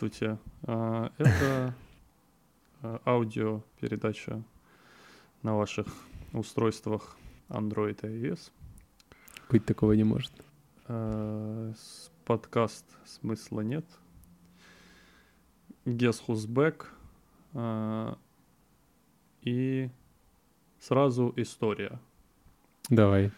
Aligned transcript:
Здравствуйте. 0.00 0.38
А, 0.62 1.10
Это 1.18 1.74
а, 2.82 3.00
аудиопередача 3.04 4.44
на 5.42 5.56
ваших 5.56 5.88
устройствах 6.32 7.16
Android 7.48 7.98
и 8.06 8.28
iOS. 8.28 8.52
Быть 9.50 9.66
такого 9.66 9.94
не 9.94 10.04
может. 10.04 10.32
С- 10.86 12.12
Подкаст 12.26 12.84
«Смысла 13.06 13.62
нет». 13.62 13.84
Guess 15.84 16.22
who's 16.28 16.46
back. 16.46 16.84
А, 17.54 18.16
И 19.42 19.90
сразу 20.78 21.32
история. 21.34 21.98
Давай. 22.88 23.32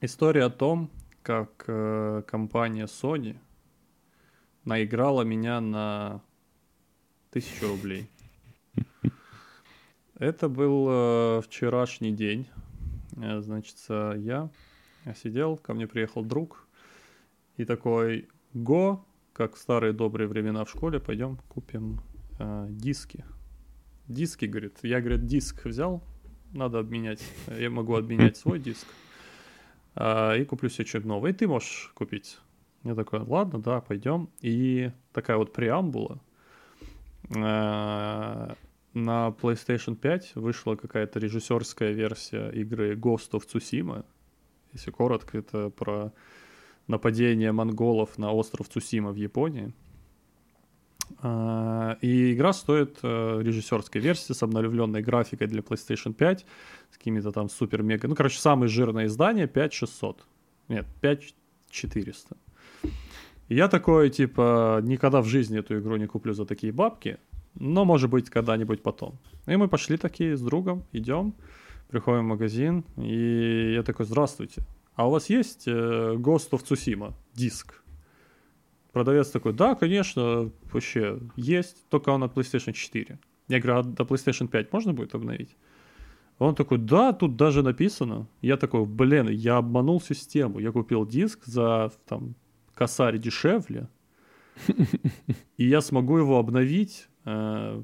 История 0.00 0.46
о 0.46 0.50
том, 0.50 0.90
как 1.22 1.64
э, 1.68 2.22
компания 2.26 2.86
Sony 2.86 3.38
наиграла 4.64 5.22
меня 5.22 5.60
на 5.60 6.22
тысячу 7.30 7.68
рублей. 7.68 8.08
Это 10.18 10.48
был 10.48 10.86
э, 10.88 11.40
вчерашний 11.42 12.12
день. 12.12 12.46
Э, 13.16 13.40
Значит, 13.40 13.76
э, 13.88 14.14
я 14.18 14.50
сидел, 15.14 15.56
ко 15.56 15.74
мне 15.74 15.86
приехал 15.86 16.24
друг 16.24 16.68
и 17.56 17.64
такой, 17.64 18.28
го, 18.52 19.04
как 19.32 19.56
в 19.56 19.58
старые 19.58 19.92
добрые 19.92 20.28
времена 20.28 20.64
в 20.64 20.70
школе, 20.70 21.00
пойдем 21.00 21.38
купим 21.48 22.00
э, 22.38 22.66
диски. 22.70 23.24
Диски, 24.06 24.44
говорит. 24.44 24.78
Я, 24.82 25.00
говорит, 25.00 25.26
диск 25.26 25.64
взял, 25.64 26.02
надо 26.52 26.78
обменять. 26.78 27.22
Я 27.58 27.70
могу 27.70 27.96
обменять 27.96 28.36
свой 28.36 28.58
диск 28.58 28.86
а, 29.94 30.34
и 30.34 30.44
куплю 30.44 30.68
себе 30.68 30.86
что-то 30.86 31.08
новое. 31.08 31.30
И 31.30 31.34
ты 31.34 31.46
можешь 31.48 31.90
купить. 31.94 32.38
Я 32.84 32.94
такой, 32.94 33.20
ладно, 33.20 33.60
да, 33.60 33.80
пойдем. 33.80 34.28
И 34.40 34.90
такая 35.12 35.38
вот 35.38 35.52
преамбула. 35.52 36.20
А, 37.34 38.54
На 38.92 39.34
PlayStation 39.40 39.96
5 39.96 40.36
вышла 40.36 40.76
какая-то 40.76 41.18
режиссерская 41.18 41.92
версия 41.92 42.50
игры 42.50 42.94
Ghost 42.94 43.32
of 43.32 43.42
Tsushima. 43.46 44.04
Если 44.72 44.90
коротко, 44.90 45.38
это 45.38 45.70
про 45.70 46.12
нападение 46.86 47.52
монголов 47.52 48.18
на 48.18 48.32
остров 48.32 48.68
Цусима 48.68 49.12
в 49.12 49.16
Японии. 49.16 49.72
А, 51.22 51.96
И 52.02 52.34
игра 52.34 52.52
стоит 52.52 52.98
э, 53.02 53.40
режиссерской 53.42 54.00
версии 54.00 54.32
с 54.32 54.42
обновленной 54.42 55.02
графикой 55.02 55.46
для 55.46 55.60
PlayStation 55.60 56.12
5, 56.12 56.46
с 56.90 56.98
какими-то 56.98 57.32
там 57.32 57.48
супер-мега... 57.48 58.08
Ну, 58.08 58.14
короче, 58.14 58.38
самое 58.38 58.68
жирное 58.68 59.06
издание 59.06 59.46
5600. 59.46 60.26
Нет, 60.68 60.86
5400. 61.00 62.36
Я 63.48 63.68
такой, 63.68 64.10
типа, 64.10 64.80
никогда 64.82 65.20
в 65.20 65.26
жизни 65.26 65.58
эту 65.58 65.78
игру 65.78 65.96
не 65.96 66.06
куплю 66.06 66.32
за 66.32 66.46
такие 66.46 66.72
бабки, 66.72 67.18
но, 67.54 67.84
может 67.84 68.10
быть, 68.10 68.30
когда-нибудь 68.30 68.82
потом. 68.82 69.18
И 69.46 69.56
мы 69.56 69.68
пошли 69.68 69.96
такие 69.96 70.36
с 70.36 70.40
другом, 70.40 70.84
идем, 70.92 71.34
приходим 71.88 72.24
в 72.24 72.28
магазин, 72.28 72.84
и 72.96 73.74
я 73.74 73.82
такой, 73.82 74.06
здравствуйте, 74.06 74.62
а 74.94 75.08
у 75.08 75.10
вас 75.10 75.28
есть 75.28 75.68
э, 75.68 76.14
Ghost 76.16 76.50
of 76.50 76.64
Tsushima 76.64 77.12
диск? 77.34 77.82
Продавец 78.92 79.30
такой, 79.30 79.52
да, 79.52 79.74
конечно, 79.74 80.50
вообще 80.72 81.18
есть, 81.36 81.88
только 81.88 82.10
он 82.10 82.22
от 82.22 82.34
PlayStation 82.36 82.72
4. 82.72 83.18
Я 83.48 83.60
говорю, 83.60 83.80
а 83.80 83.82
до 83.82 84.04
PlayStation 84.04 84.48
5 84.48 84.72
можно 84.72 84.94
будет 84.94 85.14
обновить? 85.14 85.56
Он 86.38 86.54
такой, 86.54 86.78
да, 86.78 87.12
тут 87.12 87.36
даже 87.36 87.62
написано. 87.62 88.26
Я 88.40 88.56
такой, 88.56 88.86
блин, 88.86 89.28
я 89.28 89.58
обманул 89.58 90.00
систему. 90.00 90.58
Я 90.58 90.72
купил 90.72 91.06
диск 91.06 91.44
за 91.44 91.92
там 92.06 92.34
косарь 92.74 93.18
дешевле, 93.18 93.88
и 95.56 95.66
я 95.68 95.80
смогу 95.80 96.18
его 96.18 96.38
обновить 96.38 97.08
э, 97.24 97.82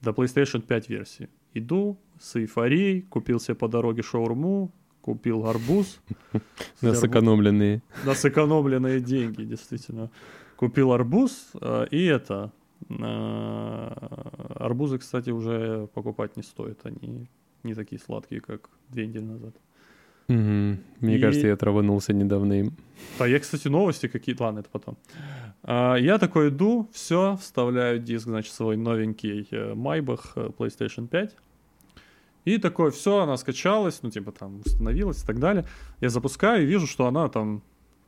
до 0.00 0.10
PlayStation 0.10 0.60
5 0.62 0.88
версии. 0.88 1.28
Иду 1.54 1.98
с 2.20 2.36
эйфорией, 2.36 3.02
купил 3.02 3.40
себе 3.40 3.54
по 3.54 3.68
дороге 3.68 4.02
шаурму, 4.02 4.72
купил 5.00 5.46
арбуз. 5.46 6.00
На 6.82 6.94
сэкономленные. 6.94 7.82
на 8.04 8.14
сэкономленные 8.14 9.00
деньги, 9.00 9.44
действительно. 9.44 10.10
Купил 10.56 10.92
арбуз, 10.92 11.50
э, 11.60 11.86
и 11.90 12.04
это... 12.04 12.52
э, 12.88 13.88
Арбузы, 14.56 14.98
кстати, 14.98 15.30
уже 15.30 15.86
покупать 15.94 16.36
не 16.36 16.42
стоит. 16.42 16.80
Они 16.84 17.28
не 17.62 17.74
такие 17.74 18.00
сладкие, 18.00 18.40
как 18.40 18.68
две 18.88 19.06
недели 19.06 19.24
назад. 19.24 19.54
Мгм. 20.28 20.78
Мне 21.00 21.16
И- 21.16 21.20
кажется, 21.20 21.46
я 21.46 21.56
траванулся 21.56 22.12
недавно 22.12 22.60
им. 22.60 22.72
А 23.18 23.26
я, 23.26 23.38
кстати, 23.38 23.68
новости 23.68 24.08
какие-то... 24.08 24.44
Ладно, 24.44 24.60
это 24.60 24.68
потом. 24.70 24.96
А, 25.62 25.94
я 25.96 26.18
такой 26.18 26.48
иду, 26.48 26.88
все, 26.92 27.36
вставляю 27.40 27.98
диск, 27.98 28.24
значит, 28.24 28.52
свой 28.52 28.76
новенький 28.76 29.46
э, 29.50 29.72
Maybach 29.74 30.32
э, 30.36 30.50
PlayStation 30.58 31.08
5. 31.08 31.34
И 32.44 32.58
такой, 32.58 32.90
все, 32.90 33.18
она 33.18 33.36
скачалась, 33.36 34.02
ну, 34.02 34.10
типа, 34.10 34.32
там, 34.32 34.60
установилась 34.64 35.22
и 35.22 35.26
так 35.26 35.38
далее. 35.38 35.64
Я 36.00 36.08
запускаю 36.10 36.62
и 36.62 36.66
вижу, 36.66 36.86
что 36.86 37.06
она 37.06 37.28
там 37.28 37.62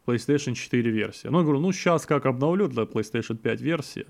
PlayStation 0.06 0.54
4 0.54 0.90
версия. 0.90 1.30
Ну, 1.30 1.38
я 1.38 1.44
говорю, 1.44 1.60
ну, 1.60 1.72
сейчас 1.72 2.06
как 2.06 2.26
обновлю 2.26 2.68
для 2.68 2.82
PlayStation 2.84 3.36
5 3.36 3.60
версии. 3.60 4.06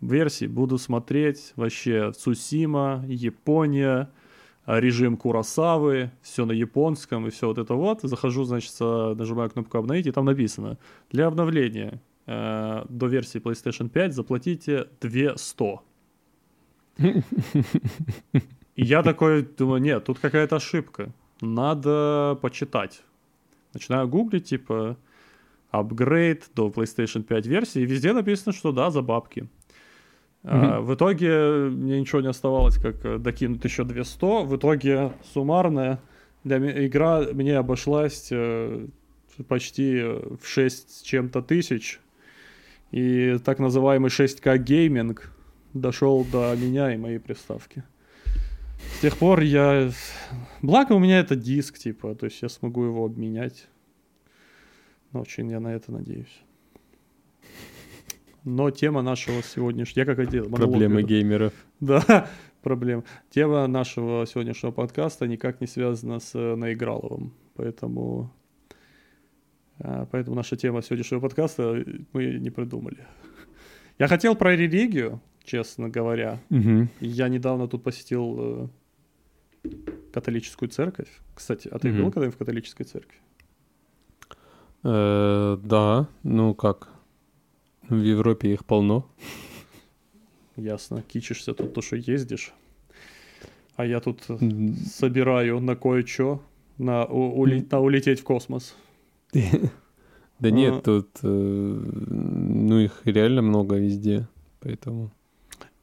Версии 0.00 0.46
буду 0.46 0.78
смотреть 0.78 1.52
вообще 1.56 2.12
Цусима, 2.12 3.04
Япония, 3.06 4.08
режим 4.66 5.16
Курасавы, 5.16 6.10
все 6.22 6.44
на 6.44 6.52
японском 6.52 7.26
и 7.26 7.30
все 7.30 7.48
вот 7.48 7.58
это 7.58 7.74
вот. 7.74 8.00
Захожу, 8.02 8.44
значит, 8.44 8.74
а, 8.80 9.14
нажимаю 9.14 9.50
кнопку 9.50 9.78
обновить, 9.78 10.06
и 10.06 10.12
там 10.12 10.24
написано, 10.26 10.78
для 11.10 11.26
обновления 11.26 12.00
э, 12.26 12.84
до 12.88 13.06
версии 13.06 13.40
PlayStation 13.40 13.88
5 13.88 14.14
заплатите 14.14 14.88
200. 15.00 15.80
И 18.76 18.84
я 18.84 19.02
такой 19.02 19.42
думаю, 19.42 19.80
нет, 19.80 20.04
тут 20.04 20.18
какая-то 20.18 20.56
ошибка. 20.56 21.12
Надо 21.40 22.38
почитать. 22.40 23.02
Начинаю 23.72 24.08
гуглить, 24.08 24.44
типа, 24.44 24.96
апгрейд 25.70 26.50
до 26.54 26.68
PlayStation 26.68 27.22
5 27.22 27.46
версии, 27.46 27.82
и 27.82 27.86
везде 27.86 28.12
написано, 28.12 28.52
что 28.52 28.72
да, 28.72 28.90
за 28.90 29.02
бабки. 29.02 29.48
А, 30.42 30.80
в 30.80 30.94
итоге 30.94 31.68
мне 31.70 32.00
ничего 32.00 32.20
не 32.20 32.28
оставалось, 32.28 32.78
как 32.78 33.04
э, 33.04 33.18
докинуть 33.18 33.62
еще 33.64 33.84
200. 33.84 34.46
В 34.46 34.56
итоге 34.56 35.12
суммарная 35.34 36.00
для 36.44 36.58
ме- 36.58 36.86
игра 36.86 37.20
мне 37.32 37.58
обошлась 37.58 38.28
э, 38.30 38.86
почти 39.48 39.96
э, 39.96 40.36
в 40.40 40.46
6 40.46 40.90
с 40.90 41.02
чем-то 41.02 41.42
тысяч. 41.42 42.00
И 42.90 43.38
так 43.44 43.58
называемый 43.58 44.10
6К 44.10 44.56
гейминг 44.58 45.30
дошел 45.74 46.24
до 46.24 46.54
меня 46.56 46.92
и 46.92 46.96
моей 46.96 47.18
приставки. 47.18 47.84
С 48.96 49.00
тех 49.00 49.16
пор 49.18 49.40
я... 49.40 49.90
Благо 50.62 50.94
у 50.94 50.98
меня 50.98 51.20
это 51.20 51.36
диск, 51.36 51.78
типа, 51.78 52.14
то 52.14 52.26
есть 52.26 52.40
я 52.42 52.48
смогу 52.48 52.84
его 52.84 53.04
обменять. 53.04 53.68
Но 55.12 55.20
очень 55.20 55.50
я 55.50 55.60
на 55.60 55.68
это 55.68 55.92
надеюсь. 55.92 56.40
Но 58.44 58.70
тема 58.70 59.02
нашего 59.02 59.42
сегодняшнего... 59.42 60.06
Я 60.06 60.14
как 60.14 60.18
монолог 60.32 60.56
Проблемы 60.56 61.02
геймеров. 61.02 61.52
Да, 61.80 62.28
проблем. 62.62 63.04
Тема 63.30 63.66
нашего 63.66 64.26
сегодняшнего 64.26 64.70
подкаста 64.72 65.26
никак 65.26 65.60
не 65.60 65.66
связана 65.66 66.20
с 66.20 66.34
э, 66.34 66.54
Наиграловым, 66.56 67.32
поэтому... 67.54 68.32
а, 69.78 70.06
Поэтому 70.10 70.36
наша 70.36 70.56
тема 70.56 70.82
сегодняшнего 70.82 71.20
подкаста 71.20 71.62
э, 71.76 71.84
мы 72.12 72.38
не 72.38 72.50
придумали. 72.50 73.06
Я 73.98 74.08
хотел 74.08 74.34
про 74.34 74.56
религию, 74.56 75.20
честно 75.44 75.88
говоря. 75.90 76.38
Мгм. 76.48 76.88
Я 77.00 77.28
недавно 77.28 77.68
тут 77.68 77.82
посетил 77.82 78.70
э, 79.64 79.68
католическую 80.12 80.68
церковь. 80.70 81.08
Кстати, 81.34 81.68
а 81.68 81.78
ты 81.78 81.88
Мгм. 81.90 82.04
был 82.04 82.10
когда-нибудь 82.10 82.34
в 82.34 82.38
католической 82.38 82.84
церкви? 82.84 83.18
Э, 84.82 85.58
Да, 85.62 86.08
ну 86.22 86.54
как? 86.54 86.88
В 87.90 88.00
Европе 88.00 88.52
их 88.52 88.64
полно. 88.64 89.04
Ясно. 90.56 91.02
Кичишься 91.02 91.54
тут 91.54 91.74
то, 91.74 91.82
что 91.82 91.96
ездишь. 91.96 92.52
А 93.76 93.84
я 93.86 94.00
тут 94.00 94.22
собираю 94.86 95.60
на 95.60 95.74
кое-что, 95.76 96.40
на, 96.78 97.04
у- 97.06 97.46
на 97.46 97.80
улететь 97.80 98.20
в 98.20 98.24
космос. 98.24 98.76
Да 100.40 100.48
А. 100.48 100.52
нет, 100.52 100.82
тут, 100.84 101.08
э, 101.22 101.26
ну 101.26 102.78
их 102.78 103.02
реально 103.04 103.42
много 103.42 103.76
везде, 103.76 104.26
поэтому 104.60 105.10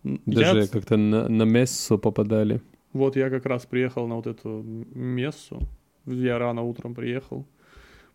даже 0.04 0.68
как-то 0.68 0.98
на, 0.98 1.30
на 1.30 1.44
мессу 1.44 2.00
попадали. 2.00 2.60
Вот 2.92 3.16
я 3.16 3.30
как 3.30 3.46
раз 3.46 3.68
приехал 3.68 4.08
на 4.08 4.16
вот 4.16 4.26
эту 4.26 4.64
мессу. 4.96 5.62
Я 6.08 6.40
рано 6.40 6.64
утром 6.64 6.96
приехал 6.96 7.46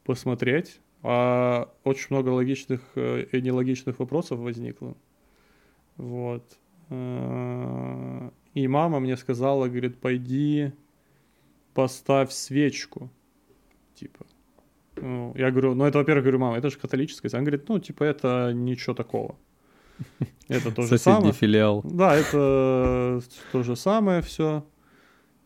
посмотреть. 0.02 0.80
А 1.02 1.69
очень 1.84 2.08
много 2.10 2.28
логичных 2.31 2.81
э, 2.94 3.25
и 3.32 3.40
нелогичных 3.43 3.99
вопросов 3.99 4.38
возникло. 4.38 4.94
Вот. 5.96 6.44
Э, 6.90 8.31
И 8.54 8.69
мама 8.69 9.00
мне 9.00 9.16
сказала, 9.16 9.69
говорит, 9.69 9.99
пойди 10.00 10.72
поставь 11.75 12.31
свечку. 12.31 13.10
Типа. 13.94 14.25
Ну, 14.96 15.32
я 15.37 15.50
говорю, 15.50 15.75
ну 15.75 15.84
это, 15.84 15.99
во-первых, 15.99 16.22
говорю, 16.25 16.38
мама, 16.38 16.58
это 16.58 16.70
же 16.70 16.78
католическая. 16.78 17.31
Она 17.32 17.43
говорит, 17.43 17.69
ну, 17.69 17.78
типа, 17.78 18.05
это 18.05 18.52
ничего 18.55 18.94
такого. 18.94 19.34
Это 20.48 20.70
то 20.70 20.82
же 20.82 20.88
Соседний 20.88 21.14
самое. 21.14 21.32
филиал. 21.32 21.81
Да, 21.84 22.14
это 22.14 23.20
то 23.52 23.62
же 23.62 23.75
самое 23.76 24.20
все. 24.20 24.64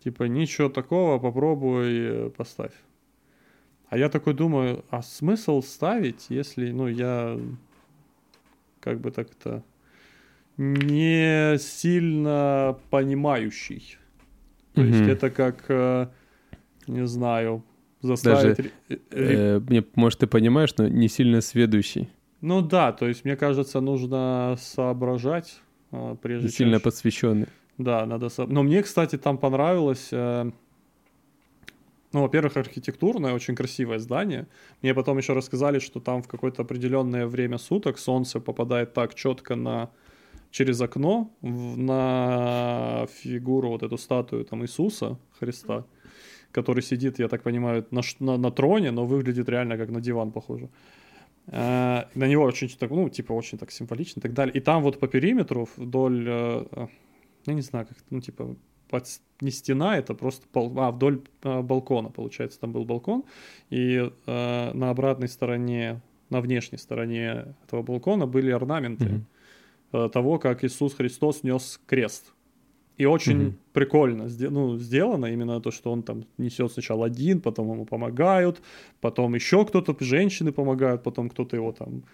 Типа, 0.05 0.25
ничего 0.25 0.69
такого, 0.69 1.19
попробуй, 1.19 2.27
э, 2.27 2.31
поставь. 2.31 2.73
А 3.89 3.97
я 3.99 4.09
такой 4.09 4.35
думаю, 4.35 4.85
а 4.91 5.03
смысл 5.03 5.63
ставить, 5.63 6.27
если, 6.29 6.73
ну, 6.73 6.89
я 6.89 7.39
как 8.81 9.01
бы 9.01 9.11
так-то 9.11 9.63
не 10.57 11.59
сильно 11.59 12.77
понимающий. 12.91 13.99
То 14.75 14.83
есть 14.83 15.01
Мгм. 15.01 15.11
это 15.11 15.31
как, 15.31 15.65
э, 15.69 16.09
не 16.87 17.07
знаю, 17.07 17.63
заставить... 18.03 18.59
ре- 18.59 18.71
э, 18.89 18.97
Э, 19.11 19.61
мне- 19.61 19.85
Может, 19.95 20.21
ты 20.21 20.27
понимаешь, 20.27 20.75
но 20.79 20.89
не 20.89 21.09
сильно 21.09 21.41
сведущий. 21.41 22.09
Ну 22.41 22.63
да, 22.63 22.93
то 22.93 23.07
есть 23.09 23.25
мне 23.25 23.37
кажется, 23.37 23.81
нужно 23.81 24.57
соображать, 24.59 25.61
Не 25.93 26.17
прежде 26.17 26.49
чем... 26.49 26.57
сильно 26.57 26.81
посвященный. 26.81 27.47
Да, 27.79 28.05
надо... 28.07 28.29
со- 28.29 28.47
Но 28.47 28.63
мне, 28.63 28.83
кстати, 28.83 29.17
там 29.19 29.39
понравилось... 29.39 30.11
Ну, 32.17 32.23
во-первых, 32.23 32.57
архитектурное, 32.57 33.35
очень 33.35 33.55
красивое 33.55 33.99
здание. 33.99 34.47
Мне 34.83 34.95
потом 34.95 35.19
еще 35.19 35.35
рассказали, 35.35 35.79
что 35.81 36.01
там 36.01 36.23
в 36.23 36.29
какое-то 36.29 36.63
определенное 36.63 37.27
время 37.27 37.59
суток 37.59 37.99
солнце 37.99 38.41
попадает 38.41 38.95
так 38.95 39.15
четко 39.15 39.55
на 39.55 39.91
через 40.51 40.81
окно 40.81 41.31
в- 41.43 41.77
на 41.77 43.07
фигуру, 43.13 43.69
вот 43.69 43.83
эту 43.83 43.99
статую 43.99 44.45
там 44.47 44.63
Иисуса 44.63 45.19
Христа, 45.39 45.85
который 46.53 46.83
сидит, 46.83 47.19
я 47.19 47.29
так 47.29 47.43
понимаю, 47.43 47.85
на, 47.91 48.01
на, 48.21 48.39
на 48.39 48.51
троне, 48.51 48.93
но 48.93 49.05
выглядит 49.05 49.49
реально 49.51 49.77
как 49.77 49.91
на 49.91 50.01
диван 50.01 50.31
похоже. 50.33 50.71
Э, 51.49 52.05
На 52.15 52.29
него 52.29 52.45
очень 52.45 52.69
так, 52.79 52.91
ну, 52.91 53.11
типа, 53.11 53.35
очень 53.35 53.59
так 53.59 53.71
символично 53.71 54.21
и 54.21 54.23
так 54.23 54.33
далее. 54.33 54.55
И 54.57 54.61
там 54.61 54.83
вот 54.83 54.99
по 54.99 55.07
периметру 55.07 55.69
вдоль, 55.77 56.25
э, 56.27 56.65
э, 56.73 56.87
я 57.47 57.55
не 57.55 57.63
знаю, 57.63 57.87
как, 57.87 57.97
ну, 58.11 58.21
типа, 58.23 58.57
под, 58.89 59.05
не 59.41 59.51
стена, 59.51 59.99
это 59.99 60.15
просто 60.15 60.47
пол, 60.53 60.73
а, 60.79 60.91
вдоль 60.91 61.21
э, 61.43 61.63
балкона, 61.63 62.11
получается, 62.11 62.61
там 62.61 62.73
был 62.73 62.85
балкон, 62.85 63.25
и 63.71 64.11
э, 64.27 64.71
на 64.73 64.91
обратной 64.91 65.29
стороне, 65.29 66.01
на 66.31 66.41
внешней 66.41 66.79
стороне 66.79 67.55
этого 67.67 67.83
балкона 67.83 68.27
были 68.27 68.51
орнаменты 68.51 69.21
э, 69.93 70.09
того, 70.13 70.39
как 70.39 70.65
Иисус 70.65 70.95
Христос 70.95 71.43
нес 71.43 71.81
крест. 71.87 72.33
И 72.97 73.05
очень 73.05 73.37
Мгм. 73.37 73.59
прикольно 73.75 74.29
ну, 74.39 74.79
сделано 74.79 75.27
именно 75.27 75.61
то, 75.61 75.71
что 75.71 75.93
он 75.93 76.03
там 76.03 76.25
несет 76.39 76.73
сначала 76.73 77.07
один, 77.07 77.41
потом 77.41 77.71
ему 77.71 77.85
помогают, 77.85 78.63
потом 79.03 79.35
еще 79.35 79.67
кто-то, 79.67 79.95
женщины 80.03 80.51
помогают, 80.51 81.03
потом 81.03 81.29
кто-то 81.29 81.57
его 81.57 81.73
там... 81.73 82.05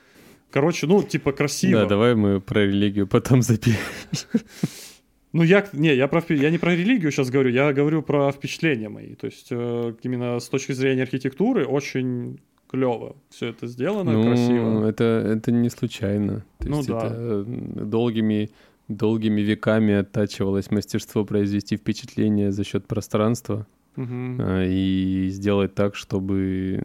Короче, 0.50 0.86
ну, 0.86 1.02
типа, 1.02 1.32
красиво. 1.32 1.80
Да, 1.80 1.86
давай 1.86 2.14
мы 2.14 2.40
про 2.40 2.66
религию 2.66 3.06
потом 3.06 3.42
запишем. 3.42 3.78
Ну, 5.32 5.42
я, 5.42 5.66
не, 5.72 5.94
я, 5.94 6.08
про, 6.08 6.22
я 6.34 6.50
не 6.50 6.58
про 6.58 6.74
религию 6.74 7.10
сейчас 7.10 7.30
говорю, 7.30 7.50
я 7.50 7.72
говорю 7.72 8.02
про 8.02 8.30
впечатления 8.32 8.88
мои. 8.88 9.14
То 9.14 9.26
есть, 9.26 9.48
э, 9.50 9.94
именно 10.02 10.38
с 10.38 10.48
точки 10.48 10.72
зрения 10.72 11.02
архитектуры 11.02 11.64
очень 11.66 12.38
клево 12.70 13.16
все 13.30 13.48
это 13.48 13.66
сделано, 13.66 14.12
Ну, 14.12 14.24
красиво. 14.24 14.86
это, 14.86 15.04
это 15.04 15.52
не 15.52 15.70
случайно. 15.70 16.44
То 16.58 16.68
Ну 16.68 16.76
есть 16.78 16.88
да. 16.88 16.98
это 17.06 17.14
м, 17.46 17.88
долгими, 17.90 18.50
долгими 18.88 19.40
веками 19.42 19.94
оттачивалось 19.94 20.70
мастерство 20.70 21.24
произвести 21.24 21.76
впечатление 21.76 22.50
за 22.52 22.64
счет 22.64 22.86
пространства 22.86 23.66
а, 23.96 24.64
и 24.66 25.28
сделать 25.30 25.74
так, 25.74 25.96
чтобы 25.96 26.82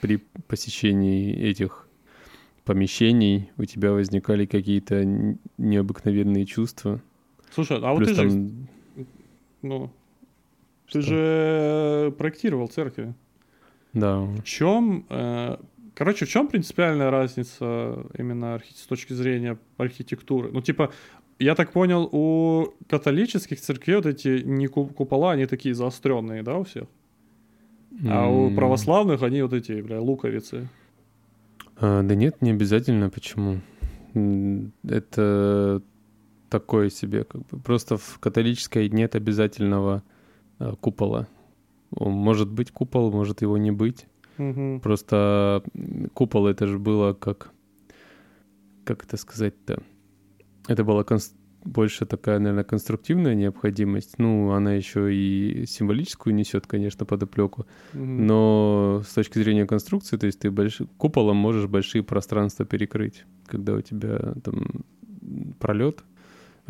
при 0.00 0.20
посещении 0.46 1.34
этих 1.36 1.88
помещений 2.64 3.50
у 3.56 3.64
тебя 3.64 3.90
возникали 3.92 4.46
какие-то 4.46 5.04
необыкновенные 5.58 6.46
чувства. 6.46 7.00
Слушай, 7.50 7.78
а 7.82 7.92
вот 7.92 8.04
ты 8.04 8.14
же, 8.14 8.16
там... 8.16 8.68
ну, 9.62 9.90
Что? 10.86 11.00
ты 11.00 11.02
же 11.02 12.14
проектировал 12.18 12.68
церкви. 12.68 13.14
Да. 13.92 14.20
В 14.20 14.42
чем, 14.44 15.04
э, 15.08 15.56
короче, 15.94 16.24
в 16.24 16.28
чем 16.28 16.48
принципиальная 16.48 17.10
разница 17.10 18.06
именно 18.16 18.54
архи- 18.54 18.74
с 18.74 18.86
точки 18.86 19.12
зрения 19.12 19.58
архитектуры? 19.78 20.50
Ну, 20.52 20.60
типа, 20.62 20.92
я 21.40 21.54
так 21.54 21.72
понял, 21.72 22.08
у 22.12 22.68
католических 22.88 23.60
церквей 23.60 23.96
вот 23.96 24.06
эти 24.06 24.42
не 24.44 24.68
ку- 24.68 24.86
купола, 24.86 25.32
они 25.32 25.46
такие 25.46 25.74
заостренные, 25.74 26.42
да, 26.42 26.56
у 26.56 26.64
всех? 26.64 26.84
А 28.08 28.28
у 28.28 28.54
православных 28.54 29.22
они 29.22 29.42
вот 29.42 29.52
эти, 29.52 29.80
бля, 29.82 30.00
луковицы. 30.00 30.68
А, 31.76 32.02
да 32.02 32.14
нет, 32.14 32.40
не 32.40 32.50
обязательно. 32.52 33.10
Почему? 33.10 33.60
Это 34.84 35.82
такое 36.50 36.90
себе, 36.90 37.24
как 37.24 37.46
бы. 37.46 37.58
Просто 37.60 37.96
в 37.96 38.18
католической 38.18 38.88
нет 38.90 39.14
обязательного 39.14 40.02
а, 40.58 40.74
купола. 40.76 41.26
Может 41.90 42.50
быть 42.50 42.70
купол, 42.70 43.10
может 43.10 43.42
его 43.42 43.56
не 43.56 43.70
быть. 43.70 44.06
Мгм. 44.36 44.80
Просто 44.80 45.62
купол 46.12 46.46
это 46.46 46.66
же 46.66 46.78
было 46.78 47.14
как... 47.14 47.52
Как 48.84 49.04
это 49.04 49.16
сказать-то? 49.16 49.82
Это 50.66 50.84
была 50.84 51.02
конс- 51.02 51.34
больше 51.64 52.06
такая, 52.06 52.38
наверное, 52.38 52.64
конструктивная 52.64 53.34
необходимость. 53.34 54.18
Ну, 54.18 54.50
она 54.52 54.72
еще 54.72 55.14
и 55.14 55.66
символическую 55.66 56.34
несет, 56.34 56.66
конечно, 56.66 57.04
подоплеку. 57.04 57.66
Мгм. 57.92 58.26
Но 58.26 59.02
с 59.06 59.12
точки 59.12 59.38
зрения 59.38 59.66
конструкции, 59.66 60.16
то 60.16 60.26
есть 60.26 60.40
ты 60.40 60.50
больш... 60.50 60.80
куполом 60.96 61.36
можешь 61.36 61.66
большие 61.66 62.02
пространства 62.02 62.64
перекрыть, 62.64 63.24
когда 63.46 63.74
у 63.74 63.80
тебя 63.80 64.34
там 64.42 64.84
пролет, 65.58 66.02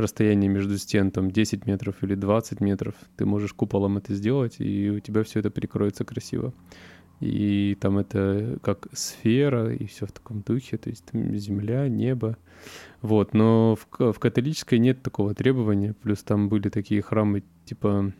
расстояние 0.00 0.49
между 0.49 0.76
стен 0.79 1.11
там 1.11 1.31
10 1.31 1.67
метров 1.67 2.02
или 2.02 2.14
20 2.14 2.61
метров, 2.61 2.94
ты 3.17 3.25
можешь 3.26 3.52
куполом 3.52 3.99
это 3.99 4.14
сделать, 4.14 4.56
и 4.58 4.91
у 4.91 5.00
тебя 5.00 5.23
все 5.23 5.41
это 5.41 5.50
перекроется 5.50 6.05
красиво. 6.05 6.52
И 7.20 7.76
там 7.81 7.99
это 7.99 8.58
как 8.62 8.88
сфера, 8.93 9.75
и 9.75 9.85
все 9.85 10.06
в 10.06 10.12
таком 10.12 10.41
духе, 10.41 10.79
то 10.79 10.88
есть 10.88 11.05
там 11.05 11.36
земля, 11.36 11.86
небо. 11.89 12.39
Вот, 13.03 13.34
но 13.34 13.77
в, 13.77 14.13
в 14.13 14.19
католической 14.19 14.79
нет 14.79 15.03
такого 15.03 15.34
требования, 15.34 15.94
плюс 16.03 16.22
там 16.22 16.48
были 16.48 16.70
такие 16.70 17.03
храмы 17.03 17.43
типа 17.67 18.13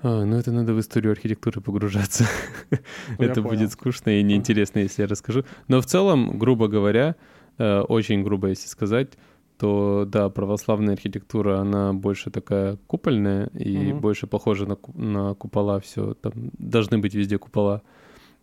а, 0.00 0.24
ну 0.24 0.36
это 0.36 0.52
надо 0.52 0.74
в 0.74 0.80
историю 0.80 1.12
архитектуры 1.12 1.60
погружаться. 1.60 2.24
Ну, 2.70 3.24
это 3.24 3.42
понял. 3.42 3.56
будет 3.56 3.72
скучно 3.72 4.20
и 4.20 4.22
неинтересно, 4.22 4.80
если 4.80 5.02
я 5.02 5.08
расскажу. 5.08 5.44
Но 5.66 5.80
в 5.80 5.86
целом, 5.86 6.38
грубо 6.38 6.68
говоря, 6.68 7.16
э, 7.56 7.80
очень 7.80 8.22
грубо 8.22 8.48
если 8.48 8.68
сказать, 8.68 9.14
то 9.58 10.04
да, 10.06 10.28
православная 10.30 10.94
архитектура, 10.94 11.58
она 11.58 11.92
больше 11.92 12.30
такая 12.30 12.78
купольная 12.86 13.46
и 13.54 13.92
Мгм. 13.92 14.00
больше 14.00 14.26
похожа 14.26 14.66
на, 14.66 14.78
на 14.94 15.34
купола, 15.34 15.80
все, 15.80 16.14
там 16.14 16.32
должны 16.58 16.98
быть 16.98 17.14
везде 17.14 17.38
купола. 17.38 17.82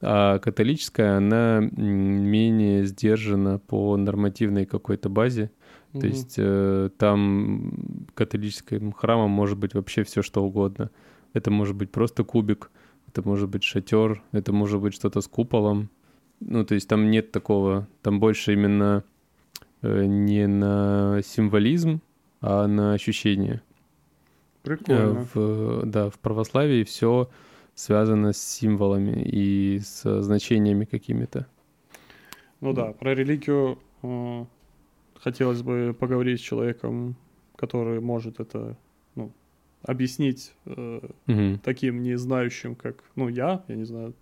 А 0.01 0.39
католическая, 0.39 1.17
она 1.17 1.61
менее 1.61 2.85
сдержана 2.85 3.59
по 3.59 3.95
нормативной 3.95 4.65
какой-то 4.65 5.09
базе. 5.09 5.51
То 5.93 5.99
Мгм. 5.99 6.07
есть 6.07 6.35
э, 6.37 6.89
там 6.97 8.07
католическим 8.13 8.91
храмом 8.91 9.31
может 9.31 9.57
быть 9.57 9.73
вообще 9.73 10.03
все 10.03 10.21
что 10.21 10.43
угодно. 10.43 10.89
Это 11.33 11.49
может 11.49 11.75
быть 11.77 11.91
просто 11.91 12.25
кубик, 12.25 12.71
это 13.07 13.25
может 13.25 13.49
быть 13.49 13.63
шатер, 13.63 14.21
это 14.33 14.51
может 14.51 14.81
быть 14.81 14.93
что-то 14.93 15.21
с 15.21 15.27
куполом. 15.27 15.89
Ну, 16.41 16.65
то 16.65 16.75
есть 16.75 16.89
там 16.89 17.09
нет 17.09 17.31
такого, 17.31 17.87
там 18.01 18.19
больше 18.19 18.51
именно 18.51 19.05
не 20.05 20.47
на 20.47 21.21
символизм, 21.23 22.01
а 22.41 22.67
на 22.67 22.93
ощущение. 22.93 23.61
Э, 24.63 24.67
Прикольно. 24.67 25.27
В, 25.33 25.85
да, 25.85 26.09
в 26.09 26.19
православии 26.19 26.83
все 26.83 27.29
связано 27.75 28.33
с 28.33 28.37
символами 28.37 29.21
и 29.21 29.79
с 29.79 30.21
значениями 30.21 30.85
какими-то. 30.85 31.47
Ну 32.61 32.73
да, 32.73 32.93
про 32.93 33.13
религию 33.13 33.79
э, 34.01 34.45
хотелось 35.19 35.61
бы 35.61 35.95
поговорить 35.99 36.39
с 36.39 36.43
человеком, 36.43 37.15
который 37.55 37.99
может 37.99 38.39
это, 38.39 38.77
ну, 39.15 39.31
объяснить 39.83 40.53
э, 40.65 41.01
Мгм. 41.27 41.59
таким 41.59 42.01
не 42.01 42.17
знающим, 42.17 42.75
как, 42.75 43.03
ну, 43.15 43.27
я, 43.27 43.63
я 43.67 43.75
не 43.75 43.83
знаю, 43.83 44.13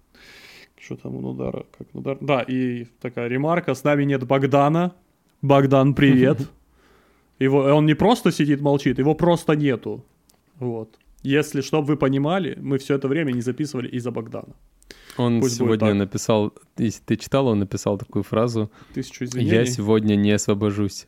что 0.78 0.98
там 0.98 1.22
Нудара, 1.22 1.66
как 1.78 1.94
Нудар. 1.94 2.18
Да, 2.20 2.42
и 2.42 2.86
такая 3.02 3.28
ремарка, 3.28 3.74
с 3.74 3.84
нами 3.84 4.04
нет 4.04 4.26
Богдана. 4.26 4.94
Богдан, 5.44 5.94
привет. 5.94 6.40
Его, 7.38 7.60
он 7.60 7.86
не 7.86 7.96
просто 7.96 8.32
сидит, 8.32 8.62
молчит, 8.62 8.98
его 8.98 9.14
просто 9.14 9.56
нету. 9.58 10.06
Вот. 10.58 10.98
Если, 11.22 11.60
чтобы 11.62 11.88
вы 11.88 11.98
понимали, 11.98 12.58
мы 12.62 12.78
все 12.78 12.96
это 12.96 13.10
время 13.10 13.34
не 13.34 13.42
записывали 13.42 13.90
из-за 13.90 14.12
Богдана. 14.12 14.56
Он 15.18 15.42
Пусть 15.42 15.58
сегодня 15.58 15.94
написал, 15.94 16.54
если 16.78 17.02
ты 17.04 17.18
читал, 17.18 17.48
он 17.48 17.60
написал 17.60 17.98
такую 17.98 18.24
фразу 18.24 18.72
Тысячу 18.94 19.26
«Я 19.26 19.30
извинений. 19.30 19.66
сегодня 19.66 20.16
не 20.16 20.32
освобожусь». 20.32 21.08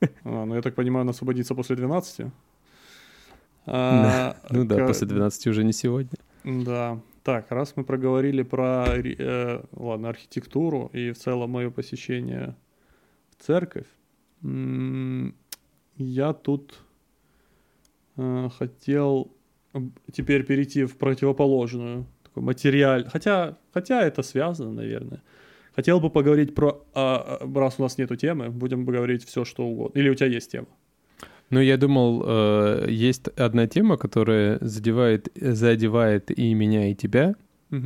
А, 0.24 0.44
ну, 0.44 0.54
я 0.54 0.62
так 0.62 0.76
понимаю, 0.76 1.02
он 1.02 1.10
освободится 1.10 1.54
после 1.54 1.74
12. 1.74 2.26
А, 3.66 4.36
Ну 4.50 4.64
да, 4.64 4.76
ка- 4.76 4.86
после 4.86 5.08
12 5.08 5.46
уже 5.48 5.64
не 5.64 5.72
сегодня. 5.72 6.16
Да. 6.44 7.00
Так, 7.24 7.50
раз 7.50 7.72
мы 7.76 7.82
проговорили 7.84 8.42
про 8.42 8.86
э, 8.96 9.62
ладно, 9.72 10.10
архитектуру 10.10 10.90
и 10.92 11.10
в 11.10 11.18
целом 11.18 11.50
мое 11.50 11.70
посещение 11.70 12.54
церковь. 13.46 13.86
Я 15.96 16.32
тут 16.32 16.74
э, 18.16 18.48
хотел 18.58 19.30
теперь 20.12 20.44
перейти 20.44 20.84
в 20.84 20.96
противоположную 20.96 22.06
такой 22.22 22.42
материаль. 22.42 23.06
Хотя, 23.08 23.56
хотя 23.72 24.02
это 24.02 24.22
связано, 24.22 24.72
наверное. 24.72 25.22
Хотел 25.74 26.00
бы 26.00 26.10
поговорить 26.10 26.54
про... 26.54 26.84
а, 26.94 27.38
а, 27.40 27.60
раз 27.60 27.76
у 27.78 27.82
нас 27.82 27.98
нету 27.98 28.16
темы, 28.16 28.50
будем 28.50 28.84
говорить 28.84 29.24
все, 29.24 29.44
что 29.44 29.64
угодно. 29.64 29.98
Или 29.98 30.08
у 30.08 30.14
тебя 30.14 30.28
есть 30.28 30.50
тема? 30.50 30.68
Ну, 31.50 31.60
я 31.60 31.76
думал, 31.76 32.24
э, 32.26 32.86
есть 32.88 33.28
одна 33.28 33.66
тема, 33.66 33.96
которая 33.96 34.58
задевает, 34.60 35.28
задевает 35.34 36.36
и 36.36 36.54
меня, 36.54 36.90
и 36.90 36.94
тебя. 36.94 37.34
Э, 37.70 37.78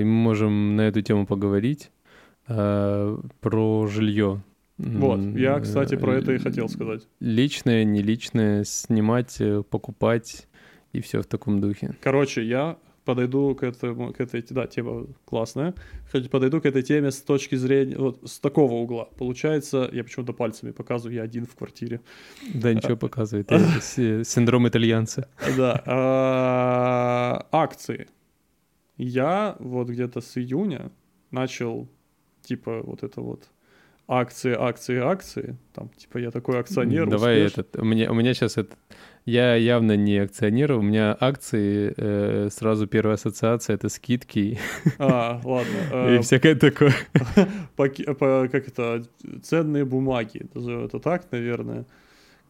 и 0.00 0.04
мы 0.04 0.04
можем 0.04 0.76
на 0.76 0.82
эту 0.82 1.02
тему 1.02 1.26
поговорить. 1.26 1.90
Про 2.46 3.88
жилье. 3.88 4.40
Вот, 4.78 5.20
я, 5.36 5.58
кстати, 5.60 5.96
про 5.96 6.16
это 6.16 6.32
и 6.32 6.38
хотел 6.38 6.68
сказать. 6.68 7.06
Личное, 7.20 7.84
не 7.84 8.02
личное, 8.02 8.64
снимать, 8.64 9.40
э, 9.40 9.62
покупать 9.62 10.46
и 10.92 11.00
все 11.00 11.22
в 11.22 11.26
таком 11.26 11.60
духе. 11.60 11.96
Короче, 12.02 12.42
я 12.44 12.76
подойду 13.06 13.54
к 13.54 13.62
этому, 13.62 14.12
к 14.12 14.20
этой, 14.20 14.44
да, 14.50 14.66
тема 14.66 15.06
классная. 15.24 15.74
Подойду 16.30 16.60
к 16.60 16.66
этой 16.66 16.82
теме 16.82 17.10
с 17.10 17.22
точки 17.22 17.54
зрения, 17.54 17.96
вот 17.96 18.18
с 18.28 18.38
такого 18.38 18.74
угла. 18.74 19.08
Получается, 19.16 19.88
я 19.92 20.04
почему-то 20.04 20.32
пальцами 20.32 20.72
показываю, 20.72 21.14
я 21.16 21.22
один 21.22 21.46
в 21.46 21.54
квартире. 21.54 22.00
Да, 22.54 22.74
ничего 22.74 22.96
показывает. 22.96 23.50
Это 23.50 23.80
си- 23.80 24.24
Синдром 24.24 24.68
итальянца. 24.68 25.28
Да, 25.56 25.82
а, 25.86 27.46
акции. 27.52 28.08
Я 28.98 29.56
вот 29.58 29.88
где-то 29.88 30.20
с 30.20 30.36
июня 30.36 30.90
начал, 31.30 31.88
типа, 32.42 32.82
вот 32.82 33.02
это 33.02 33.20
вот 33.20 33.48
акции, 34.08 34.54
акции, 34.58 34.98
акции. 34.98 35.56
Там, 35.74 35.88
типа, 35.96 36.18
я 36.18 36.30
такой 36.30 36.58
акционер. 36.60 37.08
Давай 37.08 37.46
успешный. 37.46 37.60
этот. 37.62 37.82
У 37.82 37.84
меня, 37.84 38.10
у 38.10 38.14
меня 38.14 38.34
сейчас 38.34 38.56
это. 38.56 38.76
Я 39.24 39.56
явно 39.56 39.96
не 39.96 40.18
акционер, 40.18 40.72
у 40.72 40.82
меня 40.82 41.16
акции, 41.18 41.92
э, 41.96 42.48
сразу 42.52 42.86
первая 42.86 43.14
ассоциация 43.16 43.74
это 43.74 43.88
скидки 43.88 44.56
А, 44.98 45.40
ладно. 45.42 45.72
и 46.12 46.18
э, 46.18 46.20
всякое 46.22 46.54
такое. 46.54 46.94
паки- 47.76 48.04
по- 48.14 48.48
как 48.52 48.68
это, 48.68 49.04
ценные 49.42 49.84
бумаги, 49.84 50.46
это 50.54 51.00
так, 51.00 51.26
наверное. 51.32 51.86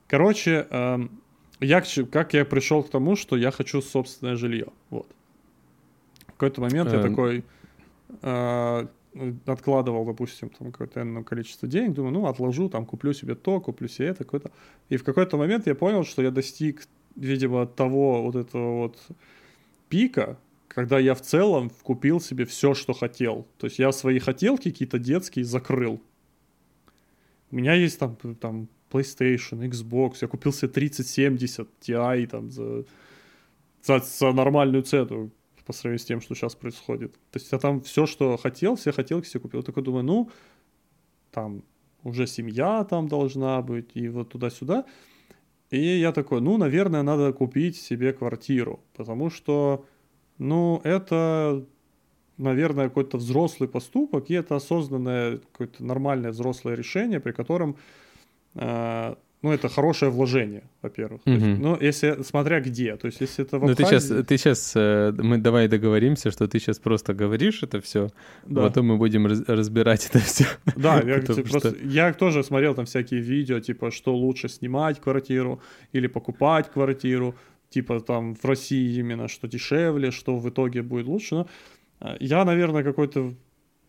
Короче, 0.06 0.66
эм, 0.70 1.22
я, 1.60 1.82
как 2.12 2.34
я 2.34 2.44
пришел 2.44 2.82
к 2.82 2.90
тому, 2.90 3.16
что 3.16 3.36
я 3.36 3.50
хочу 3.50 3.80
собственное 3.80 4.36
жилье. 4.36 4.66
Вот. 4.90 5.06
В 6.26 6.32
какой-то 6.32 6.60
момент 6.60 6.92
я 6.92 6.98
Эм. 7.00 7.08
такой 7.08 7.44
э, 8.20 8.86
откладывал, 9.46 10.04
допустим, 10.04 10.50
там 10.50 10.72
какое-то 10.72 11.00
энное 11.00 11.22
количество 11.22 11.68
денег, 11.68 11.94
думаю, 11.94 12.12
ну, 12.12 12.26
отложу, 12.26 12.68
там, 12.68 12.86
куплю 12.86 13.12
себе 13.12 13.34
то, 13.34 13.60
куплю 13.60 13.88
себе 13.88 14.08
это, 14.08 14.24
какое-то. 14.24 14.50
И 14.88 14.96
в 14.96 15.04
какой-то 15.04 15.36
момент 15.36 15.66
я 15.66 15.74
понял, 15.74 16.04
что 16.04 16.22
я 16.22 16.30
достиг, 16.30 16.86
видимо, 17.14 17.66
того 17.66 18.22
вот 18.22 18.36
этого 18.36 18.78
вот 18.78 18.98
пика, 19.88 20.38
когда 20.68 20.98
я 20.98 21.14
в 21.14 21.22
целом 21.22 21.70
купил 21.82 22.20
себе 22.20 22.44
все, 22.44 22.74
что 22.74 22.92
хотел. 22.92 23.46
То 23.58 23.66
есть 23.66 23.78
я 23.78 23.92
свои 23.92 24.18
хотелки 24.18 24.70
какие-то 24.70 24.98
детские 24.98 25.44
закрыл. 25.44 26.00
У 27.50 27.56
меня 27.56 27.74
есть 27.74 27.98
там, 27.98 28.16
там 28.40 28.68
PlayStation, 28.90 29.68
Xbox, 29.70 30.16
я 30.20 30.28
купил 30.28 30.52
себе 30.52 30.68
3070 30.68 31.68
Ti 31.80 32.26
там 32.26 32.50
за, 32.50 32.84
за, 33.82 33.98
за 34.00 34.32
нормальную 34.32 34.82
цену 34.82 35.30
по 35.66 35.72
сравнению 35.72 35.98
с 35.98 36.04
тем, 36.04 36.20
что 36.20 36.34
сейчас 36.34 36.54
происходит. 36.54 37.12
То 37.30 37.38
есть 37.38 37.50
я 37.52 37.58
там 37.58 37.80
все, 37.80 38.06
что 38.06 38.36
хотел, 38.36 38.76
все 38.76 38.92
хотелки 38.92 39.26
себе 39.26 39.40
купил. 39.40 39.62
Такой 39.62 39.82
думаю, 39.82 40.04
ну, 40.04 40.30
там 41.32 41.64
уже 42.04 42.26
семья 42.26 42.84
там 42.84 43.08
должна 43.08 43.60
быть, 43.62 43.90
и 43.94 44.08
вот 44.08 44.28
туда-сюда. 44.28 44.84
И 45.70 45.78
я 45.78 46.12
такой, 46.12 46.40
ну, 46.40 46.56
наверное, 46.56 47.02
надо 47.02 47.32
купить 47.32 47.76
себе 47.76 48.12
квартиру, 48.12 48.80
потому 48.96 49.30
что, 49.30 49.84
ну, 50.38 50.80
это, 50.84 51.66
наверное, 52.36 52.88
какой-то 52.88 53.18
взрослый 53.18 53.68
поступок, 53.68 54.30
и 54.30 54.34
это 54.34 54.54
осознанное, 54.54 55.38
какое-то 55.38 55.84
нормальное 55.84 56.30
взрослое 56.30 56.76
решение, 56.76 57.18
при 57.18 57.32
котором, 57.32 57.76
э, 58.54 59.16
ну, 59.42 59.52
это 59.52 59.68
хорошее 59.68 60.10
вложение, 60.10 60.62
во-первых. 60.82 61.22
То 61.24 61.30
есть, 61.30 61.60
ну, 61.60 61.76
если, 61.80 62.22
смотря 62.22 62.60
где, 62.60 62.96
то 62.96 63.06
есть, 63.06 63.20
если 63.20 63.44
это 63.44 63.58
в 63.58 63.64
Ну 63.66 63.74
ты 63.74 63.84
сейчас, 63.84 64.06
ты 64.26 64.38
сейчас, 64.38 64.74
мы 64.74 65.38
давай 65.38 65.68
договоримся, 65.68 66.30
что 66.30 66.46
ты 66.48 66.58
сейчас 66.58 66.78
просто 66.78 67.14
говоришь 67.14 67.62
это 67.62 67.80
все, 67.80 68.08
Да. 68.46 68.60
а 68.60 68.64
потом 68.68 68.86
мы 68.86 68.96
будем 68.96 69.26
раз- 69.26 69.44
разбирать 69.46 70.06
это 70.10 70.18
все. 70.18 70.44
Да, 70.76 71.00
я, 71.00 71.20
типа, 71.20 71.42
просто- 71.50 71.70
что- 71.74 71.86
я 71.86 72.12
тоже 72.12 72.42
смотрел 72.42 72.74
там 72.74 72.84
всякие 72.86 73.20
видео, 73.20 73.60
типа, 73.60 73.90
что 73.90 74.16
лучше 74.16 74.48
снимать 74.48 75.00
квартиру 75.00 75.60
или 75.94 76.08
покупать 76.08 76.70
квартиру, 76.72 77.34
типа 77.68 78.00
там 78.00 78.34
в 78.34 78.44
России 78.44 78.98
именно, 79.00 79.28
что 79.28 79.46
дешевле, 79.48 80.10
что 80.10 80.36
в 80.38 80.48
итоге 80.48 80.82
будет 80.82 81.06
лучше. 81.06 81.34
Но 81.34 81.46
э, 82.00 82.16
я, 82.20 82.44
наверное, 82.44 82.82
какой-то, 82.82 83.34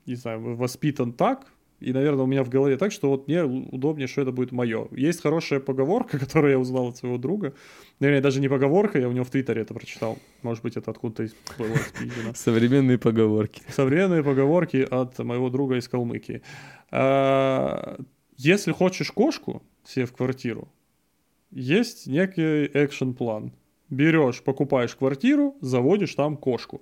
не 0.05 0.15
знаю, 0.15 0.55
воспитан 0.55 1.13
так, 1.13 1.45
и, 1.79 1.93
наверное, 1.93 2.23
у 2.23 2.27
меня 2.27 2.43
в 2.43 2.49
голове 2.49 2.75
так, 2.77 2.91
что 2.91 3.09
вот 3.09 3.27
мне 3.27 3.43
удобнее, 3.43 4.07
что 4.07 4.21
это 4.21 4.31
будет 4.31 4.51
мое. 4.51 4.87
Есть 4.91 5.21
хорошая 5.21 5.59
поговорка, 5.59 6.17
которую 6.25 6.51
я 6.51 6.59
узнал 6.59 6.87
от 6.89 6.97
своего 6.97 7.17
друга. 7.17 7.53
Наверное, 7.99 8.21
даже 8.23 8.39
не 8.41 8.47
поговорка, 8.49 8.99
я 8.99 9.07
у 9.07 9.11
него 9.11 9.25
в 9.25 9.29
Твиттере 9.29 9.61
это 9.61 9.73
прочитал. 9.73 10.17
Может 10.41 10.63
быть, 10.63 10.75
это 10.77 10.89
откуда-то 10.91 11.23
из- 11.23 11.35
было 11.57 11.75
спизжено. 11.75 12.33
Современные 12.33 12.97
поговорки. 12.97 13.61
Современные 13.69 14.23
поговорки 14.23 14.87
от 14.89 15.19
моего 15.19 15.49
друга 15.49 15.75
из 15.77 15.87
Калмыкии. 15.87 16.41
А, 16.91 17.97
Если 18.37 18.71
хочешь 18.71 19.11
кошку 19.11 19.61
себе 19.83 20.05
в 20.05 20.13
квартиру, 20.13 20.67
есть 21.51 22.07
некий 22.07 22.65
экшен-план. 22.73 23.51
Берешь, 23.89 24.41
покупаешь 24.43 24.95
квартиру, 24.95 25.55
заводишь 25.61 26.13
там 26.15 26.37
кошку. 26.37 26.81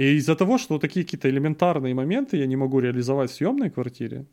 И 0.00 0.16
из-за 0.16 0.34
того, 0.34 0.58
что 0.58 0.78
такие 0.78 1.04
какие-то 1.04 1.28
элементарные 1.28 1.94
моменты 1.94 2.38
я 2.38 2.46
не 2.46 2.56
могу 2.56 2.80
реализовать 2.80 3.30
в 3.30 3.34
съемной 3.34 3.68
квартире, 3.68 4.24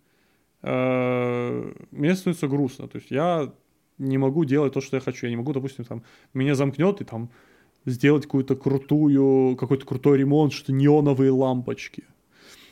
э, 0.62 1.74
мне 1.92 2.16
становится 2.16 2.48
грустно. 2.48 2.88
То 2.88 3.00
есть 3.00 3.12
я 3.12 3.52
не 3.98 4.18
могу 4.18 4.46
делать 4.46 4.74
то, 4.74 4.82
что 4.82 4.96
я 4.96 5.02
хочу. 5.02 5.26
Я 5.26 5.32
не 5.32 5.36
могу, 5.36 5.52
допустим, 5.52 5.84
там, 5.84 6.04
меня 6.34 6.56
замкнет 6.56 7.02
и 7.02 7.04
там 7.04 7.30
сделать 7.86 8.24
какую-то 8.24 8.56
крутую, 8.56 9.58
какой-то 9.58 9.86
крутой 9.86 10.20
ремонт, 10.20 10.54
что 10.54 10.72
неоновые 10.72 11.32
лампочки. 11.32 12.06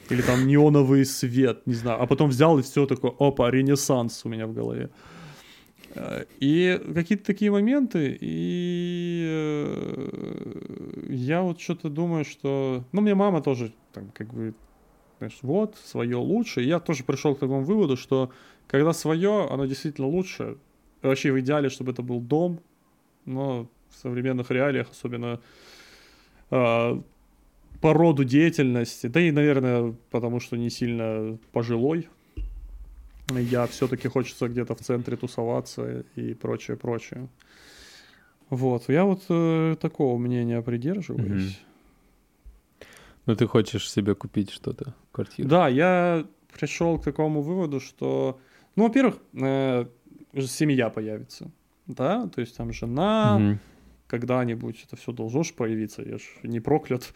Или 0.10 0.22
там 0.22 0.48
неоновый 0.48 1.04
свет, 1.04 1.68
не 1.68 1.74
знаю. 1.74 2.02
А 2.02 2.06
потом 2.08 2.30
взял 2.30 2.60
и 2.60 2.62
все 2.62 2.86
такое, 2.86 3.12
опа, 3.20 3.52
ренессанс 3.52 4.24
у 4.24 4.30
меня 4.30 4.48
в 4.48 4.54
голове. 4.54 4.90
И 6.40 6.82
какие-то 6.94 7.26
такие 7.26 7.52
моменты, 7.52 8.18
и 8.20 9.26
э, 9.28 11.06
я 11.10 11.42
вот 11.42 11.62
что-то 11.62 11.90
думаю, 11.90 12.26
что... 12.26 12.84
Ну, 12.92 13.02
мне 13.02 13.16
мама 13.16 13.42
тоже, 13.42 13.72
там, 13.94 14.12
как 14.14 14.34
бы, 14.34 14.54
знаешь, 15.20 15.38
вот, 15.42 15.78
свое 15.78 16.18
лучше. 16.18 16.62
Я 16.62 16.80
тоже 16.80 17.04
пришел 17.04 17.36
к 17.36 17.40
такому 17.40 17.64
выводу, 17.64 17.96
что 17.96 18.32
когда 18.68 18.94
свое, 18.94 19.48
оно 19.50 19.66
действительно 19.66 20.08
лучше. 20.08 20.58
Вообще 21.02 21.32
в 21.32 21.40
идеале, 21.40 21.70
чтобы 21.70 21.92
это 21.92 22.02
был 22.02 22.20
дом, 22.20 22.60
но 23.26 23.70
в 23.90 23.96
современных 23.96 24.52
реалиях, 24.52 24.90
особенно 24.92 25.40
э, 26.52 27.02
по 27.82 27.94
роду 27.94 28.24
деятельности, 28.24 29.08
да 29.08 29.22
и, 29.22 29.32
наверное, 29.32 29.96
потому 30.10 30.40
что 30.40 30.58
не 30.58 30.70
сильно 30.70 31.38
пожилой, 31.52 32.10
я 33.30 33.66
все-таки 33.68 34.08
хочется 34.08 34.48
где-то 34.48 34.76
в 34.76 34.80
центре 34.80 35.18
тусоваться 35.18 36.04
и 36.16 36.34
прочее, 36.34 36.78
прочее. 36.78 37.28
Вот, 38.50 38.90
я 38.90 39.06
вот 39.06 39.24
э, 39.30 39.76
такого 39.82 40.18
мнения 40.18 40.62
придерживаюсь. 40.62 41.60
Ну 43.26 43.36
ты 43.36 43.48
хочешь 43.48 43.90
себе 43.90 44.14
купить 44.14 44.52
что-то, 44.52 44.94
квартиру. 45.12 45.50
Да, 45.50 45.68
я 45.68 46.26
пришел 46.54 47.00
к 47.00 47.04
такому 47.04 47.42
выводу, 47.42 47.80
что, 47.80 48.40
ну, 48.76 48.84
во-первых, 48.84 49.16
э, 49.34 49.86
семья 50.42 50.90
появится, 50.90 51.50
да, 51.88 52.28
то 52.28 52.42
есть 52.42 52.56
там 52.56 52.72
жена, 52.72 53.40
Мгм. 53.40 53.60
Когда-нибудь 54.08 54.84
это 54.86 54.96
все 54.96 55.12
должно 55.12 55.44
же 55.44 55.54
появиться, 55.54 56.02
я 56.04 56.18
же 56.18 56.26
не 56.44 56.60
проклят. 56.60 57.14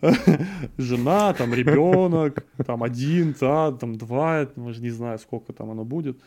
Жена, 0.78 1.32
там 1.34 1.54
ребенок, 1.54 2.44
там 2.66 2.82
один, 2.82 3.34
да, 3.40 3.72
там 3.72 3.96
два, 3.96 4.48
мы 4.56 4.72
же 4.72 4.82
не 4.82 4.90
знаю, 4.90 5.18
сколько 5.18 5.52
там 5.52 5.70
оно 5.70 5.84
будет. 5.84 6.20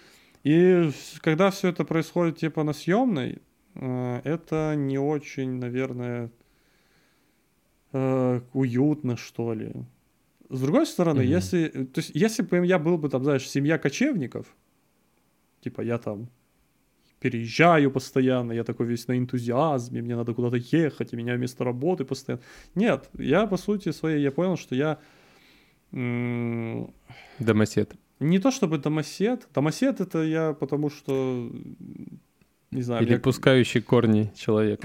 И 0.44 0.90
когда 1.22 1.50
все 1.50 1.70
это 1.70 1.84
происходит 1.84 2.38
типа 2.38 2.64
на 2.64 2.74
съемной, 2.74 3.42
э, 3.76 4.22
это 4.24 4.76
не 4.78 4.98
очень, 4.98 5.60
наверное, 5.60 6.32
э, 7.92 8.42
уютно, 8.54 9.18
что 9.18 9.54
ли. 9.54 9.74
С 10.50 10.62
другой 10.62 10.88
стороны, 10.88 11.22
если, 11.22 11.68
то 11.68 12.00
есть, 12.00 12.12
если 12.14 12.44
бы 12.44 12.66
я 12.66 12.80
был 12.80 12.98
бы 12.98 13.10
там, 13.10 13.24
знаешь, 13.24 13.50
семья 13.50 13.78
кочевников, 13.78 14.46
типа 15.60 15.82
я 15.82 15.98
там 15.98 16.30
переезжаю 17.19 17.91
постоянно, 17.91 18.51
я 18.53 18.63
такой 18.63 18.86
весь 18.88 19.07
на 19.07 19.17
энтузиазме, 19.17 20.01
мне 20.01 20.15
надо 20.15 20.33
куда-то 20.33 20.57
ехать, 20.57 21.13
и 21.13 21.15
меня 21.15 21.36
вместо 21.36 21.63
работы 21.63 22.05
постоянно. 22.05 22.43
Нет, 22.75 23.09
я 23.17 23.47
по 23.47 23.57
сути 23.57 23.91
своей, 23.91 24.21
я 24.21 24.31
понял, 24.31 24.57
что 24.57 24.75
я 24.75 25.00
Домосед. 27.39 27.95
Не 28.19 28.39
то 28.39 28.51
чтобы 28.51 28.77
домосед. 28.77 29.47
Домосед 29.53 30.01
это 30.01 30.24
я 30.24 30.53
потому 30.53 30.89
что... 30.89 31.51
Не 32.71 32.81
знаю. 32.81 33.03
Или 33.03 33.12
мне- 33.12 33.19
пускающий 33.19 33.81
корни 33.81 34.31
человек. 34.36 34.81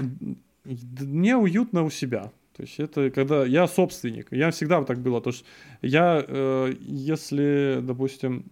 Мне 0.63 1.35
уютно 1.35 1.83
у 1.83 1.89
себя. 1.89 2.31
То 2.55 2.63
есть 2.63 2.79
это 2.79 3.09
когда 3.09 3.45
я 3.45 3.67
собственник. 3.67 4.31
Я 4.31 4.51
всегда 4.51 4.83
так 4.83 4.99
было. 4.99 5.19
То 5.21 5.31
есть 5.31 5.45
я, 5.81 6.23
э, 6.25 6.73
если, 6.79 7.79
допустим, 7.81 8.45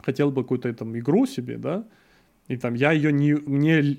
хотел 0.00 0.30
бы 0.30 0.42
какую-то 0.42 0.72
там 0.74 0.98
игру 0.98 1.26
себе, 1.26 1.56
да, 1.56 1.86
и 2.48 2.56
там 2.56 2.74
я 2.74 2.92
ее 2.92 3.12
не... 3.12 3.34
Мне 3.34 3.98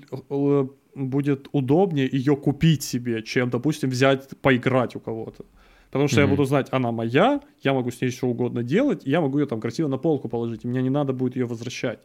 будет 0.94 1.48
удобнее 1.52 2.08
ее 2.10 2.36
купить 2.36 2.82
себе, 2.82 3.22
чем, 3.22 3.50
допустим, 3.50 3.90
взять, 3.90 4.28
поиграть 4.40 4.94
у 4.96 5.00
кого-то. 5.00 5.44
Потому 5.90 6.08
что 6.08 6.20
я 6.20 6.26
Мгм. 6.26 6.36
буду 6.36 6.46
знать, 6.46 6.68
она 6.72 6.92
моя, 6.92 7.40
я 7.62 7.72
могу 7.72 7.90
с 7.90 8.00
ней 8.00 8.10
что 8.10 8.26
угодно 8.28 8.62
делать, 8.62 9.06
и 9.06 9.10
я 9.10 9.20
могу 9.20 9.38
ее 9.38 9.46
там 9.46 9.60
красиво 9.60 9.88
на 9.88 9.96
полку 9.98 10.28
положить, 10.28 10.64
и 10.64 10.68
мне 10.68 10.82
не 10.82 10.90
надо 10.90 11.12
будет 11.12 11.36
ее 11.36 11.46
возвращать. 11.46 12.00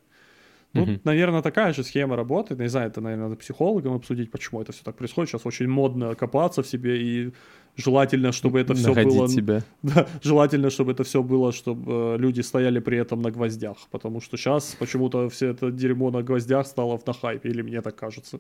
Тут, 0.74 0.88
Мгм. 0.88 1.00
наверное, 1.04 1.42
такая 1.42 1.74
же 1.74 1.84
схема 1.84 2.16
работает. 2.16 2.60
Не 2.62 2.70
знаю, 2.70 2.90
это, 2.92 3.02
наверное, 3.02 3.24
надо 3.26 3.36
психологам 3.38 3.94
обсудить, 3.94 4.30
почему 4.32 4.62
это 4.62 4.72
все 4.72 4.84
так 4.84 4.96
происходит. 4.96 5.30
Сейчас 5.30 5.46
очень 5.46 5.68
модно 5.68 6.14
копаться 6.16 6.62
в 6.62 6.68
себе, 6.68 7.02
и 7.02 7.32
желательно, 7.76 8.32
чтобы 8.32 8.60
это 8.60 8.74
все 8.76 8.90
Находить 8.90 9.18
было... 9.18 9.28
себя. 9.28 9.64
Да, 9.84 10.08
желательно, 10.22 10.70
чтобы 10.70 10.92
это 10.92 11.04
все 11.04 11.24
было, 11.24 11.52
чтобы 11.52 11.92
э, 11.92 12.18
люди 12.20 12.42
стояли 12.42 12.80
при 12.80 12.98
этом 13.00 13.22
на 13.22 13.32
гвоздях. 13.32 13.78
Потому 13.92 14.22
что 14.22 14.38
сейчас 14.38 14.76
почему-то 14.80 15.28
все 15.30 15.48
это 15.48 15.72
дерьмо 15.72 16.12
на 16.12 16.22
гвоздях 16.22 16.68
стало 16.68 17.00
на 17.08 17.14
хайпе, 17.14 17.50
или 17.50 17.64
мне 17.64 17.82
так 17.82 17.96
кажется. 17.96 18.40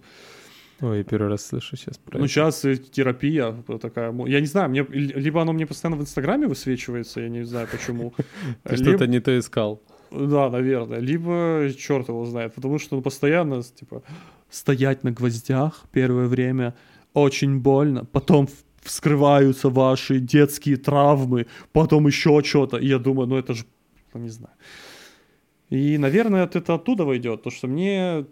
Ой, 0.81 0.97
я 0.99 1.03
первый 1.03 1.29
раз 1.29 1.45
слышу 1.47 1.75
сейчас 1.77 1.97
про 1.97 2.19
Ну, 2.19 2.25
это. 2.25 2.33
сейчас 2.33 2.61
терапия 2.91 3.53
такая. 3.81 4.11
мо- 4.11 4.27
Я 4.27 4.39
не 4.39 4.45
знаю, 4.47 4.69
мне 4.69 4.85
либо 4.89 5.41
оно 5.41 5.51
мне 5.53 5.65
постоянно 5.65 5.97
в 5.97 6.01
Инстаграме 6.01 6.45
высвечивается, 6.47 7.21
я 7.21 7.29
не 7.29 7.43
знаю 7.45 7.67
почему. 7.71 8.13
Ты 8.63 8.77
что-то 8.77 9.07
не 9.07 9.19
то 9.19 9.31
искал. 9.37 9.81
Да, 10.11 10.49
наверное. 10.49 10.99
Либо 10.99 11.69
черт 11.77 12.09
его 12.09 12.25
знает, 12.25 12.53
потому 12.53 12.79
что 12.79 12.97
он 12.97 13.03
постоянно, 13.03 13.61
типа, 13.63 14.01
стоять 14.49 15.03
на 15.03 15.11
гвоздях 15.11 15.83
первое 15.91 16.27
время 16.27 16.73
очень 17.13 17.59
больно, 17.59 18.05
потом 18.05 18.47
вскрываются 18.81 19.69
ваши 19.69 20.19
детские 20.19 20.77
травмы, 20.77 21.47
потом 21.71 22.07
еще 22.07 22.41
что-то. 22.43 22.77
И 22.77 22.87
я 22.87 22.97
думаю, 22.97 23.27
ну 23.27 23.37
это 23.37 23.53
же, 23.53 23.65
ну, 24.13 24.21
не 24.21 24.29
знаю. 24.29 24.55
И, 25.69 25.97
наверное, 25.97 26.45
это 26.45 26.73
оттуда 26.73 27.05
войдет, 27.05 27.43
то 27.43 27.51
что 27.51 27.67
мне 27.67 28.25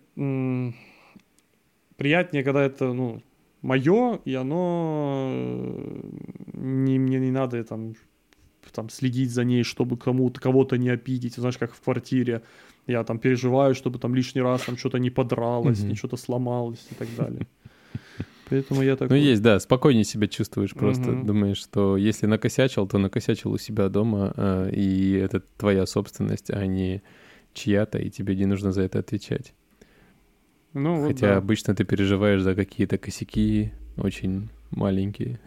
приятнее, 1.97 2.43
когда 2.43 2.63
это, 2.63 2.93
ну, 2.93 3.21
мое, 3.61 4.19
и 4.25 4.33
оно 4.33 5.27
э, 5.29 6.01
не, 6.53 6.99
мне 6.99 7.19
не 7.19 7.31
надо 7.31 7.63
там 7.63 7.93
там 8.71 8.89
следить 8.89 9.31
за 9.31 9.43
ней, 9.43 9.63
чтобы 9.63 9.97
кому-то 9.97 10.39
кого-то 10.39 10.77
не 10.77 10.89
обидеть, 10.89 11.35
знаешь, 11.35 11.57
как 11.57 11.73
в 11.73 11.81
квартире. 11.81 12.41
Я 12.87 13.03
там 13.03 13.19
переживаю, 13.19 13.75
чтобы 13.75 13.99
там 13.99 14.15
лишний 14.15 14.41
раз 14.41 14.61
там 14.63 14.77
что-то 14.77 14.97
не 14.99 15.09
подралось, 15.09 15.79
Мгм. 15.79 15.89
не 15.89 15.95
что-то 15.95 16.17
сломалось 16.17 16.85
и 16.91 16.95
так 16.95 17.13
далее. 17.15 17.47
Поэтому 18.49 18.81
я 18.81 18.95
так. 18.95 19.09
Ну, 19.09 19.15
есть, 19.17 19.41
да, 19.41 19.59
спокойнее 19.59 20.05
себя 20.05 20.27
чувствуешь 20.27 20.73
просто. 20.73 21.11
Мгм. 21.11 21.25
Думаешь, 21.25 21.57
что 21.57 21.97
если 21.97 22.27
накосячил, 22.27 22.87
то 22.87 22.97
накосячил 22.97 23.51
у 23.51 23.57
себя 23.57 23.89
дома, 23.89 24.33
а, 24.37 24.69
и 24.69 25.11
это 25.13 25.41
твоя 25.57 25.85
собственность, 25.85 26.49
а 26.49 26.65
не 26.65 27.01
чья-то, 27.53 27.97
и 27.97 28.09
тебе 28.09 28.35
не 28.35 28.45
нужно 28.45 28.71
за 28.71 28.83
это 28.83 28.99
отвечать. 28.99 29.53
Ну, 30.73 30.99
вот 30.99 31.07
Хотя 31.07 31.31
да. 31.31 31.37
обычно 31.37 31.75
ты 31.75 31.83
переживаешь 31.83 32.41
за 32.41 32.55
какие-то 32.55 32.97
косяки 32.97 33.71
очень 33.97 34.49
маленькие. 34.71 35.39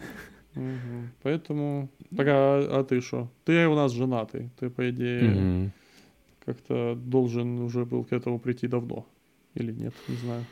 Мгм. 0.54 1.10
Поэтому. 1.22 1.88
Так, 2.16 2.26
а, 2.28 2.80
а 2.80 2.84
ты 2.84 3.00
что? 3.00 3.28
Ты 3.44 3.68
у 3.68 3.74
нас 3.74 3.92
женатый. 3.92 4.50
Ты, 4.58 4.68
по 4.70 4.90
идее, 4.90 5.30
Мгм. 5.30 5.72
как-то 6.44 6.94
должен 6.96 7.58
уже 7.60 7.84
был 7.84 8.04
к 8.04 8.12
этому 8.12 8.38
прийти 8.38 8.66
давно. 8.66 9.06
Или 9.54 9.72
нет, 9.72 9.94
не 10.08 10.16
знаю. 10.16 10.46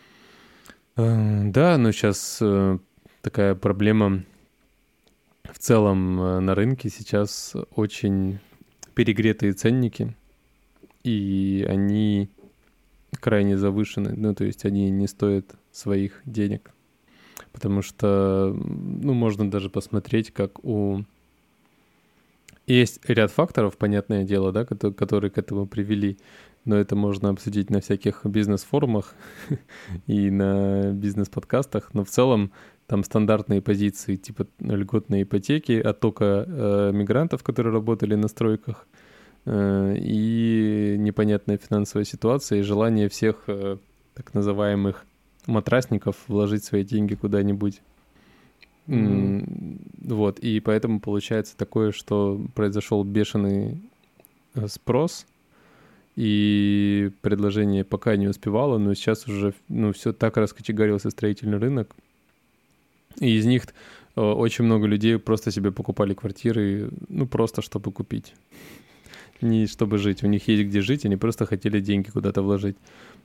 Э, 0.97 1.51
Да, 1.51 1.79
но 1.79 1.93
сейчас 1.93 2.43
такая 3.23 3.55
проблема 3.55 4.25
в 5.45 5.59
целом 5.59 6.21
э, 6.21 6.41
на 6.41 6.55
рынке 6.55 6.89
сейчас 6.91 7.55
очень 7.75 8.39
перегретые 8.95 9.53
ценники, 9.53 10.15
и 11.05 11.67
они 11.69 12.29
крайне 13.21 13.57
завышены, 13.57 14.15
ну, 14.17 14.35
то 14.35 14.45
есть 14.45 14.65
они 14.65 14.91
не 14.91 15.07
стоят 15.07 15.55
своих 15.73 16.21
денег. 16.25 16.73
Потому 17.59 17.83
что, 17.83 18.57
ну, 18.57 19.15
можно 19.15 19.51
даже 19.51 19.69
посмотреть, 19.69 20.31
как 20.31 20.65
у... 20.65 21.03
Есть 22.69 23.01
ряд 23.09 23.33
факторов, 23.33 23.77
понятное 23.77 24.23
дело, 24.23 24.53
да, 24.53 24.65
кото- 24.65 24.93
которые 24.93 25.33
к 25.33 25.39
этому 25.39 25.67
привели, 25.67 26.19
но 26.65 26.77
это 26.77 26.95
можно 26.95 27.31
обсудить 27.31 27.69
на 27.69 27.81
всяких 27.81 28.25
бизнес-форумах 28.25 29.13
и 30.07 30.31
на 30.31 30.93
бизнес-подкастах, 30.93 31.95
но 31.95 32.05
в 32.05 32.11
целом 32.11 32.53
там 32.87 33.03
стандартные 33.03 33.61
позиции 33.61 34.15
типа 34.15 34.47
льготной 34.61 35.25
ипотеки, 35.25 35.81
оттока 35.81 36.45
э, 36.47 36.93
мигрантов, 36.95 37.43
которые 37.43 37.73
работали 37.73 38.15
на 38.15 38.29
стройках, 38.29 38.87
э, 39.47 39.97
и 39.99 40.95
непонятная 40.97 41.59
финансовая 41.59 42.05
ситуация, 42.05 42.61
и 42.61 42.63
желание 42.63 43.09
всех 43.09 43.43
э, 43.49 43.79
так 44.15 44.33
называемых 44.33 45.05
матрасников 45.49 46.17
вложить 46.29 46.65
свои 46.65 46.85
деньги 46.85 47.15
куда-нибудь. 47.15 47.81
М, 48.87 49.79
Вот, 50.03 50.39
и 50.39 50.61
поэтому 50.61 51.01
получается 51.01 51.57
такое, 51.57 51.93
что 51.93 52.41
произошел 52.55 53.05
бешеный 53.05 53.81
э, 54.55 54.69
спрос, 54.69 55.27
и 56.17 57.11
предложение 57.21 57.85
пока 57.85 58.17
не 58.17 58.29
успевало, 58.29 58.79
но 58.79 58.95
сейчас 58.95 59.29
уже 59.29 59.55
ну, 59.69 59.93
все 59.93 60.13
так 60.13 60.37
раскочегарился 60.37 61.11
строительный 61.11 61.59
рынок. 61.59 61.95
И 63.21 63.37
из 63.37 63.47
них 63.47 63.67
э, 64.17 64.21
очень 64.21 64.65
много 64.65 64.87
людей 64.87 65.19
просто 65.19 65.51
себе 65.51 65.71
покупали 65.71 66.15
квартиры, 66.15 66.91
ну, 67.09 67.27
просто 67.27 67.63
чтобы 67.63 67.93
купить. 67.93 68.35
Не 69.41 69.67
чтобы 69.67 69.99
жить. 69.99 70.25
У 70.25 70.27
них 70.27 70.49
есть 70.49 70.65
где 70.65 70.81
жить, 70.81 71.05
они 71.07 71.17
просто 71.17 71.47
хотели 71.47 71.81
деньги 71.81 72.11
куда-то 72.11 72.43
вложить. 72.43 72.77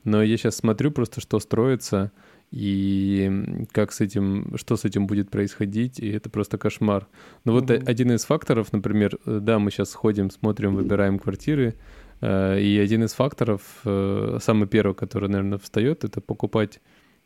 Но 0.03 0.21
я 0.23 0.37
сейчас 0.37 0.57
смотрю 0.57 0.91
просто, 0.91 1.21
что 1.21 1.39
строится, 1.39 2.11
и 2.51 3.65
как 3.71 3.91
с 3.91 4.01
этим, 4.01 4.57
что 4.57 4.77
с 4.77 4.85
этим 4.85 5.07
будет 5.07 5.31
происходить, 5.31 5.99
и 5.99 6.09
это 6.09 6.29
просто 6.29 6.57
кошмар. 6.57 7.07
Но 7.45 7.53
вот 7.53 7.69
Мгм. 7.69 7.83
один 7.87 8.11
из 8.11 8.25
факторов, 8.25 8.71
например, 8.73 9.17
э, 9.25 9.39
да, 9.41 9.57
мы 9.57 9.71
сейчас 9.71 9.93
ходим, 9.93 10.29
смотрим, 10.29 10.75
выбираем 10.75 11.17
квартиры, 11.17 11.73
э, 12.21 12.59
и 12.61 12.77
один 12.77 13.03
из 13.03 13.13
факторов, 13.13 13.61
э, 13.85 14.37
самый 14.39 14.67
первый, 14.67 14.93
который, 14.93 15.29
наверное, 15.29 15.57
встает, 15.57 16.03
это 16.03 16.21
покупать 16.21 16.79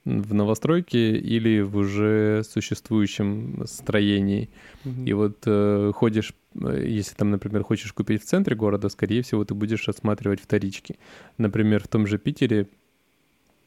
в 0.07 0.33
новостройке 0.33 1.17
или 1.17 1.61
в 1.61 1.75
уже 1.75 2.43
существующем 2.49 3.63
строении. 3.65 4.49
Мгм. 4.85 5.05
И 5.05 5.13
вот 5.13 5.37
э, 5.45 5.91
ходишь, 5.93 6.33
э, 6.55 6.85
если 6.87 7.13
там, 7.15 7.31
например, 7.31 7.63
хочешь 7.63 7.91
купить 7.91 8.23
в 8.23 8.25
центре 8.25 8.55
города, 8.55 8.89
скорее 8.89 9.21
всего, 9.21 9.43
ты 9.43 9.53
будешь 9.53 9.87
рассматривать 9.87 10.39
вторички. 10.39 10.97
Например, 11.37 11.83
в 11.83 11.87
том 11.87 12.07
же 12.07 12.17
Питере 12.17 12.67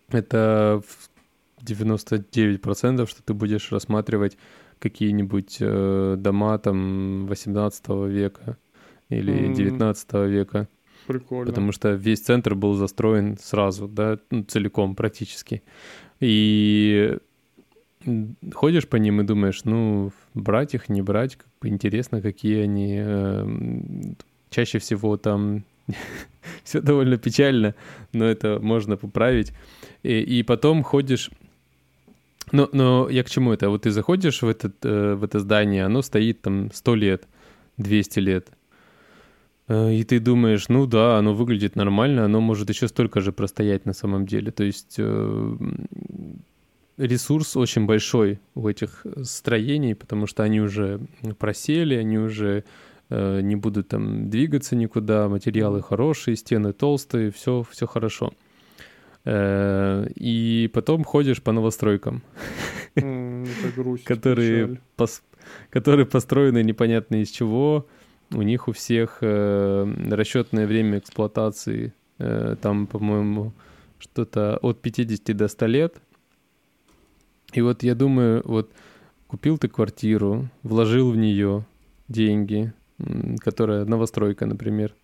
это 0.09 0.83
в 0.87 1.11
99%, 1.63 3.07
что 3.07 3.23
ты 3.23 3.35
будешь 3.35 3.71
рассматривать 3.71 4.39
какие-нибудь 4.79 5.59
э, 5.61 6.17
дома 6.19 6.59
там 6.59 7.27
18 7.27 7.89
века 8.09 8.57
или. 9.11 9.53
19 9.53 10.13
века, 10.29 10.69
Прикольно. 11.07 11.47
потому 11.47 11.73
что 11.73 11.93
весь 11.93 12.21
центр 12.21 12.55
был 12.55 12.75
застроен 12.75 13.37
сразу, 13.39 13.89
да, 13.89 14.19
ну, 14.31 14.45
целиком 14.45 14.95
практически. 14.95 15.63
И 16.21 17.17
ходишь 18.53 18.89
по 18.89 18.97
ним 18.97 19.21
и 19.21 19.25
думаешь, 19.25 19.65
ну, 19.65 20.13
брать 20.35 20.75
их, 20.75 20.89
не 20.89 21.03
брать, 21.03 21.37
как 21.37 21.49
бы 21.61 21.69
интересно, 21.69 22.23
какие 22.23 22.63
они. 22.63 22.97
эм, 22.97 24.17
Чаще 24.51 24.79
всего 24.79 25.17
там 25.17 25.65
все 26.65 26.81
довольно 26.81 27.17
печально, 27.19 27.75
но 28.13 28.25
это 28.25 28.59
можно 28.61 28.97
поправить. 28.97 29.53
И, 30.03 30.21
и 30.21 30.43
потом 30.43 30.83
ходишь... 30.83 31.31
Но, 32.53 32.69
но 32.73 33.09
я 33.09 33.23
к 33.23 33.31
чему 33.31 33.53
это? 33.53 33.71
Вот 33.71 33.83
ты 33.83 33.91
заходишь 33.93 34.43
в, 34.43 34.49
этот, 34.49 34.85
э, 34.85 35.15
в 35.15 35.23
это 35.23 35.39
здание, 35.39 35.85
оно 35.85 36.03
стоит 36.03 36.43
там 36.43 36.73
100 36.73 36.95
лет, 36.97 37.29
200 37.77 38.19
лет. 38.19 38.49
Э, 39.71 39.93
И 39.95 40.03
ты 40.05 40.19
думаешь, 40.21 40.69
ну 40.69 40.87
да, 40.87 41.17
оно 41.19 41.33
выглядит 41.35 41.77
нормально, 41.77 42.25
оно 42.25 42.41
может 42.41 42.69
еще 42.71 42.89
столько 42.89 43.21
же 43.21 43.33
простоять 43.33 43.87
на 43.87 43.93
самом 43.93 44.27
деле. 44.27 44.51
То 44.51 44.65
есть 44.65 44.97
э, 44.99 45.57
ресурс 46.99 47.57
очень 47.57 47.87
большой 47.87 48.41
у 48.55 48.69
этих 48.69 49.07
строений, 49.23 49.95
потому 49.95 50.27
что 50.27 50.43
они 50.43 50.61
уже 50.61 51.01
просели, 51.39 51.95
они 51.95 52.19
уже 52.19 52.65
э, 53.11 53.41
не 53.43 53.57
будут 53.57 53.89
там 53.89 54.29
двигаться 54.29 54.77
никуда, 54.77 55.29
материалы 55.29 55.83
хорошие, 55.83 56.37
стены 56.37 56.73
толстые, 56.73 57.31
все, 57.31 57.65
все 57.71 57.87
хорошо. 57.87 58.33
Э, 59.25 60.09
И 60.17 60.69
потом 60.75 61.05
ходишь 61.05 61.43
по 61.43 61.53
новостройкам, 61.53 62.23
которые, 64.05 64.81
которые 65.71 66.07
построены 66.07 66.65
непонятно 66.65 67.23
из 67.23 67.31
чего, 67.31 67.87
у 68.33 68.43
них 68.43 68.69
у 68.69 68.73
всех 68.73 69.19
э, 69.21 69.95
расчетное 70.11 70.67
время 70.67 70.99
эксплуатации 70.99 71.93
э, 72.19 72.57
там, 72.61 72.87
по-моему, 72.87 73.53
что-то 73.99 74.59
от 74.63 74.81
50 74.81 75.37
до 75.37 75.49
100 75.49 75.67
лет. 75.67 75.95
И 77.53 77.61
вот 77.61 77.83
я 77.83 77.95
думаю, 77.95 78.43
вот 78.45 78.71
купил 79.27 79.59
ты 79.59 79.69
квартиру, 79.69 80.49
вложил 80.63 81.11
в 81.11 81.17
нее 81.17 81.65
деньги, 82.09 82.73
которая 83.39 83.85
новостройка, 83.85 84.47
например. 84.47 84.95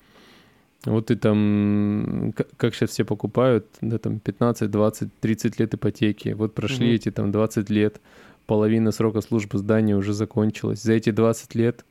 Вот 0.85 1.07
ты 1.07 1.17
там, 1.17 2.33
как 2.57 2.75
сейчас 2.75 2.91
все 2.91 3.05
покупают, 3.05 3.67
да, 3.81 3.99
там 3.99 4.21
15, 4.21 4.71
20, 4.71 5.21
30 5.21 5.59
лет 5.59 5.75
ипотеки. 5.75 6.29
Вот 6.29 6.55
прошли 6.55 6.87
угу. 6.87 6.95
эти 6.95 7.11
там 7.11 7.33
20 7.33 7.71
лет, 7.71 8.01
половина 8.47 8.93
срока 8.93 9.21
службы 9.21 9.59
здания 9.59 9.97
уже 9.97 10.13
закончилась. 10.13 10.83
За 10.83 10.93
эти 10.93 11.11
20 11.11 11.55
лет 11.57 11.85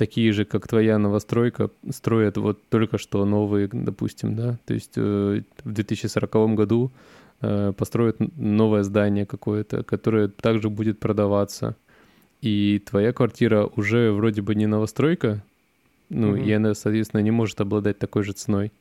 такие 0.00 0.32
же, 0.32 0.46
как 0.46 0.66
твоя 0.66 0.96
новостройка, 0.96 1.70
строят 1.90 2.38
вот 2.38 2.58
только 2.70 2.96
что 2.96 3.26
новые, 3.26 3.68
допустим, 3.70 4.34
да, 4.34 4.58
то 4.64 4.72
есть 4.72 4.92
э, 4.96 5.42
в 5.62 5.72
2040 5.72 6.54
году 6.54 6.90
э, 7.42 7.74
построят 7.76 8.16
новое 8.36 8.82
здание 8.82 9.26
какое-то, 9.26 9.82
которое 9.82 10.28
также 10.28 10.70
будет 10.70 10.98
продаваться, 10.98 11.76
и 12.40 12.82
твоя 12.90 13.12
квартира 13.12 13.66
уже 13.76 14.10
вроде 14.10 14.40
бы 14.40 14.54
не 14.54 14.66
новостройка, 14.66 15.44
ну, 16.08 16.34
mm-hmm. 16.34 16.46
и 16.46 16.52
она, 16.52 16.74
соответственно, 16.74 17.20
не 17.20 17.30
может 17.30 17.60
обладать 17.60 17.98
такой 17.98 18.22
же 18.22 18.32
ценой. 18.32 18.72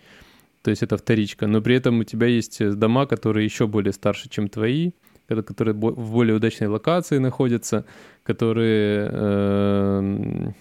То 0.62 0.72
есть 0.72 0.84
это 0.84 0.98
вторичка. 0.98 1.48
Но 1.48 1.62
при 1.62 1.76
этом 1.76 2.00
у 2.00 2.04
тебя 2.06 2.28
есть 2.28 2.62
э, 2.62 2.72
дома, 2.72 3.08
которые 3.08 3.44
еще 3.44 3.68
более 3.68 3.92
старше, 3.92 4.30
чем 4.30 4.48
твои, 4.48 4.92
которые 5.28 5.76
в 5.76 6.12
более 6.12 6.36
удачной 6.36 6.68
локации 6.68 7.18
находятся, 7.18 7.84
которые 8.24 9.10
э, 9.12 10.52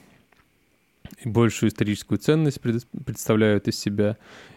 большую 1.24 1.70
историческую 1.70 2.18
ценность 2.18 2.60
представляют 2.60 3.68
из 3.68 3.78
себя. 3.78 4.16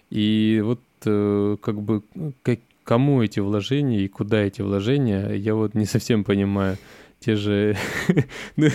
И 0.10 0.62
вот 0.64 0.82
э, 1.06 1.58
как 1.62 1.82
бы 1.82 2.04
как, 2.44 2.60
кому 2.84 3.22
эти 3.24 3.40
вложения 3.40 4.02
и 4.02 4.08
куда 4.08 4.42
эти 4.42 4.62
вложения, 4.62 5.32
я 5.34 5.56
вот 5.56 5.74
не 5.74 5.86
совсем 5.86 6.24
понимаю 6.24 6.78
те 7.20 7.36
же... 7.36 7.78
ну, 8.56 8.68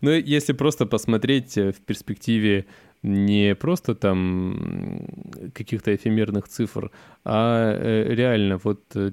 ну, 0.00 0.10
если 0.10 0.52
просто 0.52 0.86
посмотреть 0.86 1.56
э, 1.56 1.72
в 1.72 1.80
перспективе 1.80 2.66
не 3.06 3.54
просто 3.54 3.94
там 3.94 5.06
каких-то 5.54 5.94
эфемерных 5.94 6.48
цифр, 6.48 6.90
а 7.24 7.72
э, 7.72 8.14
реально 8.14 8.58
вот 8.62 8.80
э, 8.94 9.12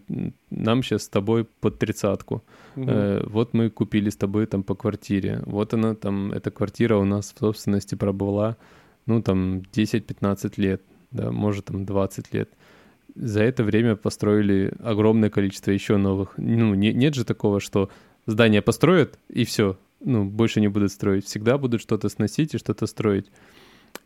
нам 0.49 0.83
сейчас 0.83 1.03
с 1.03 1.09
тобой 1.09 1.45
под 1.45 1.79
тридцатку. 1.79 2.43
Угу. 2.75 2.91
Вот 3.27 3.53
мы 3.53 3.69
купили 3.69 4.09
с 4.09 4.15
тобой 4.15 4.45
там 4.45 4.63
по 4.63 4.75
квартире. 4.75 5.41
Вот 5.45 5.73
она 5.73 5.95
там, 5.95 6.31
эта 6.31 6.51
квартира 6.51 6.97
у 6.97 7.05
нас 7.05 7.33
в 7.33 7.39
собственности 7.39 7.95
пробыла, 7.95 8.57
ну 9.05 9.21
там 9.21 9.59
10-15 9.59 10.53
лет, 10.57 10.81
да, 11.11 11.31
может 11.31 11.65
там 11.65 11.85
20 11.85 12.33
лет 12.33 12.49
за 13.15 13.43
это 13.43 13.63
время 13.63 13.95
построили 13.95 14.73
огромное 14.79 15.29
количество 15.29 15.71
еще 15.71 15.97
новых. 15.97 16.33
Ну, 16.37 16.73
не, 16.73 16.93
нет 16.93 17.13
же 17.13 17.25
такого, 17.25 17.59
что 17.59 17.89
здание 18.25 18.61
построят, 18.61 19.19
и 19.29 19.45
все, 19.45 19.77
ну, 19.99 20.25
больше 20.25 20.61
не 20.61 20.67
будут 20.67 20.91
строить. 20.91 21.25
Всегда 21.25 21.57
будут 21.57 21.81
что-то 21.81 22.09
сносить 22.09 22.55
и 22.55 22.57
что-то 22.57 22.87
строить. 22.87 23.27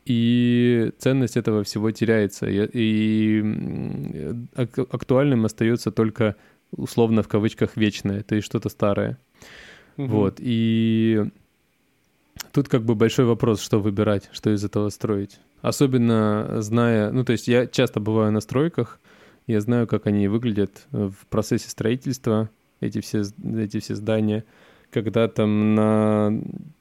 И 0.06 0.92
ценность 1.00 1.38
этого 1.38 1.64
всего 1.64 1.92
теряется. 1.92 2.48
И, 2.48 2.70
и 2.74 4.34
актуальным 4.56 5.46
остается 5.46 5.92
только 5.92 6.36
условно 6.72 7.24
в 7.24 7.28
кавычках 7.28 7.76
вечное, 7.76 8.24
то 8.24 8.36
есть 8.36 8.46
что-то 8.46 8.70
старое. 8.70 9.18
Угу. 9.98 10.08
Вот. 10.08 10.36
И 10.40 11.26
тут 12.52 12.70
как 12.70 12.84
бы 12.84 12.96
большой 12.96 13.26
вопрос, 13.26 13.62
что 13.62 13.80
выбирать, 13.80 14.30
что 14.32 14.54
из 14.54 14.64
этого 14.64 14.90
строить. 14.90 15.40
Особенно 15.62 16.62
зная, 16.62 17.12
ну 17.12 17.24
то 17.24 17.34
есть 17.34 17.48
я 17.48 17.68
часто 17.68 18.00
бываю 18.00 18.32
на 18.32 18.42
стройках, 18.42 19.00
я 19.48 19.62
знаю, 19.62 19.88
как 19.88 20.08
они 20.08 20.28
выглядят 20.28 20.86
в 20.92 21.26
процессе 21.30 21.70
строительства, 21.70 22.50
эти 22.80 23.02
все, 23.02 23.24
эти 23.44 23.80
все 23.80 23.96
здания, 23.96 24.44
когда 24.92 25.28
там 25.28 25.74
на, 25.74 26.30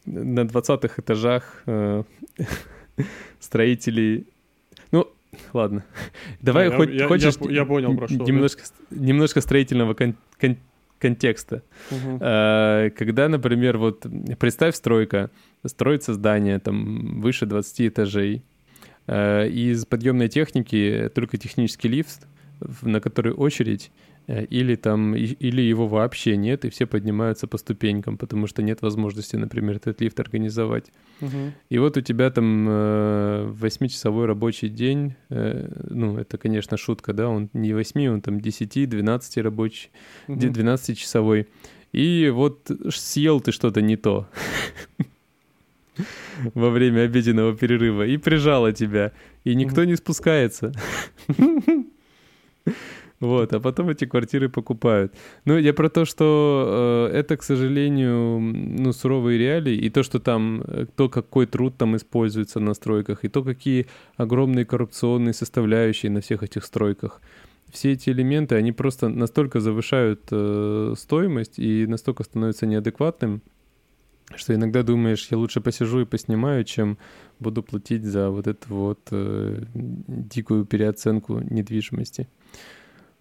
на 0.05 0.41
20-х 0.41 1.01
этажах 1.01 1.63
э, 1.67 2.03
строители... 3.41 4.27
Ну, 4.91 5.09
ладно. 5.53 5.85
Давай 6.41 6.71
я, 6.71 6.77
хоть 6.77 6.91
я, 6.91 7.09
хочешь... 7.09 7.35
Я, 7.41 7.51
я 7.51 7.65
понял, 7.65 7.97
про 7.97 8.09
что. 8.09 8.25
Немножко, 8.25 8.63
немножко 8.91 9.41
строительного 9.41 9.95
кон, 9.95 10.17
кон, 10.41 10.57
контекста. 10.99 11.63
Угу. 11.91 12.19
Когда, 12.19 13.29
например, 13.29 13.79
вот 13.79 14.07
представь 14.39 14.75
стройка, 14.75 15.31
строится 15.65 16.15
здание 16.15 16.59
там 16.59 17.21
выше 17.21 17.47
20 17.47 17.89
этажей, 17.89 18.43
а, 19.07 19.47
из 19.47 19.85
подъемной 19.85 20.29
техники 20.29 21.11
только 21.15 21.37
технический 21.37 21.89
лифт, 21.89 22.27
на 22.83 23.01
который 23.01 23.33
очередь, 23.33 23.91
или 24.27 24.75
там, 24.75 25.15
или 25.15 25.61
его 25.63 25.87
вообще 25.87 26.37
нет, 26.37 26.65
и 26.65 26.71
все 26.71 26.87
поднимаются 26.87 27.47
по 27.47 27.59
ступенькам, 27.59 28.19
потому 28.19 28.47
что 28.49 28.63
нет 28.63 28.83
возможности, 28.83 29.37
например, 29.37 29.77
этот 29.77 30.01
лифт 30.01 30.19
организовать. 30.19 30.91
Угу. 31.21 31.53
И 31.71 31.79
вот 31.79 31.97
у 31.97 32.01
тебя 32.01 32.31
там 32.31 32.67
э, 32.69 33.53
8-часовой 33.61 34.27
рабочий 34.27 34.69
день, 34.69 35.15
э, 35.31 35.71
ну, 35.91 36.19
это, 36.19 36.39
конечно, 36.39 36.77
шутка, 36.77 37.13
да, 37.13 37.29
он 37.29 37.51
не 37.53 37.73
8, 37.73 38.09
он 38.09 38.21
там 38.21 38.39
10-12 38.39 39.43
рабочий, 39.43 39.91
угу. 40.27 40.41
12-часовой. 40.41 41.47
И 41.93 42.29
вот 42.35 42.69
съел 42.91 43.41
ты 43.41 43.53
что-то 43.53 43.81
не 43.81 43.97
то 43.97 44.29
во 46.55 46.71
время 46.71 47.03
обеденного 47.03 47.57
перерыва 47.57 48.05
и 48.07 48.17
прижало 48.17 48.73
тебя, 48.73 49.13
и 49.45 49.55
никто 49.55 49.85
не 49.85 49.95
спускается. 49.95 50.73
Вот, 53.21 53.53
а 53.55 53.61
потом 53.61 53.89
эти 53.89 54.05
квартиры 54.05 54.49
покупают. 54.49 55.15
Ну, 55.47 55.57
я 55.57 55.73
про 55.73 55.89
то, 55.89 56.05
что 56.05 57.09
э, 57.13 57.17
это, 57.17 57.37
к 57.39 57.43
сожалению, 57.43 58.41
ну, 58.41 58.93
суровые 58.93 59.39
реалии, 59.39 59.75
и 59.75 59.89
то, 59.89 60.03
что 60.03 60.21
там, 60.21 60.63
э, 60.67 60.87
то, 60.97 61.09
какой 61.09 61.47
труд 61.47 61.77
там 61.79 61.97
используется 61.97 62.61
на 62.61 62.75
стройках, 62.75 63.25
и 63.25 63.29
то, 63.29 63.43
какие 63.43 63.87
огромные 64.17 64.67
коррупционные 64.67 65.33
составляющие 65.33 66.11
на 66.13 66.21
всех 66.21 66.43
этих 66.43 66.65
стройках. 66.65 67.23
Все 67.73 67.93
эти 67.93 68.11
элементы, 68.11 68.55
они 68.55 68.73
просто 68.73 69.09
настолько 69.09 69.61
завышают 69.61 70.21
э, 70.31 70.95
стоимость 70.97 71.59
и 71.59 71.87
настолько 71.87 72.23
становятся 72.23 72.67
неадекватным, 72.67 73.41
что 74.35 74.55
иногда 74.55 74.83
думаешь, 74.83 75.29
я 75.31 75.39
лучше 75.39 75.61
посижу 75.61 76.01
и 76.01 76.05
поснимаю, 76.05 76.65
чем 76.65 76.99
буду 77.39 77.63
платить 77.63 78.05
за 78.05 78.31
вот 78.31 78.47
эту 78.47 78.75
вот 78.75 79.01
э, 79.11 79.63
дикую 79.75 80.65
переоценку 80.65 81.41
недвижимости. 81.41 82.29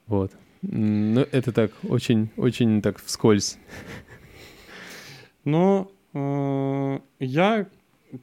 Вот. 0.08 0.32
Ну, 0.62 1.22
это 1.32 1.52
так, 1.52 1.72
очень, 1.84 2.30
очень 2.38 2.82
так 2.82 3.00
вскользь. 3.00 3.58
Но 5.44 5.92
э, 6.14 7.00
я, 7.20 7.68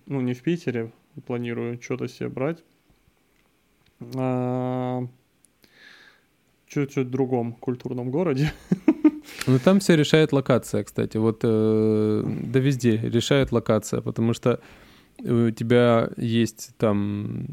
ну, 0.07 0.21
не 0.21 0.35
в 0.35 0.43
Питере 0.43 0.93
планирую 1.27 1.81
что-то 1.81 2.09
себе 2.09 2.29
брать. 2.29 2.65
А 4.17 5.07
чуть-чуть 6.67 7.07
в 7.07 7.11
другом 7.11 7.53
культурном 7.53 8.11
городе. 8.11 8.53
Ну, 9.47 9.59
там 9.59 9.81
все 9.81 9.97
решает 9.97 10.33
локация, 10.33 10.85
кстати. 10.85 11.17
Вот, 11.17 11.41
э, 11.43 12.23
да 12.25 12.61
везде 12.61 12.97
решает 12.97 13.53
локация, 13.53 14.01
потому 14.01 14.35
что 14.35 14.61
у 15.19 15.51
тебя 15.51 16.11
есть 16.17 16.75
там 16.77 17.47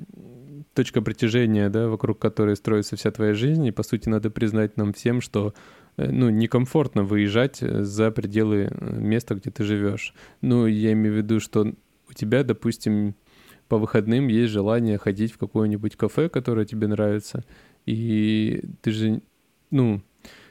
точка 0.73 1.01
притяжения, 1.01 1.69
да, 1.69 1.87
вокруг 1.87 2.19
которой 2.19 2.55
строится 2.55 2.95
вся 2.95 3.11
твоя 3.11 3.33
жизнь, 3.33 3.65
и, 3.65 3.71
по 3.71 3.83
сути, 3.83 4.09
надо 4.09 4.29
признать 4.29 4.77
нам 4.77 4.93
всем, 4.93 5.21
что 5.21 5.53
э, 5.97 6.09
ну, 6.11 6.29
некомфортно 6.29 7.03
выезжать 7.03 7.61
э, 7.61 7.83
за 7.83 8.11
пределы 8.11 8.69
э, 8.69 8.99
места, 8.99 9.35
где 9.35 9.51
ты 9.51 9.63
живешь. 9.63 10.13
Ну, 10.41 10.65
я 10.65 10.93
имею 10.93 11.15
в 11.15 11.17
виду, 11.17 11.39
что 11.39 11.73
у 12.09 12.13
тебя, 12.13 12.43
допустим, 12.43 13.15
по 13.67 13.77
выходным 13.77 14.27
есть 14.27 14.51
желание 14.51 14.97
ходить 14.97 15.31
в 15.31 15.37
какое-нибудь 15.37 15.95
кафе, 15.95 16.29
которое 16.29 16.65
тебе 16.65 16.87
нравится, 16.87 17.43
и 17.85 18.63
ты 18.81 18.91
же, 18.91 19.21
ну, 19.71 20.01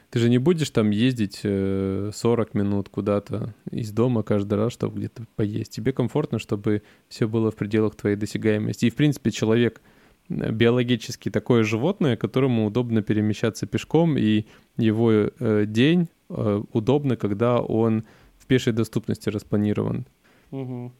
ты 0.09 0.19
же 0.19 0.29
не 0.29 0.39
будешь 0.39 0.71
там 0.71 0.89
ездить 0.89 1.41
40 1.41 2.53
минут 2.55 2.89
куда-то 2.89 3.53
из 3.69 3.91
дома 3.91 4.23
каждый 4.23 4.55
раз, 4.55 4.73
чтобы 4.73 4.97
где-то 4.97 5.27
поесть. 5.35 5.71
Тебе 5.71 5.93
комфортно, 5.93 6.39
чтобы 6.39 6.81
все 7.09 7.27
было 7.27 7.51
в 7.51 7.55
пределах 7.55 7.95
твоей 7.95 8.15
досягаемости. 8.15 8.85
И, 8.85 8.89
в 8.89 8.95
принципе, 8.95 9.29
человек— 9.29 9.81
биологически 10.29 11.29
такое 11.29 11.63
животное, 11.63 12.15
которому 12.15 12.65
удобно 12.65 13.01
перемещаться 13.01 13.65
пешком, 13.65 14.17
и 14.17 14.45
его 14.77 15.11
э, 15.11 15.65
день 15.67 16.07
э, 16.29 16.61
удобно, 16.71 17.15
когда 17.17 17.59
он 17.59 18.03
в 18.37 18.45
пешей 18.45 18.73
доступности 18.73 19.29
распланирован. 19.29 20.05
Угу. 20.51 20.91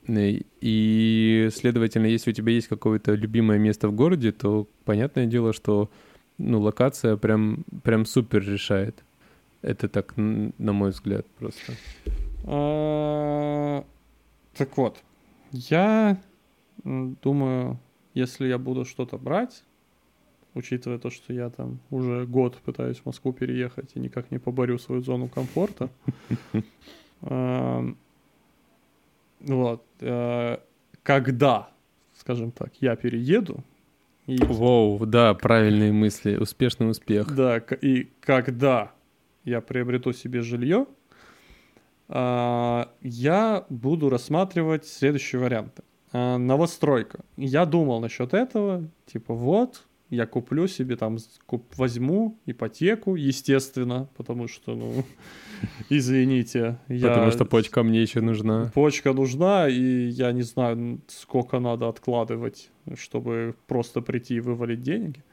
И, 0.61 1.49
следовательно, 1.51 2.05
если 2.05 2.31
у 2.31 2.33
тебя 2.33 2.53
есть 2.53 2.67
какое-то 2.67 3.13
любимое 3.13 3.57
место 3.57 3.87
в 3.87 3.93
городе, 3.93 4.31
то 4.31 4.67
понятное 4.85 5.25
дело, 5.25 5.53
что 5.53 5.89
ну, 6.37 6.59
локация 6.59 7.17
прям, 7.17 7.63
прям 7.83 8.05
супер 8.05 8.43
решает. 8.43 9.03
Это 9.61 9.89
так, 9.89 10.13
на 10.15 10.73
мой 10.73 10.91
взгляд, 10.91 11.25
просто. 11.37 11.73
А, 12.45 13.83
так 14.55 14.77
вот, 14.77 14.97
я 15.51 16.17
думаю, 16.83 17.79
если 18.19 18.47
я 18.47 18.57
буду 18.57 18.85
что-то 18.85 19.17
брать, 19.17 19.63
учитывая 20.53 20.99
то, 20.99 21.09
что 21.09 21.33
я 21.33 21.49
там 21.49 21.79
уже 21.89 22.25
год 22.25 22.57
пытаюсь 22.57 22.97
в 22.97 23.05
Москву 23.05 23.33
переехать 23.33 23.91
и 23.95 23.99
никак 23.99 24.31
не 24.31 24.39
поборю 24.39 24.77
свою 24.77 25.01
зону 25.01 25.27
комфорта, 25.27 25.89
вот, 29.39 29.83
э, 30.01 30.57
когда, 31.03 31.69
скажем 32.13 32.51
так, 32.51 32.73
я 32.81 32.95
перееду, 32.95 33.63
и... 34.29 34.37
Воу, 34.43 35.05
да, 35.07 35.33
правильные 35.33 35.91
мысли, 35.91 36.35
успешный 36.35 36.91
успех. 36.91 37.35
Да, 37.35 37.57
и 37.57 38.09
когда 38.19 38.91
я 39.43 39.59
приобрету 39.59 40.13
себе 40.13 40.41
жилье, 40.41 40.85
а, 42.09 42.91
я 43.01 43.65
буду 43.69 44.09
рассматривать 44.09 44.85
следующие 44.85 45.41
варианты. 45.41 45.81
А, 46.11 46.37
новостройка. 46.37 47.19
Я 47.37 47.65
думал 47.65 47.99
насчет 47.99 48.33
этого, 48.33 48.89
типа 49.05 49.33
вот, 49.33 49.85
я 50.09 50.25
куплю 50.25 50.67
себе 50.67 50.95
там, 50.95 51.17
куп, 51.45 51.63
возьму 51.77 52.39
ипотеку, 52.47 53.15
естественно, 53.15 54.09
потому 54.17 54.47
что, 54.47 54.75
ну, 54.75 55.03
извините. 55.89 56.79
Я... 56.87 57.09
Потому 57.09 57.31
что 57.31 57.45
почка 57.45 57.83
мне 57.83 58.01
еще 58.01 58.21
нужна. 58.21 58.71
Почка 58.73 59.13
нужна, 59.13 59.67
и 59.69 60.07
я 60.07 60.31
не 60.31 60.41
знаю, 60.41 60.99
сколько 61.07 61.59
надо 61.59 61.87
откладывать, 61.87 62.71
чтобы 62.95 63.55
просто 63.67 64.01
прийти 64.01 64.35
и 64.35 64.39
вывалить 64.39 64.81
деньги 64.81 65.23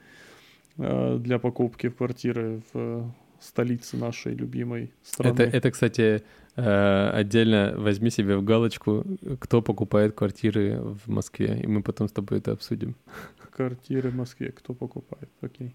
э, 0.76 1.16
для 1.18 1.38
покупки 1.38 1.88
квартиры 1.88 2.60
в 2.72 3.14
столице 3.40 3.96
нашей 3.96 4.34
любимой 4.34 4.92
страны. 5.02 5.42
Это, 5.42 5.56
это 5.56 5.70
кстати, 5.70 6.00
э, 6.02 6.20
отдельно 6.56 7.74
возьми 7.76 8.10
себе 8.10 8.36
в 8.36 8.44
галочку, 8.44 9.04
кто 9.40 9.60
покупает 9.60 10.14
квартиры 10.14 10.80
в 10.80 11.08
Москве, 11.08 11.60
и 11.62 11.66
мы 11.66 11.82
потом 11.82 12.08
с 12.08 12.12
тобой 12.12 12.38
это 12.38 12.52
обсудим. 12.52 12.94
Квартиры 13.50 14.10
в 14.10 14.16
Москве, 14.16 14.52
кто 14.52 14.74
покупает, 14.74 15.28
окей. 15.42 15.74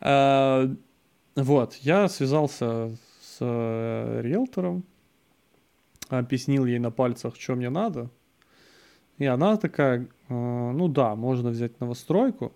А, 0.00 0.70
вот, 1.36 1.74
я 1.74 2.08
связался 2.08 2.90
с 3.20 3.38
э, 3.40 4.20
риэлтором, 4.22 4.84
объяснил 6.08 6.66
ей 6.66 6.78
на 6.78 6.90
пальцах, 6.90 7.36
что 7.36 7.54
мне 7.54 7.70
надо, 7.70 8.10
и 9.18 9.26
она 9.26 9.56
такая, 9.56 10.08
э, 10.28 10.34
ну 10.34 10.88
да, 10.88 11.14
можно 11.14 11.50
взять 11.50 11.78
новостройку, 11.80 12.52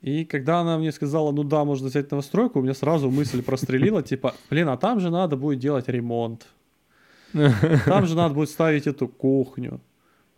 и 0.00 0.24
когда 0.24 0.60
она 0.60 0.78
мне 0.78 0.92
сказала, 0.92 1.32
ну 1.32 1.42
да, 1.44 1.64
можно 1.64 1.88
взять 1.88 2.10
новостройку, 2.10 2.58
у 2.58 2.62
меня 2.62 2.74
сразу 2.74 3.10
мысль 3.10 3.42
прострелила, 3.42 4.02
типа, 4.02 4.34
блин, 4.50 4.68
а 4.68 4.76
там 4.76 5.00
же 5.00 5.10
надо 5.10 5.36
будет 5.36 5.58
делать 5.58 5.88
ремонт. 5.88 6.46
Там 7.84 8.06
же 8.06 8.16
надо 8.16 8.34
будет 8.34 8.48
ставить 8.48 8.86
эту 8.86 9.08
кухню. 9.08 9.80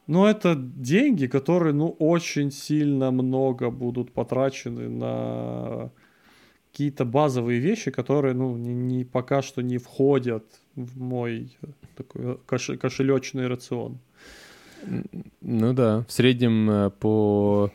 Но 0.06 0.28
это 0.28 0.56
деньги, 0.56 1.26
которые, 1.26 1.72
ну, 1.72 1.94
очень 1.98 2.50
сильно 2.50 3.12
много 3.12 3.70
будут 3.70 4.12
потрачены 4.12 4.88
на 4.88 5.90
какие-то 6.72 7.04
базовые 7.04 7.60
вещи, 7.60 7.90
которые, 7.90 8.34
ну, 8.34 8.56
не, 8.56 8.74
не, 8.74 9.04
пока 9.04 9.42
что 9.42 9.62
не 9.62 9.78
входят 9.78 10.44
в 10.74 11.00
мой 11.00 11.56
такой 11.96 12.38
кош, 12.46 12.70
кошелечный 12.80 13.46
рацион. 13.46 13.98
Ну 15.40 15.72
да, 15.74 16.04
в 16.08 16.12
среднем 16.12 16.70
э, 16.70 16.90
по... 16.90 17.70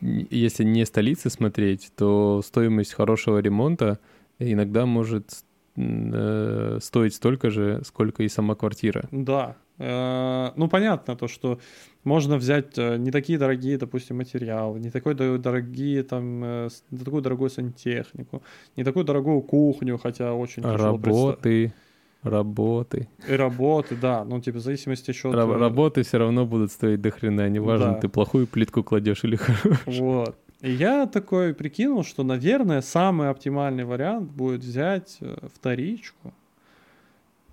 Если 0.00 0.64
не 0.64 0.84
столицы 0.86 1.30
смотреть, 1.30 1.92
то 1.96 2.42
стоимость 2.44 2.94
хорошего 2.94 3.38
ремонта 3.38 3.98
иногда 4.38 4.86
может 4.86 5.44
э, 5.76 6.78
стоить 6.80 7.14
столько 7.14 7.50
же, 7.50 7.82
сколько 7.84 8.22
и 8.22 8.28
сама 8.28 8.54
квартира. 8.54 9.08
Да, 9.10 9.56
Э, 9.80 10.52
ну, 10.56 10.68
понятно 10.68 11.16
то, 11.16 11.26
что 11.26 11.58
можно 12.04 12.36
взять 12.36 12.76
э, 12.76 12.98
не 12.98 13.10
такие 13.10 13.38
дорогие, 13.38 13.78
допустим, 13.78 14.18
материалы, 14.18 14.78
не 14.78 14.90
такой 14.90 15.14
дорогие, 15.14 16.02
там, 16.02 16.66
не 16.90 17.04
такую 17.04 17.22
дорогую 17.22 17.48
сантехнику, 17.48 18.42
не 18.76 18.84
такую 18.84 19.06
дорогую 19.06 19.40
кухню, 19.40 19.96
хотя 19.96 20.34
очень 20.34 20.62
тяжело 20.62 20.76
Работы, 20.76 21.72
работы. 22.22 23.08
И 23.28 23.32
работы, 23.32 23.96
да, 23.96 24.24
ну, 24.24 24.40
типа, 24.40 24.58
в 24.58 24.62
зависимости 24.62 25.10
еще 25.10 25.30
от... 25.30 25.34
Работы 25.34 26.02
все 26.02 26.18
равно 26.18 26.46
будут 26.46 26.72
стоить 26.72 27.00
до 27.00 27.10
хрена, 27.10 27.48
неважно, 27.48 27.92
да. 27.92 28.00
ты 28.00 28.08
плохую 28.08 28.46
плитку 28.46 28.82
кладешь 28.82 29.24
или 29.24 29.36
хорошую. 29.36 29.78
Вот. 29.86 30.36
И 30.60 30.70
я 30.70 31.06
такой 31.06 31.54
прикинул, 31.54 32.04
что, 32.04 32.22
наверное, 32.22 32.82
самый 32.82 33.30
оптимальный 33.30 33.84
вариант 33.84 34.30
будет 34.30 34.60
взять 34.60 35.18
вторичку, 35.54 36.34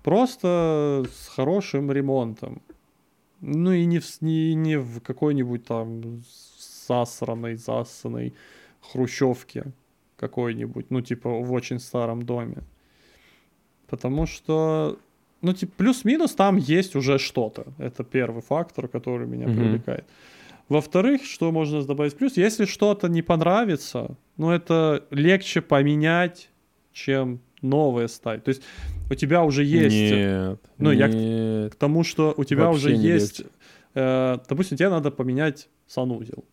Просто 0.08 1.04
с 1.12 1.28
хорошим 1.28 1.92
ремонтом. 1.92 2.62
Ну 3.42 3.72
и 3.72 3.84
не 3.84 3.98
в, 3.98 4.22
не, 4.22 4.54
не 4.54 4.78
в 4.78 5.00
какой-нибудь 5.00 5.64
там 5.64 6.22
засранной, 6.86 7.56
засанной 7.56 8.32
хрущевке 8.80 9.66
какой-нибудь, 10.16 10.90
ну 10.90 11.02
типа 11.02 11.28
в 11.28 11.52
очень 11.52 11.78
старом 11.78 12.22
доме. 12.22 12.62
Потому 13.88 14.26
что, 14.26 14.98
ну 15.42 15.52
типа 15.52 15.72
плюс-минус 15.76 16.34
там 16.34 16.56
есть 16.56 16.96
уже 16.96 17.18
что-то. 17.18 17.66
Это 17.78 18.04
первый 18.04 18.42
фактор, 18.42 18.88
который 18.88 19.26
меня 19.26 19.46
mm-hmm. 19.46 19.56
привлекает. 19.56 20.04
Во-вторых, 20.68 21.24
что 21.24 21.50
можно 21.50 21.82
добавить 21.82 22.16
плюс, 22.16 22.36
если 22.36 22.66
что-то 22.66 23.08
не 23.08 23.22
понравится, 23.22 24.16
ну 24.36 24.50
это 24.50 25.04
легче 25.10 25.62
поменять, 25.62 26.50
чем 26.92 27.40
новое 27.62 28.08
ставить. 28.08 28.44
То 28.44 28.50
есть 28.50 28.62
у 29.10 29.14
тебя 29.14 29.42
уже 29.42 29.64
есть... 29.64 29.94
Нет, 29.94 30.60
ну, 30.76 30.92
нет. 30.92 31.14
я 31.14 31.68
к, 31.68 31.72
к 31.72 31.76
тому, 31.76 32.04
что 32.04 32.34
у 32.36 32.44
тебя 32.44 32.70
уже 32.70 32.92
есть... 32.92 33.42
Э, 33.94 34.38
допустим, 34.48 34.76
тебе 34.76 34.90
надо 34.90 35.10
поменять 35.10 35.68
санузел. 35.86 36.44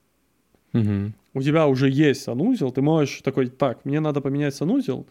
Угу. 0.73 1.11
У 1.33 1.41
тебя 1.41 1.67
уже 1.67 1.89
есть 1.89 2.23
санузел, 2.23 2.71
ты 2.71 2.81
можешь 2.81 3.21
такой, 3.21 3.47
так, 3.47 3.83
мне 3.85 3.99
надо 3.99 4.21
поменять 4.21 4.55
санузел, 4.55 5.05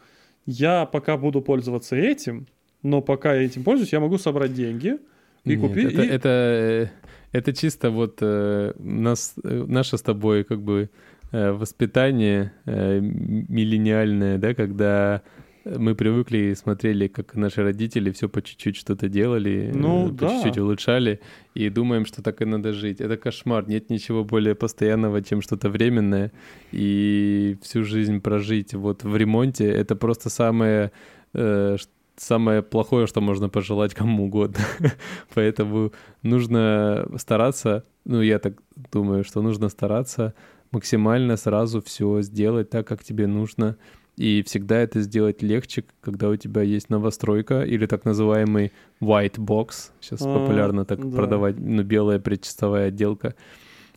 я 0.47 0.87
пока 0.87 1.17
буду 1.17 1.41
пользоваться 1.43 1.97
этим, 1.97 2.47
но 2.83 3.01
пока 3.01 3.35
я 3.35 3.43
этим 3.43 3.65
пользуюсь, 3.65 3.93
я 3.93 4.01
могу 4.01 4.19
собрать 4.19 4.55
деньги 4.55 4.99
и 5.45 5.51
Нет, 5.51 5.61
купить... 5.61 5.93
Это, 5.93 6.03
и... 6.03 6.07
это, 6.07 6.29
э, 6.29 6.89
это 7.33 7.53
чисто 7.53 7.91
вот 7.91 8.19
э, 8.21 8.73
нас, 8.79 9.35
э, 9.43 9.65
наше 9.67 9.99
с 9.99 10.03
тобой 10.03 10.45
как 10.45 10.63
бы 10.63 10.91
э, 11.33 11.53
воспитание 11.53 12.53
э, 12.67 13.01
миллениальное, 13.01 14.39
да, 14.39 14.55
когда 14.55 15.23
мы 15.65 15.95
привыкли 15.95 16.39
и 16.39 16.55
смотрели, 16.55 17.09
как 17.09 17.35
наши 17.35 17.63
родители 17.63 18.11
все 18.11 18.29
по 18.29 18.43
чуть-чуть 18.43 18.77
что-то 18.77 19.09
делали, 19.09 19.73
ну, 19.75 20.09
по 20.09 20.13
да. 20.13 20.29
чуть-чуть 20.29 20.59
улучшали, 20.59 21.21
и 21.55 21.71
думаем, 21.71 22.05
что 22.05 22.23
так 22.23 22.43
и 22.43 22.45
надо 22.45 22.73
жить. 22.73 23.01
Это 23.01 23.17
кошмар. 23.17 23.67
Нет 23.69 23.91
ничего 23.91 24.25
более 24.25 24.55
постоянного, 24.55 25.23
чем 25.23 25.41
что-то 25.41 25.71
временное. 25.71 26.33
И 26.73 27.57
всю 27.63 27.85
жизнь 27.85 28.21
прожить 28.21 28.75
вот 28.75 29.05
в 29.05 29.17
ремонте— 29.17 29.65
это 29.71 29.97
просто 29.97 30.29
самое, 30.29 30.93
э, 31.33 31.77
самое 32.17 32.63
плохое, 32.63 33.07
что 33.07 33.21
можно 33.21 33.49
пожелать 33.49 33.95
кому 33.95 34.25
угодно. 34.25 34.61
Поэтому 35.35 35.93
нужно 36.23 37.09
стараться, 37.17 37.85
ну, 38.05 38.21
я 38.21 38.39
так 38.39 38.61
думаю, 38.93 39.25
что 39.25 39.41
нужно 39.41 39.71
стараться 39.71 40.35
максимально 40.73 41.37
сразу 41.37 41.81
все 41.81 42.21
сделать 42.21 42.69
так, 42.69 42.87
как 42.87 43.03
тебе 43.03 43.27
нужно— 43.27 43.77
и 44.17 44.43
всегда 44.47 44.79
это 44.79 45.01
сделать 45.01 45.43
легче, 45.43 45.85
когда 46.01 46.29
у 46.29 46.37
тебя 46.37 46.63
есть 46.63 46.89
новостройка 46.91 47.63
или 47.63 47.87
так 47.87 48.05
называемый 48.05 48.73
white 49.01 49.37
box. 49.37 49.91
Сейчас 50.01 50.23
а, 50.23 50.39
популярно 50.39 50.85
так 50.85 51.01
да. 51.01 51.17
продавать, 51.17 51.59
ну, 51.59 51.83
белая 51.83 52.21
предчистовая 52.21 52.89
отделка. 52.89 53.35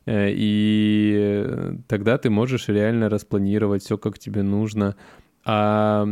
Э, 0.05 0.29
и 0.31 1.77
тогда 1.87 2.17
ты 2.17 2.29
можешь 2.29 2.67
реально 2.67 3.09
распланировать 3.09 3.83
все, 3.83 3.97
как 3.97 4.17
тебе 4.17 4.41
нужно. 4.41 4.95
А, 5.45 6.07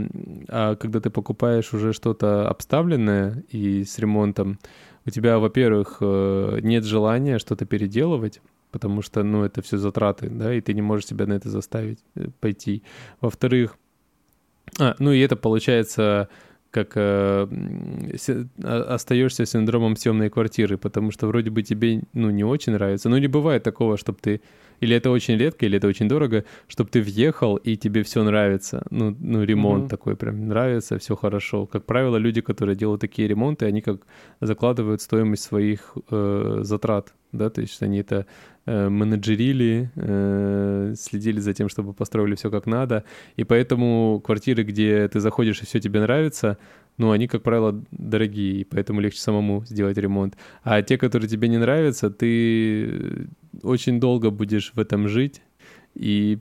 а 0.49 0.75
когда 0.75 0.99
ты 0.99 1.09
покупаешь 1.09 1.73
уже 1.73 1.91
что-то 1.91 2.47
обставленное 2.47 3.43
и 3.49 3.83
с 3.83 3.97
ремонтом, 3.97 4.59
у 5.05 5.09
тебя, 5.09 5.39
во-первых, 5.39 5.97
э, 6.01 6.59
нет 6.61 6.83
желания 6.83 7.39
что-то 7.39 7.65
переделывать, 7.65 8.41
потому 8.71 9.01
что, 9.01 9.23
ну, 9.23 9.43
это 9.43 9.61
все 9.61 9.77
затраты, 9.77 10.29
да, 10.29 10.53
и 10.53 10.61
ты 10.61 10.73
не 10.73 10.81
можешь 10.81 11.07
себя 11.07 11.25
на 11.27 11.33
это 11.33 11.49
заставить 11.49 11.99
э, 12.15 12.27
пойти. 12.39 12.83
Во-вторых, 13.21 13.77
а, 14.79 14.95
ну 14.99 15.11
и 15.11 15.19
это 15.19 15.35
получается 15.35 16.29
как 16.75 16.91
э, 16.97 17.47
а, 18.63 18.95
остаешься 18.95 19.45
синдромом 19.45 19.95
съемной 19.95 20.29
квартиры, 20.29 20.77
потому 20.77 21.11
что 21.11 21.27
вроде 21.27 21.49
бы 21.49 21.63
тебе 21.63 22.01
ну 22.13 22.31
не 22.31 22.43
очень 22.43 22.73
нравится, 22.73 23.07
но 23.09 23.17
не 23.17 23.27
бывает 23.27 23.63
такого, 23.63 23.97
чтобы 23.97 24.19
ты 24.21 24.41
или 24.81 24.93
это 24.93 25.09
очень 25.09 25.37
редко, 25.37 25.65
или 25.65 25.77
это 25.77 25.87
очень 25.87 26.09
дорого, 26.09 26.43
чтобы 26.67 26.89
ты 26.89 27.01
въехал 27.01 27.55
и 27.55 27.77
тебе 27.77 28.03
все 28.03 28.23
нравится, 28.23 28.83
ну 28.89 29.15
ну 29.19 29.43
ремонт 29.43 29.85
mm-hmm. 29.85 29.89
такой 29.89 30.15
прям 30.17 30.47
нравится, 30.49 30.97
все 30.97 31.15
хорошо. 31.15 31.65
Как 31.65 31.85
правило, 31.85 32.17
люди, 32.17 32.41
которые 32.41 32.75
делают 32.75 33.01
такие 33.01 33.27
ремонты, 33.29 33.65
они 33.65 33.81
как 33.81 34.01
закладывают 34.41 35.01
стоимость 35.01 35.43
своих 35.43 35.97
э, 36.11 36.59
затрат, 36.61 37.13
да, 37.31 37.49
то 37.49 37.61
есть 37.61 37.81
они 37.83 37.99
это 37.99 38.25
менеджерили, 38.65 39.91
э, 39.95 40.93
следили 40.97 41.39
за 41.39 41.53
тем, 41.53 41.69
чтобы 41.69 41.93
построили 41.93 42.35
все 42.35 42.49
как 42.49 42.65
надо. 42.65 43.03
И 43.35 43.43
поэтому 43.43 44.21
квартиры, 44.23 44.63
где 44.63 45.07
ты 45.07 45.19
заходишь 45.19 45.61
и 45.61 45.65
все 45.65 45.79
тебе 45.79 46.01
нравится, 46.01 46.57
ну, 46.97 47.11
они, 47.11 47.27
как 47.27 47.43
правило, 47.43 47.83
дорогие, 47.91 48.61
и 48.61 48.63
поэтому 48.63 49.01
легче 49.01 49.19
самому 49.19 49.65
сделать 49.65 49.97
ремонт. 49.97 50.37
А 50.63 50.81
те, 50.81 50.97
которые 50.97 51.29
тебе 51.29 51.47
не 51.47 51.57
нравятся, 51.57 52.09
ты 52.09 53.27
очень 53.63 53.99
долго 53.99 54.29
будешь 54.29 54.71
в 54.73 54.79
этом 54.79 55.07
жить 55.07 55.41
и 55.93 56.39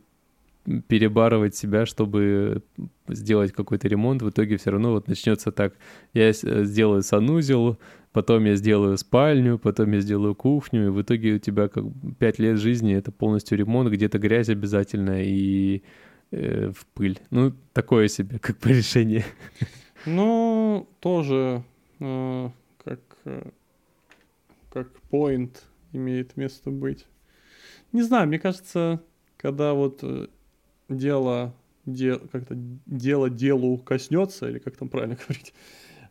перебарывать 0.88 1.54
себя, 1.54 1.84
чтобы 1.86 2.62
сделать 3.08 3.52
какой-то 3.52 3.86
ремонт, 3.88 4.22
в 4.22 4.30
итоге 4.30 4.56
все 4.56 4.70
равно 4.70 4.92
вот 4.92 5.08
начнется 5.08 5.52
так. 5.52 5.74
Я 6.14 6.32
сделаю 6.32 7.02
санузел, 7.02 7.78
потом 8.14 8.44
я 8.44 8.54
сделаю 8.54 8.96
спальню, 8.96 9.58
потом 9.58 9.92
я 9.92 10.00
сделаю 10.00 10.36
кухню, 10.36 10.86
и 10.86 10.90
в 10.90 11.02
итоге 11.02 11.34
у 11.34 11.38
тебя 11.38 11.68
как 11.68 11.84
пять 12.18 12.38
лет 12.38 12.58
жизни 12.58 12.94
это 12.94 13.10
полностью 13.10 13.58
ремонт, 13.58 13.90
где-то 13.90 14.18
грязь 14.18 14.48
обязательно 14.48 15.20
и 15.22 15.82
э, 16.30 16.70
в 16.70 16.86
пыль. 16.94 17.18
Ну, 17.30 17.52
такое 17.72 18.06
себе, 18.06 18.38
как 18.38 18.56
по 18.58 18.68
решению. 18.68 19.24
Ну, 20.06 20.88
тоже 21.00 21.64
э, 21.98 22.50
как, 22.84 23.00
э, 23.24 23.50
как 24.70 24.88
point 25.10 25.50
имеет 25.92 26.36
место 26.36 26.70
быть. 26.70 27.06
Не 27.92 28.02
знаю, 28.02 28.28
мне 28.28 28.38
кажется, 28.38 29.02
когда 29.38 29.74
вот 29.74 30.00
э, 30.02 30.28
дело, 30.88 31.52
де, 31.84 32.16
как-то 32.30 32.54
дело 32.86 33.28
делу 33.28 33.76
коснется, 33.78 34.48
или 34.48 34.60
как 34.60 34.76
там 34.76 34.88
правильно 34.88 35.16
говорить, 35.16 35.52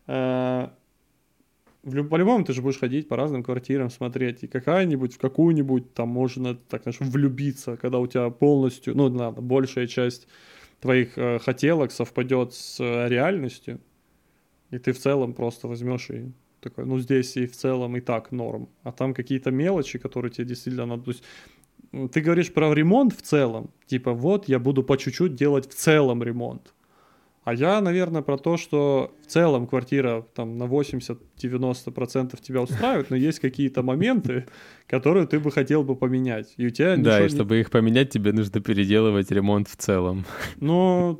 э, 0.07 0.67
в, 1.83 2.03
по-любому 2.07 2.45
ты 2.45 2.53
же 2.53 2.61
будешь 2.61 2.79
ходить 2.79 3.07
по 3.07 3.15
разным 3.15 3.43
квартирам, 3.43 3.89
смотреть, 3.89 4.43
и 4.43 4.47
какая-нибудь, 4.47 5.15
в 5.15 5.17
какую-нибудь 5.19 5.93
там 5.93 6.09
можно, 6.09 6.55
так 6.55 6.83
знаешь, 6.83 6.99
влюбиться, 6.99 7.77
когда 7.77 7.99
у 7.99 8.07
тебя 8.07 8.29
полностью, 8.29 8.95
ну, 8.95 9.03
ладно, 9.03 9.31
большая 9.41 9.87
часть 9.87 10.27
твоих 10.79 11.17
э, 11.17 11.39
хотелок 11.39 11.91
совпадет 11.91 12.53
с 12.53 12.79
э, 12.79 13.09
реальностью, 13.09 13.79
и 14.71 14.79
ты 14.79 14.93
в 14.93 14.99
целом 14.99 15.33
просто 15.33 15.67
возьмешь 15.67 16.09
и 16.09 16.31
такой, 16.61 16.85
ну, 16.85 16.99
здесь 16.99 17.35
и 17.35 17.45
в 17.45 17.55
целом 17.55 17.97
и 17.97 18.01
так 18.01 18.31
норм, 18.31 18.69
а 18.83 18.91
там 18.91 19.13
какие-то 19.13 19.51
мелочи, 19.51 19.99
которые 19.99 20.31
тебе 20.31 20.45
действительно 20.45 20.85
надо, 20.85 21.03
то 21.03 21.11
есть 21.11 21.23
ты 22.11 22.21
говоришь 22.21 22.51
про 22.51 22.73
ремонт 22.73 23.13
в 23.13 23.21
целом, 23.21 23.69
типа 23.85 24.13
вот 24.13 24.47
я 24.47 24.59
буду 24.59 24.83
по 24.83 24.97
чуть-чуть 24.97 25.35
делать 25.35 25.69
в 25.69 25.75
целом 25.75 26.23
ремонт, 26.23 26.73
а 27.43 27.53
я, 27.53 27.81
наверное, 27.81 28.21
про 28.21 28.37
то, 28.37 28.57
что 28.57 29.13
в 29.21 29.27
целом 29.27 29.67
квартира 29.67 30.25
там 30.33 30.57
на 30.57 30.63
80-90% 30.63 32.41
тебя 32.41 32.61
устраивает, 32.61 33.09
но 33.09 33.17
есть 33.17 33.39
какие-то 33.39 33.83
моменты, 33.83 34.45
которые 34.87 35.27
ты 35.27 35.39
бы 35.39 35.51
хотел 35.51 35.83
бы 35.83 35.95
поменять. 35.95 36.53
И 36.57 36.65
у 36.67 36.69
тебя 36.69 36.95
да, 36.97 37.25
и 37.25 37.29
чтобы 37.29 37.59
их 37.59 37.69
поменять, 37.69 38.09
тебе 38.11 38.31
нужно 38.31 38.61
переделывать 38.61 39.29
ремонт 39.31 39.67
в 39.67 39.75
целом. 39.75 40.25
Ну, 40.57 41.19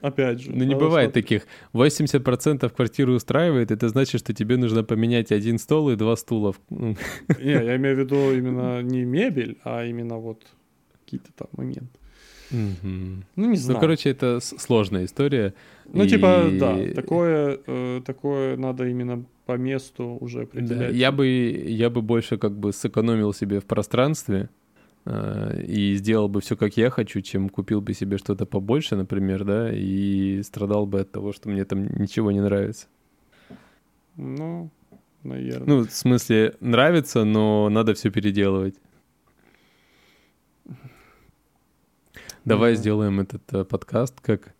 опять 0.00 0.40
же. 0.40 0.50
Ну, 0.50 0.64
не 0.64 0.74
бывает 0.74 1.12
таких. 1.12 1.46
80% 1.72 2.68
квартиры 2.70 3.12
устраивает, 3.12 3.70
это 3.70 3.88
значит, 3.88 4.20
что 4.20 4.34
тебе 4.34 4.56
нужно 4.56 4.82
поменять 4.82 5.30
один 5.30 5.58
стол 5.58 5.90
и 5.90 5.96
два 5.96 6.16
стула. 6.16 6.54
Не, 6.70 6.96
я 7.38 7.76
имею 7.76 7.96
в 7.96 7.98
виду 8.00 8.32
именно 8.32 8.82
не 8.82 9.04
мебель, 9.04 9.58
а 9.62 9.84
именно 9.84 10.16
вот 10.16 10.44
какие-то 11.04 11.32
там 11.36 11.48
моменты. 11.52 12.01
Угу. 12.52 13.24
Ну, 13.36 13.50
не 13.50 13.56
знаю. 13.56 13.76
Ну, 13.76 13.80
короче, 13.80 14.10
это 14.10 14.40
сложная 14.40 15.06
история. 15.06 15.54
Ну, 15.86 16.04
и... 16.04 16.08
типа, 16.08 16.50
да, 16.60 16.78
такое, 16.94 17.58
э, 17.66 18.02
такое 18.04 18.56
надо 18.56 18.86
именно 18.86 19.24
по 19.46 19.56
месту 19.56 20.18
уже 20.20 20.42
определять. 20.42 20.78
Да, 20.78 20.88
я 20.88 21.12
бы, 21.12 21.26
я 21.26 21.90
бы 21.90 22.02
больше 22.02 22.36
как 22.38 22.52
бы 22.52 22.72
сэкономил 22.72 23.32
себе 23.32 23.60
в 23.60 23.64
пространстве 23.64 24.50
э, 25.04 25.62
и 25.66 25.94
сделал 25.94 26.28
бы 26.28 26.40
все, 26.40 26.56
как 26.56 26.76
я 26.76 26.90
хочу, 26.90 27.20
чем 27.22 27.48
купил 27.48 27.80
бы 27.80 27.94
себе 27.94 28.18
что-то 28.18 28.46
побольше, 28.46 28.96
например, 28.96 29.44
да, 29.44 29.72
и 29.72 30.42
страдал 30.42 30.86
бы 30.86 31.00
от 31.00 31.10
того, 31.10 31.32
что 31.32 31.48
мне 31.48 31.64
там 31.64 31.86
ничего 31.98 32.30
не 32.30 32.40
нравится. 32.40 32.86
Ну, 34.16 34.70
наверное. 35.22 35.66
Ну, 35.66 35.86
в 35.86 35.90
смысле, 35.90 36.54
нравится, 36.60 37.24
но 37.24 37.68
надо 37.70 37.94
все 37.94 38.10
переделывать. 38.10 38.76
Давай 42.44 42.74
сделаем 42.74 43.20
этот 43.20 43.42
э, 43.52 43.64
подкаст 43.64 44.20
как 44.20 44.54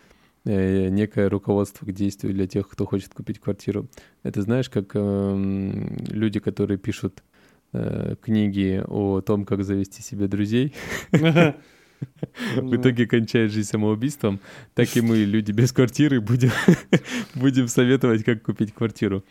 э, 0.44 0.88
некое 0.88 1.28
руководство 1.28 1.84
к 1.84 1.92
действию 1.92 2.32
для 2.32 2.46
тех, 2.46 2.68
кто 2.68 2.86
хочет 2.86 3.12
купить 3.12 3.40
квартиру. 3.40 3.88
Это 4.22 4.40
знаешь, 4.42 4.70
как 4.70 4.92
э, 4.94 5.88
люди, 6.08 6.38
которые 6.38 6.78
пишут 6.78 7.24
э, 7.72 8.14
книги 8.22 8.80
о 8.86 9.20
том, 9.20 9.44
как 9.44 9.64
завести 9.64 10.00
себе 10.00 10.28
друзей. 10.28 10.74
В 11.10 12.76
итоге 12.76 13.06
кончает 13.06 13.50
жизнь 13.50 13.68
самоубийством. 13.68 14.40
Так 14.74 14.96
и 14.96 15.00
мы, 15.00 15.18
люди 15.18 15.50
без 15.50 15.72
квартиры, 15.72 16.20
будем, 16.20 16.50
будем 17.34 17.66
советовать, 17.66 18.24
как 18.24 18.42
купить 18.42 18.72
квартиру. 18.74 19.24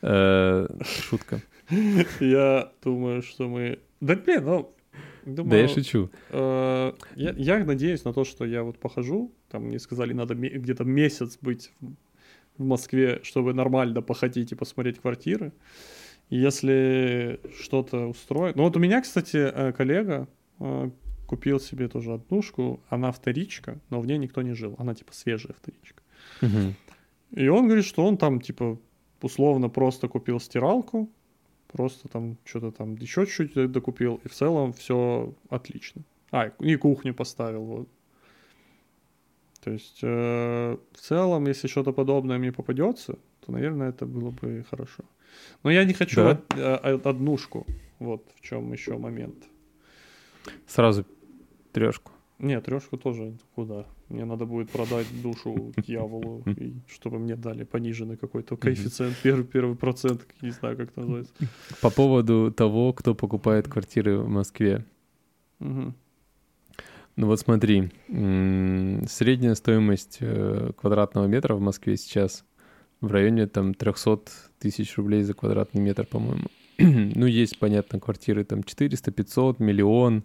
Шутка. 0.00 1.42
Я 2.20 2.72
думаю, 2.82 3.22
что 3.22 3.48
мы... 3.48 3.80
Да 4.00 4.14
блин, 4.16 4.44
ну, 4.44 4.74
Думаю, 5.34 5.50
да 5.50 5.56
я 5.58 5.68
шучу. 5.68 6.10
Э, 6.30 6.92
я, 7.16 7.34
я 7.36 7.64
надеюсь 7.64 8.04
на 8.04 8.12
то, 8.12 8.24
что 8.24 8.44
я 8.44 8.62
вот 8.62 8.78
похожу, 8.78 9.32
там 9.50 9.64
мне 9.64 9.78
сказали, 9.78 10.12
надо 10.12 10.34
где-то 10.34 10.84
месяц 10.84 11.38
быть 11.40 11.72
в 12.56 12.64
Москве, 12.64 13.20
чтобы 13.22 13.52
нормально 13.52 14.02
походить 14.02 14.52
и 14.52 14.54
посмотреть 14.54 15.00
квартиры. 15.00 15.52
Если 16.30 17.40
что-то 17.60 18.06
устроит... 18.06 18.56
Ну 18.56 18.64
вот 18.64 18.76
у 18.76 18.80
меня, 18.80 19.00
кстати, 19.00 19.36
э, 19.36 19.72
коллега 19.72 20.28
э, 20.60 20.90
купил 21.26 21.60
себе 21.60 21.88
тоже 21.88 22.14
однушку, 22.14 22.80
она 22.88 23.12
вторичка, 23.12 23.78
но 23.90 24.00
в 24.00 24.06
ней 24.06 24.18
никто 24.18 24.42
не 24.42 24.54
жил, 24.54 24.74
она 24.78 24.94
типа 24.94 25.12
свежая 25.12 25.54
вторичка. 25.54 26.02
Угу. 26.42 27.40
И 27.40 27.48
он 27.48 27.66
говорит, 27.66 27.84
что 27.84 28.04
он 28.06 28.16
там 28.16 28.40
типа 28.40 28.78
условно 29.20 29.68
просто 29.68 30.08
купил 30.08 30.40
стиралку, 30.40 31.10
Просто 31.68 32.08
там 32.08 32.36
что-то 32.44 32.70
там 32.70 32.94
еще 32.96 33.26
чуть-чуть 33.26 33.70
докупил, 33.70 34.20
и 34.24 34.28
в 34.28 34.32
целом 34.32 34.72
все 34.72 35.34
отлично. 35.50 36.02
А, 36.30 36.50
и 36.60 36.76
кухню 36.76 37.14
поставил, 37.14 37.64
вот. 37.64 37.88
То 39.60 39.70
есть, 39.72 39.98
э, 40.02 40.76
в 40.92 40.98
целом, 40.98 41.46
если 41.46 41.68
что-то 41.68 41.92
подобное 41.92 42.38
мне 42.38 42.52
попадется, 42.52 43.18
то, 43.40 43.52
наверное, 43.52 43.90
это 43.90 44.06
было 44.06 44.30
бы 44.30 44.64
хорошо. 44.70 45.04
Но 45.62 45.70
я 45.70 45.84
не 45.84 45.94
хочу 45.94 46.16
да? 46.16 46.30
од, 46.30 46.84
од, 46.84 47.06
однушку. 47.06 47.66
Вот 47.98 48.22
в 48.36 48.40
чем 48.40 48.72
еще 48.72 48.96
момент. 48.96 49.44
Сразу 50.66 51.04
трешку. 51.72 52.12
Нет, 52.38 52.64
трешку 52.64 52.96
тоже 52.96 53.36
куда. 53.54 53.84
Мне 54.08 54.24
надо 54.24 54.46
будет 54.46 54.70
продать 54.70 55.06
душу 55.22 55.72
дьяволу, 55.76 56.42
и 56.46 56.74
чтобы 56.88 57.18
мне 57.18 57.36
дали 57.36 57.64
пониженный 57.64 58.16
какой-то 58.16 58.56
коэффициент, 58.56 59.16
первый, 59.22 59.44
первый 59.44 59.76
процент, 59.76 60.26
не 60.40 60.50
знаю, 60.50 60.76
как 60.76 60.90
это 60.90 61.00
называется. 61.00 61.32
По 61.82 61.90
поводу 61.90 62.50
того, 62.50 62.92
кто 62.92 63.14
покупает 63.14 63.68
квартиры 63.68 64.18
в 64.18 64.28
Москве. 64.28 64.84
Угу. 65.60 65.94
Ну 67.16 67.26
вот 67.26 67.40
смотри, 67.40 67.90
средняя 68.08 69.54
стоимость 69.54 70.18
э, 70.20 70.70
квадратного 70.76 71.26
метра 71.26 71.54
в 71.54 71.60
Москве 71.60 71.96
сейчас 71.96 72.44
в 73.00 73.10
районе 73.10 73.46
там 73.46 73.74
300 73.74 74.20
тысяч 74.58 74.96
рублей 74.96 75.22
за 75.22 75.34
квадратный 75.34 75.82
метр, 75.82 76.06
по-моему. 76.06 76.46
ну, 76.78 77.26
есть, 77.26 77.58
понятно, 77.58 77.98
квартиры 77.98 78.44
там 78.44 78.62
400, 78.62 79.10
500, 79.10 79.58
миллион, 79.58 80.22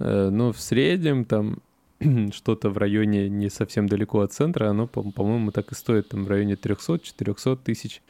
Э, 0.00 0.30
но 0.30 0.52
в 0.52 0.60
среднем 0.60 1.24
там 1.24 1.58
что-то 2.32 2.70
в 2.70 2.78
районе 2.78 3.28
не 3.28 3.50
совсем 3.50 3.86
далеко 3.86 4.20
от 4.20 4.32
центра, 4.32 4.68
оно, 4.68 4.86
по-моему, 4.86 5.50
так 5.50 5.72
и 5.72 5.74
стоит 5.74 6.08
там 6.08 6.24
в 6.24 6.28
районе 6.28 6.54
300-400 6.54 7.58
тысяч 7.62 8.02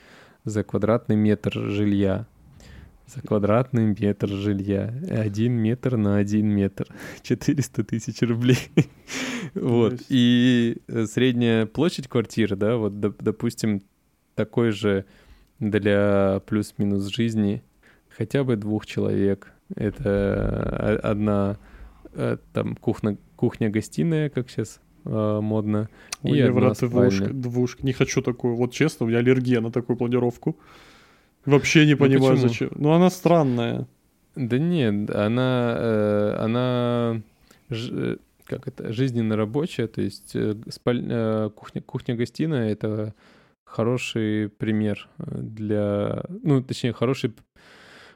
за 0.45 0.63
квадратный 0.63 1.17
метр 1.17 1.53
жилья. 1.53 2.27
За 3.07 3.21
квадратный 3.21 3.93
метр 3.99 4.29
жилья. 4.29 4.95
Один 5.11 5.55
метр 5.55 5.97
на 5.97 6.19
один 6.19 6.47
метр. 6.47 6.87
400 7.23 7.83
тысяч 7.83 8.23
рублей. 8.23 8.59
вот. 9.55 10.01
И 10.09 10.77
э, 10.87 11.07
средняя 11.07 11.67
площадь 11.67 12.07
квартиры, 12.07 12.55
да, 12.55 12.77
вот, 12.77 13.01
допустим, 13.01 13.83
такой 14.37 14.71
же 14.71 15.05
для 15.59 16.41
плюс-минус 16.47 17.07
жизни 17.07 17.65
хотя 18.09 18.45
бы 18.45 18.55
двух 18.55 18.87
человек. 18.87 19.53
Это 19.75 21.01
одна 21.03 21.59
Э, 22.13 22.39
там 22.53 22.75
кухня, 22.75 23.17
кухня-гостиная, 23.41 24.29
как 24.29 24.51
сейчас 24.51 24.81
э, 25.07 25.41
модно. 25.41 25.89
Ой, 26.23 26.37
и 26.37 26.41
одна 26.43 26.75
двушка, 26.75 27.33
двушка. 27.33 27.87
Не 27.87 27.95
хочу 27.95 28.21
такую. 28.21 28.55
Вот 28.55 28.75
честно, 28.75 29.07
у 29.07 29.09
меня 29.09 29.21
аллергия 29.21 29.63
на 29.63 29.73
такую 29.73 29.97
планировку. 29.97 30.59
Вообще 31.47 31.87
не 31.87 31.93
ну, 31.93 31.99
понимаю, 31.99 32.35
ну, 32.35 32.49
зачем. 32.49 32.71
Ну, 32.75 32.93
она 32.93 33.09
странная. 33.09 33.87
Да 34.37 34.59
нет, 34.59 35.09
она, 35.11 35.75
э, 35.79 36.37
она 36.39 37.23
ж, 37.71 37.89
э, 37.91 38.17
как 38.45 38.69
это, 38.69 38.93
жизненно 38.93 39.37
рабочая, 39.37 39.87
то 39.87 40.03
есть 40.03 40.37
э, 40.37 40.55
спаль, 40.69 41.03
э, 41.09 41.51
кухня, 41.55 41.81
кухня-гостиная— 41.81 42.71
это 42.73 43.15
хороший 43.65 44.51
пример 44.51 45.09
для, 45.17 46.25
ну, 46.43 46.63
точнее, 46.63 46.93
хороший 46.93 47.33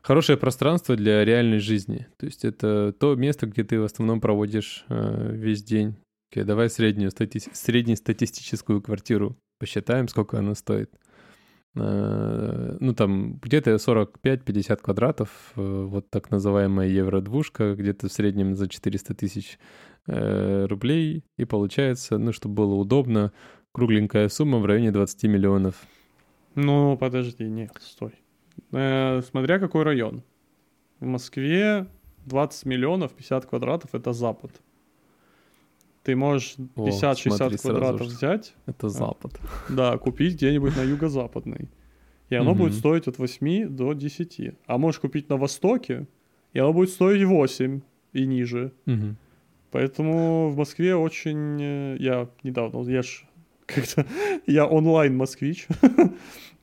хорошее 0.05 0.39
пространство 0.39 0.95
для 0.97 1.25
реальной 1.25 1.59
жизни. 1.59 2.07
То 2.19 2.27
есть 2.27 2.45
это 2.45 2.95
то 2.99 3.15
место, 3.15 3.47
где 3.47 3.65
ты 3.65 3.81
в 3.81 3.85
основном 3.85 4.21
проводишь 4.21 4.85
э, 4.89 5.31
весь 5.33 5.65
день. 5.65 5.97
Okay, 6.33 6.45
давай 6.45 6.69
среднюю 6.69 7.11
стати... 7.11 7.41
среднестатистическую 7.53 8.83
квартиру 8.83 9.37
посчитаем, 9.59 10.09
сколько 10.09 10.39
она 10.39 10.55
стоит. 10.55 10.91
Э, 11.75 12.77
ну, 12.81 12.95
там 12.95 13.39
где-то 13.39 13.75
45-50 13.77 14.77
квадратов, 14.77 15.53
э, 15.57 15.85
вот 15.89 16.11
так 16.11 16.31
называемая 16.31 16.89
евро-двушка, 16.89 17.75
где-то 17.75 18.09
в 18.09 18.13
среднем 18.13 18.57
за 18.57 18.69
400 18.69 19.15
тысяч 19.15 19.59
э, 20.07 20.67
рублей, 20.67 21.25
и 21.39 21.45
получается, 21.47 22.19
ну, 22.19 22.33
чтобы 22.33 22.55
было 22.57 22.75
удобно, 22.75 23.33
кругленькая 23.73 24.29
сумма 24.29 24.59
в 24.59 24.67
районе 24.67 24.93
20 24.93 25.25
миллионов. 25.25 25.87
Ну, 26.55 26.97
подожди, 26.99 27.45
нет, 27.45 27.73
стой. 27.81 28.13
Э, 28.73 29.23
смотря 29.23 29.59
какой 29.59 29.83
район. 29.83 30.23
В 31.01 31.07
Москве 31.07 31.87
20 32.27 32.67
миллионов 32.67 33.13
50 33.13 33.47
квадратов— 33.47 33.91
это 33.95 34.13
Запад. 34.13 34.51
Ты 36.03 36.17
можешь 36.17 36.57
50-60 36.77 37.63
квадратов 37.63 38.07
взять. 38.09 38.55
Это 38.67 38.89
Запад. 38.89 39.41
Да, 39.69 39.97
купить 39.99 40.35
где-нибудь 40.35 40.77
на 40.77 40.83
юго-западной. 40.83 41.69
И 42.31 42.35
оно 42.35 42.55
будет 42.55 42.75
стоить 42.75 43.09
от 43.09 43.19
8 43.19 43.69
до 43.69 43.93
10. 43.93 44.55
А 44.67 44.79
можешь 44.79 45.01
купить 45.01 45.29
на 45.29 45.37
Востоке, 45.37 46.07
и 46.53 46.59
оно 46.59 46.73
будет 46.73 46.91
стоить 46.91 47.23
8 47.25 47.81
и 48.13 48.27
ниже. 48.27 48.73
Поэтому 49.71 50.51
в 50.51 50.57
Москве 50.57 50.95
очень... 50.95 51.61
Э, 51.61 51.97
я 51.99 52.29
недавно, 52.45 52.89
я 52.89 53.03
ж 53.03 53.25
как-то... 53.67 54.07
Я 54.47 54.67
онлайн-москвич. 54.67 55.69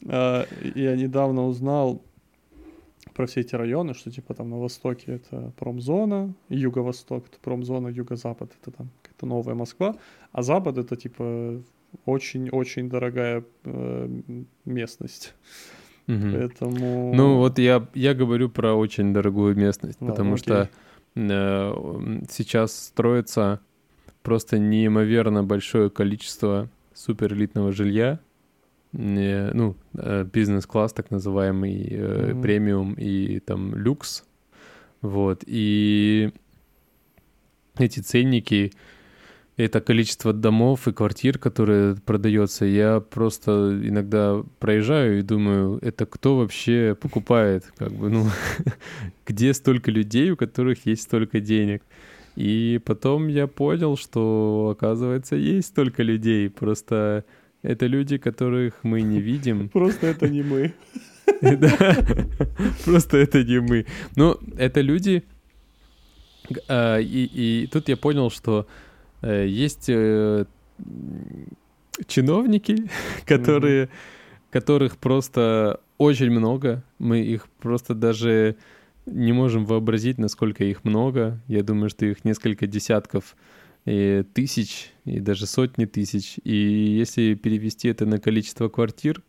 А, 0.07 0.47
я 0.73 0.95
недавно 0.95 1.45
узнал 1.45 2.01
про 3.13 3.27
все 3.27 3.41
эти 3.41 3.53
районы, 3.53 3.93
что 3.93 4.09
типа 4.09 4.33
там 4.33 4.49
на 4.49 4.57
востоке 4.57 5.13
это 5.13 5.53
промзона, 5.59 6.33
юго-восток 6.49 7.25
это 7.27 7.37
промзона, 7.39 7.87
юго-запад 7.87 8.51
это 8.59 8.71
там 8.75 8.89
какая-то 9.03 9.25
новая 9.27 9.53
Москва, 9.53 9.95
а 10.31 10.41
запад 10.41 10.79
это 10.79 10.95
типа 10.95 11.61
очень-очень 12.05 12.89
дорогая 12.89 13.43
э, 13.63 14.21
местность. 14.65 15.35
Угу. 16.07 16.31
Поэтому... 16.33 17.13
Ну 17.13 17.37
вот 17.37 17.59
я, 17.59 17.87
я 17.93 18.13
говорю 18.13 18.49
про 18.49 18.73
очень 18.73 19.13
дорогую 19.13 19.55
местность, 19.55 20.01
Ладно, 20.01 20.13
потому 20.13 20.33
окей. 20.33 20.43
что 20.43 20.69
э, 21.15 22.21
сейчас 22.29 22.87
строится 22.87 23.59
просто 24.23 24.57
неимоверно 24.57 25.43
большое 25.43 25.89
количество 25.89 26.69
суперэлитного 27.01 27.71
жилья, 27.71 28.19
ну, 28.93 29.75
э, 29.93 30.25
бизнес-класс, 30.31 30.93
так 30.93 31.11
называемый, 31.11 31.73
mm-hmm. 31.73 32.41
премиум 32.41 32.93
и 32.93 33.39
там 33.39 33.73
люкс, 33.75 34.25
вот, 35.01 35.43
и 35.47 36.31
эти 37.77 38.01
ценники, 38.01 38.71
это 39.57 39.81
количество 39.81 40.33
домов 40.33 40.87
и 40.87 40.93
квартир, 40.93 41.37
которые 41.37 41.95
продается, 41.95 42.65
я 42.65 42.99
просто 42.99 43.79
иногда 43.81 44.43
проезжаю 44.59 45.19
и 45.19 45.23
думаю, 45.23 45.79
это 45.81 46.05
кто 46.05 46.37
вообще 46.37 46.95
покупает, 46.99 47.71
как 47.77 47.91
бы, 47.93 48.09
ну, 48.09 48.27
где 49.25 49.53
столько 49.53 49.89
людей, 49.89 50.31
у 50.31 50.37
которых 50.37 50.85
есть 50.85 51.03
столько 51.03 51.39
денег. 51.39 51.81
И 52.35 52.79
потом 52.85 53.27
я 53.27 53.47
понял, 53.47 53.97
что, 53.97 54.75
оказывается, 54.77 55.35
есть 55.35 55.69
столько 55.69 56.03
людей, 56.03 56.49
просто 56.49 57.25
это 57.61 57.85
люди, 57.87 58.17
которых 58.17 58.83
мы 58.83 59.01
не 59.01 59.19
видим. 59.19 59.69
Просто 59.73 60.07
это 60.07 60.27
не 60.27 60.41
мы. 60.41 60.73
Просто 62.85 63.17
это 63.17 63.43
не 63.43 63.59
мы. 63.59 63.85
Но 64.15 64.39
это 64.57 64.81
люди... 64.81 65.23
А, 66.67 66.97
и 66.97 67.67
тут 67.71 67.87
я 67.87 67.97
понял, 67.97 68.31
что 68.31 68.67
э, 69.21 69.45
есть 69.47 69.89
э, 69.89 70.45
чиновники, 72.07 72.89
которые, 73.25 73.89
которых 74.49 74.97
просто 74.97 75.79
очень 75.97 76.31
много. 76.31 76.83
Мы 76.99 77.21
их 77.21 77.47
просто 77.59 77.93
даже 77.93 78.55
не 79.11 79.33
можем 79.33 79.65
вообразить, 79.65 80.17
насколько 80.17 80.63
их 80.63 80.83
много. 80.83 81.41
Я 81.47 81.63
думаю, 81.63 81.89
что 81.89 82.05
их 82.05 82.23
несколько 82.25 82.67
десятков 82.67 83.35
и 83.85 84.23
тысяч, 84.33 84.91
и 85.05 85.19
даже 85.19 85.45
сотни 85.45 85.85
тысяч. 85.85 86.39
И 86.43 86.55
если 86.55 87.33
перевести 87.35 87.89
это 87.89 88.05
на 88.05 88.19
количество 88.19 88.69
квартир, 88.69 89.21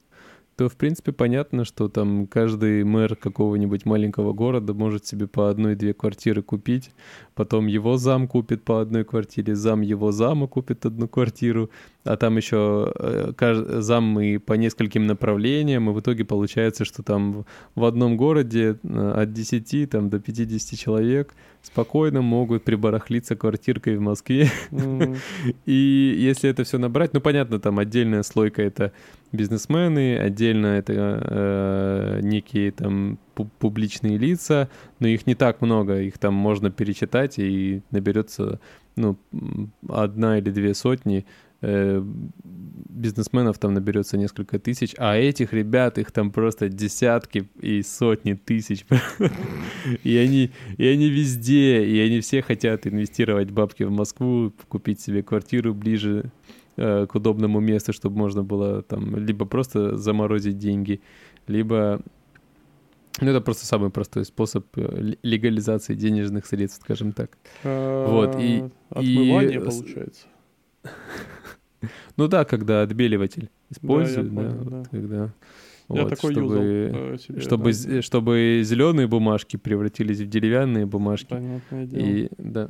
то, 0.57 0.69
в 0.69 0.77
принципе, 0.77 1.13
понятно, 1.13 1.65
что 1.65 1.89
там 1.89 2.27
каждый 2.27 2.85
мэр 2.85 3.17
какого-нибудь 3.17 3.87
маленького 3.87 4.33
города 4.33 4.75
может 4.75 5.07
себе 5.07 5.27
по 5.27 5.49
одной-две 5.49 5.95
квартиры 5.95 6.43
купить, 6.43 6.91
потом 7.35 7.67
его 7.67 7.97
зам 7.97 8.29
купит 8.29 8.63
по 8.63 8.81
одной 8.81 9.05
квартире, 9.05 9.55
зам 9.55 9.81
его 9.81 10.13
зама 10.13 10.47
купит 10.47 10.85
одну 10.85 11.09
квартиру, 11.09 11.71
а 12.05 12.17
там 12.17 12.37
еще 12.37 12.93
э, 12.95 13.81
зам 13.81 14.21
и 14.21 14.39
по 14.39 14.55
нескольким 14.55 15.07
направлениям, 15.07 15.89
и 15.89 15.93
в 15.93 16.01
итоге 16.01 16.25
получается, 16.25 16.85
что 16.85 17.03
там 17.03 17.47
в 17.75 17.85
одном 17.85 18.17
городе 18.17 18.79
э, 18.83 19.13
от 19.23 19.33
10 19.33 19.91
там, 19.91 20.11
до 20.11 20.19
50 20.19 20.79
человек 20.79 21.35
спокойно 21.63 22.23
могут 22.23 22.65
прибарахлиться 22.65 23.37
квартиркой 23.37 23.97
в 23.97 24.01
Москве. 24.01 24.51
Mm-hmm. 24.71 25.19
И 25.67 26.17
если 26.19 26.51
это 26.51 26.65
все 26.65 26.79
набрать, 26.79 27.15
ну 27.15 27.21
понятно, 27.21 27.61
там 27.61 27.79
отдельная 27.79 28.23
слойка 28.23 28.63
это 28.63 28.93
бизнесмены, 29.31 30.19
отдельно 30.19 30.67
это 30.67 30.93
э, 30.93 32.21
некие 32.23 32.73
там 32.73 33.19
публичные 33.59 34.19
лица, 34.19 34.69
но 34.99 35.09
их 35.09 35.27
не 35.27 35.35
так 35.35 35.61
много, 35.63 36.01
их 36.01 36.19
там 36.19 36.35
можно 36.35 36.71
перечитать 36.71 37.39
и 37.39 37.83
наберется 37.91 38.61
ну 38.97 39.17
одна 39.89 40.39
или 40.39 40.51
две 40.51 40.75
сотни 40.75 41.25
бизнесменов 41.63 43.59
там 43.59 43.75
наберется 43.75 44.17
несколько 44.17 44.59
тысяч, 44.59 44.95
а 44.99 45.17
этих 45.17 45.53
ребят, 45.53 45.99
их 45.99 46.13
там 46.13 46.31
просто 46.31 46.69
десятки 46.69 47.49
и 47.61 47.83
сотни 47.83 48.35
тысяч. 48.35 48.85
И 50.05 50.17
они, 50.17 50.51
и 50.79 50.87
они 50.87 51.11
везде, 51.11 51.85
и 51.85 51.99
они 51.99 52.21
все 52.21 52.41
хотят 52.41 52.87
инвестировать 52.87 53.51
бабки 53.51 53.83
в 53.83 53.91
Москву, 53.91 54.53
купить 54.69 55.01
себе 55.01 55.23
квартиру 55.23 55.75
ближе 55.75 56.31
э, 56.77 57.07
к 57.07 57.15
удобному 57.15 57.59
месту, 57.59 57.93
чтобы 57.93 58.17
можно 58.17 58.45
было 58.45 58.83
там 58.83 59.17
либо 59.17 59.45
просто 59.45 59.97
заморозить 59.97 60.59
деньги, 60.59 61.01
либо 61.49 62.01
ну, 63.21 63.31
это 63.31 63.41
просто 63.41 63.67
самый 63.67 63.91
простой 63.91 64.25
способ 64.25 64.67
э, 64.77 65.15
легализации 65.23 65.95
денежных 65.95 66.47
средств, 66.47 66.83
скажем 66.83 67.13
так. 67.13 67.37
Вот, 67.65 68.37
и... 68.41 68.65
Отмывание, 68.91 69.61
получается. 69.61 70.27
Ну 72.17 72.29
да, 72.29 72.45
когда 72.45 72.83
отбеливатель 72.83 73.51
используют, 73.71 74.35
да, 74.35 74.51
да, 74.51 74.65
да. 74.65 74.83
тогда. 74.91 75.33
Я 75.89 76.03
вот, 76.05 76.11
такой 76.11 76.33
чтобы, 76.33 76.55
юзал 76.55 77.19
себе, 77.19 77.41
чтобы, 77.41 77.73
да. 77.73 78.03
чтобы 78.03 78.63
зеленые 78.65 79.07
бумажки 79.07 79.57
превратились 79.57 80.21
в 80.21 80.29
деревянные 80.29 80.87
бумажки. 80.87 81.29
Понятное 81.31 81.87
дело. 81.87 82.01
И, 82.01 82.29
да. 82.39 82.69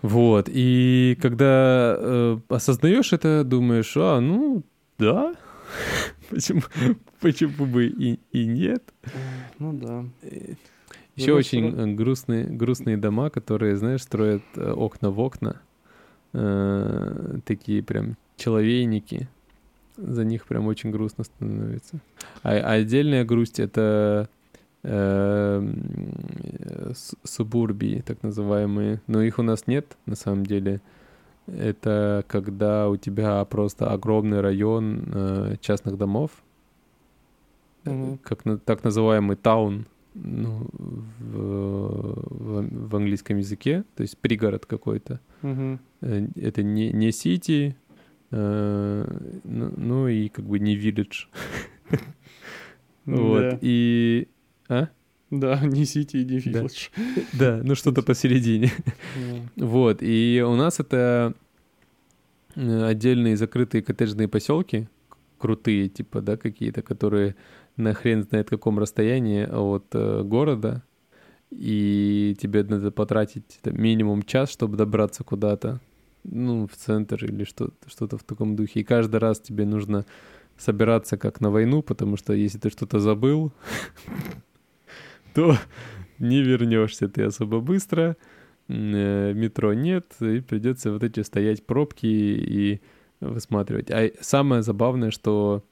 Вот, 0.00 0.48
и 0.50 1.16
когда 1.20 1.96
э, 1.98 2.38
осознаешь 2.48 3.12
это, 3.12 3.44
думаешь, 3.44 3.92
а, 3.96 4.20
ну, 4.20 4.64
да, 4.98 5.34
почему, 6.30 6.62
почему 7.20 7.66
бы 7.66 7.86
и, 7.86 8.18
и 8.32 8.46
нет? 8.46 8.82
Ну 9.58 9.72
да. 9.74 10.04
Еще 11.14 11.34
очень 11.34 11.94
грустные, 11.94 12.46
грустные 12.46 12.96
дома, 12.96 13.28
которые, 13.28 13.76
знаешь, 13.76 14.02
строят 14.02 14.42
э, 14.56 14.72
окна 14.72 15.10
в 15.10 15.20
окна 15.20 15.60
э, 16.32 17.38
такие 17.44 17.82
прям 17.82 18.16
человейники. 18.36 19.28
За 19.96 20.24
них 20.24 20.46
прям 20.46 20.66
очень 20.66 20.90
грустно 20.90 21.24
становится. 21.24 21.98
А, 22.42 22.52
а 22.52 22.72
отдельная 22.72 23.24
грусть 23.24 23.60
это 23.60 24.28
э, 24.82 25.74
субурбии, 27.24 28.02
так 28.04 28.22
называемые. 28.22 29.00
Но 29.06 29.22
их 29.22 29.38
у 29.38 29.42
нас 29.42 29.66
нет, 29.66 29.96
на 30.06 30.16
самом 30.16 30.46
деле. 30.46 30.80
Это 31.46 32.24
когда 32.28 32.88
у 32.88 32.96
тебя 32.96 33.44
просто 33.44 33.90
огромный 33.90 34.40
район 34.40 35.04
э, 35.12 35.56
частных 35.60 35.98
домов, 35.98 36.30
mm-hmm. 37.84 38.18
как 38.22 38.44
так 38.64 38.84
называемый 38.84 39.36
таун 39.36 39.86
ну, 40.14 40.68
в, 41.18 42.56
в, 42.88 42.96
английском 42.96 43.38
языке, 43.38 43.84
то 43.96 44.02
есть 44.02 44.18
пригород 44.18 44.66
какой-то. 44.66 45.20
Угу. 45.42 45.78
Это 46.00 46.62
не, 46.62 46.92
не 46.92 47.12
сити, 47.12 47.76
э, 48.30 49.20
ну, 49.44 49.72
ну 49.76 50.08
и 50.08 50.28
как 50.28 50.44
бы 50.44 50.58
не 50.58 50.76
village. 50.76 51.26
Вот, 53.04 53.58
и... 53.62 54.28
А? 54.68 54.88
Да, 55.30 55.60
не 55.64 55.84
сити 55.86 56.18
и 56.18 56.24
не 56.24 56.38
village. 56.38 56.90
Да, 57.32 57.60
ну 57.64 57.74
что-то 57.74 58.02
посередине. 58.02 58.70
Вот, 59.56 60.02
и 60.02 60.42
у 60.46 60.54
нас 60.54 60.78
это 60.78 61.34
э, 62.54 62.84
отдельные 62.84 63.36
закрытые 63.36 63.82
коттеджные 63.82 64.28
поселки, 64.28 64.88
крутые, 65.38 65.88
типа, 65.88 66.20
да, 66.20 66.36
какие-то, 66.36 66.82
которые 66.82 67.34
на 67.76 67.94
хрен 67.94 68.22
знает 68.22 68.50
каком 68.50 68.78
расстоянии 68.78 69.44
от 69.44 69.86
э, 69.92 70.22
города, 70.22 70.82
и 71.50 72.36
тебе 72.40 72.64
надо 72.64 72.90
потратить 72.90 73.58
там, 73.62 73.80
минимум 73.80 74.22
час, 74.22 74.50
чтобы 74.50 74.76
добраться 74.76 75.24
куда-то, 75.24 75.80
ну, 76.24 76.66
в 76.66 76.76
центр 76.76 77.24
или 77.24 77.44
что-то 77.44 77.74
что 77.86 78.06
в 78.06 78.24
таком 78.24 78.56
духе. 78.56 78.80
И 78.80 78.84
каждый 78.84 79.16
раз 79.16 79.40
тебе 79.40 79.64
нужно 79.66 80.06
собираться 80.56 81.16
как 81.16 81.40
на 81.40 81.50
войну, 81.50 81.82
потому 81.82 82.16
что 82.16 82.32
если 82.32 82.58
ты 82.58 82.70
что-то 82.70 83.00
забыл, 83.00 83.52
то 85.34 85.56
не 86.18 86.42
вернешься 86.42 87.08
ты 87.08 87.24
особо 87.24 87.60
быстро, 87.60 88.16
э, 88.68 89.32
метро 89.34 89.74
нет, 89.74 90.06
и 90.20 90.40
придется 90.40 90.92
вот 90.92 91.02
эти 91.02 91.20
стоять 91.20 91.66
пробки 91.66 92.06
и 92.06 92.80
высматривать. 93.20 93.90
А 93.90 94.10
самое 94.20 94.62
забавное, 94.62 95.10
что 95.10 95.64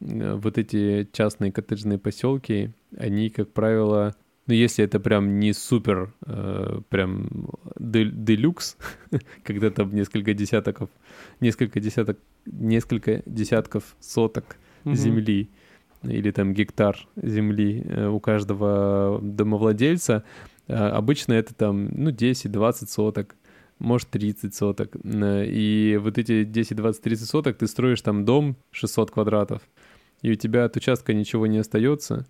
вот 0.00 0.58
эти 0.58 1.08
частные 1.12 1.52
коттеджные 1.52 1.98
поселки, 1.98 2.72
они, 2.96 3.30
как 3.30 3.52
правило, 3.52 4.14
ну, 4.46 4.54
если 4.54 4.84
это 4.84 5.00
прям 5.00 5.40
не 5.40 5.52
супер, 5.52 6.14
э, 6.24 6.80
прям 6.88 7.48
делюкс, 7.78 8.76
когда 9.42 9.70
там 9.70 9.94
несколько 9.94 10.34
десятков, 10.34 10.88
несколько 11.40 11.80
десяток, 11.80 12.18
несколько 12.44 13.22
десятков 13.26 13.96
соток 14.00 14.56
mm-hmm. 14.84 14.94
земли 14.94 15.50
или 16.02 16.30
там 16.30 16.54
гектар 16.54 16.96
земли 17.16 17.82
э, 17.84 18.06
у 18.06 18.20
каждого 18.20 19.18
домовладельца, 19.20 20.22
э, 20.68 20.74
обычно 20.74 21.32
это 21.32 21.54
там, 21.54 21.88
ну, 21.92 22.10
10, 22.10 22.52
20 22.52 22.90
соток, 22.90 23.34
может 23.78 24.08
30 24.08 24.54
соток. 24.54 24.96
Э, 25.02 25.44
и 25.46 25.96
вот 25.96 26.18
эти 26.18 26.44
10, 26.44 26.76
20, 26.76 27.02
30 27.02 27.28
соток 27.28 27.58
ты 27.58 27.66
строишь 27.66 28.00
там 28.00 28.24
дом 28.24 28.56
600 28.70 29.10
квадратов, 29.10 29.62
и 30.22 30.32
у 30.32 30.34
тебя 30.34 30.64
от 30.64 30.76
участка 30.76 31.14
ничего 31.14 31.46
не 31.46 31.58
остается. 31.58 32.26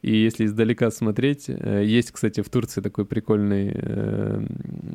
И 0.00 0.14
если 0.14 0.44
издалека 0.44 0.90
смотреть, 0.90 1.46
э, 1.48 1.82
есть, 1.84 2.12
кстати, 2.12 2.40
в 2.40 2.48
Турции 2.48 2.80
такой 2.80 3.04
прикольный, 3.04 3.72
э, 3.74 4.46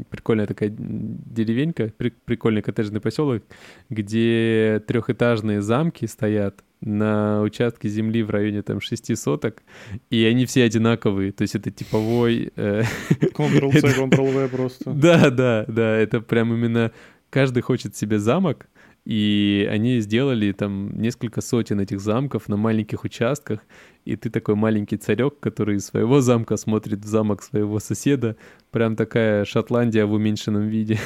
прикольная 0.10 0.46
такая 0.46 0.74
деревенька, 0.78 1.92
прикольный 2.26 2.62
коттеджный 2.62 3.02
поселок, 3.02 3.44
где 3.90 4.82
трехэтажные 4.88 5.62
замки 5.62 6.06
стоят 6.06 6.64
на 6.80 7.42
участке 7.42 7.90
земли 7.90 8.24
в 8.24 8.30
районе 8.30 8.62
там 8.62 8.80
6 8.80 9.18
соток, 9.18 9.64
и 10.10 10.24
они 10.24 10.46
все 10.46 10.64
одинаковые, 10.64 11.32
то 11.32 11.42
есть 11.42 11.56
это 11.56 11.70
типовой... 11.70 12.52
Э, 12.56 12.84
Ctrl-C, 13.10 13.80
Ctrl-V 13.80 14.48
просто. 14.52 14.92
Да, 14.94 15.30
да, 15.30 15.66
да, 15.68 15.98
это 15.98 16.22
прям 16.22 16.54
именно 16.54 16.92
каждый 17.30 17.62
хочет 17.62 17.96
себе 17.96 18.20
замок, 18.20 18.68
и 19.06 19.68
они 19.70 20.00
сделали 20.00 20.52
там 20.54 21.00
несколько 21.00 21.42
сотен 21.42 21.80
этих 21.80 22.00
замков 22.00 22.48
на 22.48 22.58
маленьких 22.58 23.04
участках, 23.04 23.60
и 24.06 24.16
ты 24.16 24.30
такой 24.30 24.56
маленький 24.56 24.98
царек, 24.98 25.40
который 25.40 25.78
из 25.78 25.86
своего 25.86 26.22
замка 26.22 26.58
смотрит 26.58 27.00
в 27.00 27.08
замок 27.08 27.44
своего 27.44 27.80
соседа. 27.80 28.38
Прям 28.72 28.96
такая 28.96 29.46
Шотландия 29.46 30.06
в 30.06 30.14
уменьшенном 30.14 30.68
виде. 30.68 31.00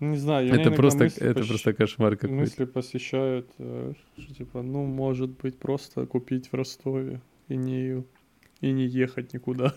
Не 0.00 0.16
знаю, 0.16 0.48
это 0.54 0.70
просто, 0.70 1.04
это 1.06 1.40
пос... 1.40 1.48
просто 1.48 1.72
кошмар 1.72 2.16
какой-то. 2.16 2.34
Мысли 2.34 2.64
посещают, 2.66 3.50
э, 3.58 3.94
что 4.16 4.34
типа, 4.34 4.62
ну, 4.62 4.86
может 4.86 5.30
быть, 5.30 5.58
просто 5.58 6.06
купить 6.06 6.52
в 6.52 6.54
Ростове 6.54 7.20
и 7.48 7.56
не 7.56 8.04
и 8.60 8.72
не 8.72 8.86
ехать 8.86 9.32
никуда. 9.32 9.74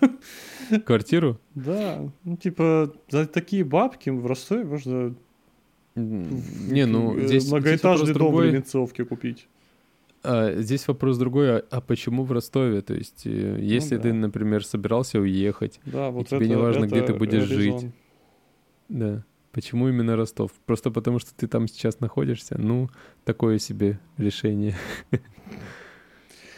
Квартиру? 0.85 1.39
Да, 1.55 2.11
ну 2.23 2.37
типа 2.37 2.93
за 3.09 3.27
такие 3.27 3.63
бабки 3.63 4.09
в 4.09 4.25
Ростове 4.25 4.63
можно 4.63 5.15
не, 5.95 6.85
ну 6.85 7.19
здесь 7.19 7.47
многоэтажный 7.49 8.07
дом 8.07 8.15
другой... 8.15 8.49
в 8.49 8.53
Ленцовке 8.53 9.05
купить. 9.05 9.47
А, 10.23 10.53
здесь 10.61 10.87
вопрос 10.87 11.17
другой, 11.17 11.57
а, 11.57 11.63
а 11.71 11.81
почему 11.81 12.23
в 12.23 12.31
Ростове? 12.31 12.81
То 12.81 12.93
есть, 12.93 13.23
э, 13.25 13.55
ну 13.57 13.57
если 13.57 13.95
ну, 13.95 14.03
да. 14.03 14.09
ты, 14.09 14.13
например, 14.13 14.63
собирался 14.63 15.19
уехать, 15.19 15.79
да, 15.85 16.11
вот 16.11 16.27
и 16.27 16.29
тебе 16.29 16.37
это, 16.37 16.47
не 16.47 16.55
важно, 16.55 16.85
где 16.85 17.01
ты 17.01 17.13
будешь 17.13 17.49
резон. 17.49 17.79
жить. 17.79 17.91
Да. 18.89 19.23
Почему 19.51 19.89
именно 19.89 20.15
Ростов? 20.15 20.51
Просто 20.65 20.91
потому, 20.91 21.19
что 21.19 21.33
ты 21.35 21.47
там 21.47 21.67
сейчас 21.67 21.99
находишься? 21.99 22.57
Ну, 22.57 22.89
такое 23.25 23.57
себе 23.57 23.99
решение. 24.17 24.75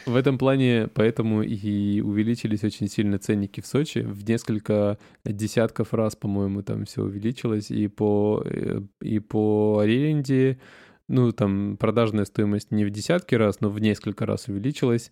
В 0.06 0.16
этом 0.16 0.36
плане 0.36 0.88
поэтому 0.92 1.42
и 1.42 2.00
увеличились 2.00 2.62
очень 2.62 2.88
сильно 2.88 3.18
ценники 3.18 3.60
в 3.60 3.66
Сочи. 3.66 4.00
В 4.00 4.28
несколько 4.28 4.98
десятков 5.24 5.94
раз, 5.94 6.14
по-моему, 6.14 6.62
там 6.62 6.84
все 6.84 7.02
увеличилось. 7.02 7.70
И 7.70 7.88
по, 7.88 8.42
э, 8.44 8.82
и 9.00 9.18
по 9.18 9.78
аренде, 9.78 10.58
ну, 11.08 11.32
там 11.32 11.76
продажная 11.78 12.26
стоимость 12.26 12.70
не 12.70 12.84
в 12.84 12.90
десятки 12.90 13.34
раз, 13.34 13.60
но 13.60 13.70
в 13.70 13.78
несколько 13.78 14.26
раз 14.26 14.48
увеличилась, 14.48 15.10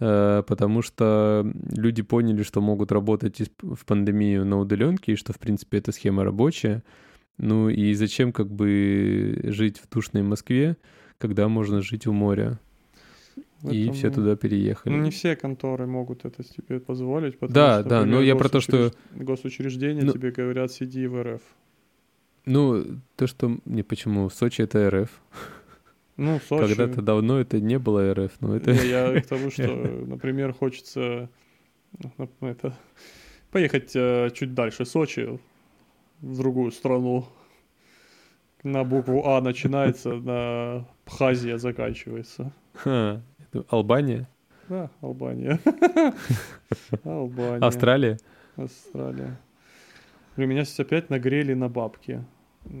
э, 0.00 0.42
потому 0.46 0.82
что 0.82 1.48
люди 1.70 2.02
поняли, 2.02 2.42
что 2.42 2.60
могут 2.60 2.90
работать 2.90 3.40
в 3.60 3.84
пандемию 3.86 4.44
на 4.44 4.58
удаленке, 4.58 5.12
и 5.12 5.16
что, 5.16 5.32
в 5.32 5.38
принципе, 5.38 5.78
эта 5.78 5.92
схема 5.92 6.24
рабочая. 6.24 6.82
Ну 7.38 7.68
и 7.68 7.94
зачем 7.94 8.32
как 8.32 8.50
бы 8.52 9.40
жить 9.44 9.78
в 9.78 9.88
душной 9.88 10.22
Москве, 10.22 10.76
когда 11.18 11.48
можно 11.48 11.80
жить 11.80 12.06
у 12.06 12.12
моря? 12.12 12.58
И 13.70 13.90
все 13.90 14.10
туда 14.10 14.34
переехали. 14.34 14.92
Ну, 14.92 15.02
не 15.02 15.10
все 15.10 15.36
конторы 15.36 15.86
могут 15.86 16.24
это 16.24 16.42
тебе 16.42 16.80
позволить, 16.80 17.38
потому 17.38 17.54
да, 17.54 17.80
что... 17.80 17.88
Да, 17.88 18.04
но 18.04 18.20
я 18.20 18.34
про 18.34 18.48
то, 18.48 18.60
что... 18.60 18.92
Госучреждения 19.14 20.02
ну... 20.02 20.12
тебе 20.12 20.32
говорят, 20.32 20.72
сиди 20.72 21.06
в 21.06 21.22
РФ. 21.22 21.42
Ну, 22.44 22.84
то, 23.16 23.26
что... 23.26 23.58
Не, 23.64 23.82
почему? 23.82 24.28
Сочи— 24.30 24.62
это 24.62 24.90
РФ. 24.90 25.10
Ну, 26.16 26.40
Сочи... 26.48 26.74
Когда-то 26.74 27.02
давно 27.02 27.38
это 27.38 27.60
не 27.60 27.78
было 27.78 28.12
РФ, 28.12 28.32
но 28.40 28.56
это... 28.56 28.72
Я, 28.72 29.12
я 29.12 29.20
к 29.20 29.26
тому, 29.26 29.50
что, 29.52 29.66
например, 29.66 30.52
хочется 30.52 31.30
ну, 32.18 32.28
это, 32.40 32.74
поехать 33.50 33.92
э, 33.94 34.30
чуть 34.34 34.54
дальше 34.54 34.84
Сочи, 34.84 35.38
в 36.20 36.36
другую 36.38 36.72
страну. 36.72 37.26
На 38.62 38.84
букву 38.84 39.26
А 39.26 39.40
начинается, 39.40 40.14
на 40.14 40.86
Пхазия 41.04 41.58
заканчивается. 41.58 42.52
Ха, 42.74 43.20
Албания? 43.68 44.28
Да, 44.68 44.90
Албания. 45.00 45.60
Албания. 47.04 47.66
Австралия? 47.66 48.18
Австралия. 48.56 49.36
Блин, 50.36 50.50
меня 50.50 50.64
сейчас 50.64 50.80
опять 50.80 51.10
нагрели 51.10 51.54
на 51.54 51.68
бабки. 51.68 52.24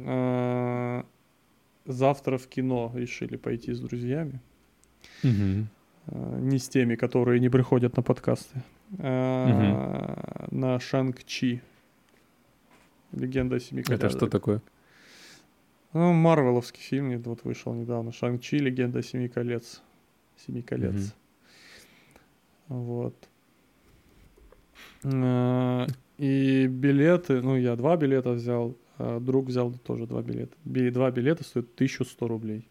А, 0.06 1.04
завтра 1.84 2.38
в 2.38 2.46
кино 2.46 2.92
решили 2.94 3.36
пойти 3.36 3.72
с 3.72 3.80
друзьями. 3.80 4.40
Угу. 5.22 5.66
Не 6.40 6.58
с 6.58 6.68
теми, 6.68 6.96
которые 6.96 7.40
не 7.40 7.48
приходят 7.48 7.96
на 7.96 8.02
подкасты. 8.02 8.62
Угу. 8.92 9.02
На 9.02 10.78
Шанг-Чи. 10.80 11.60
Легенда 13.12 13.56
о 13.56 13.60
семи 13.60 13.84
Это 13.86 14.08
что 14.08 14.26
такое? 14.26 14.62
Ну, 15.92 16.14
Марвеловский 16.14 16.80
фильм 16.80 17.20
вот 17.22 17.44
вышел 17.44 17.74
недавно. 17.74 18.12
Шанг-Чи, 18.12 18.56
Легенда 18.56 19.02
Семи 19.02 19.28
колец. 19.28 19.82
Семи 20.36 20.62
колец. 20.62 20.94
Mm-hmm. 20.94 21.12
Вот. 22.68 23.28
А, 25.04 25.86
и 26.18 26.66
билеты, 26.66 27.42
ну, 27.42 27.56
я 27.56 27.76
два 27.76 27.96
билета 27.96 28.32
взял, 28.32 28.76
а 28.98 29.20
друг 29.20 29.46
взял 29.46 29.72
тоже 29.72 30.06
два 30.06 30.22
билета. 30.22 30.56
Два 30.64 31.10
билета 31.10 31.44
стоят 31.44 31.66
1100 31.74 32.28
рублей. 32.28 32.68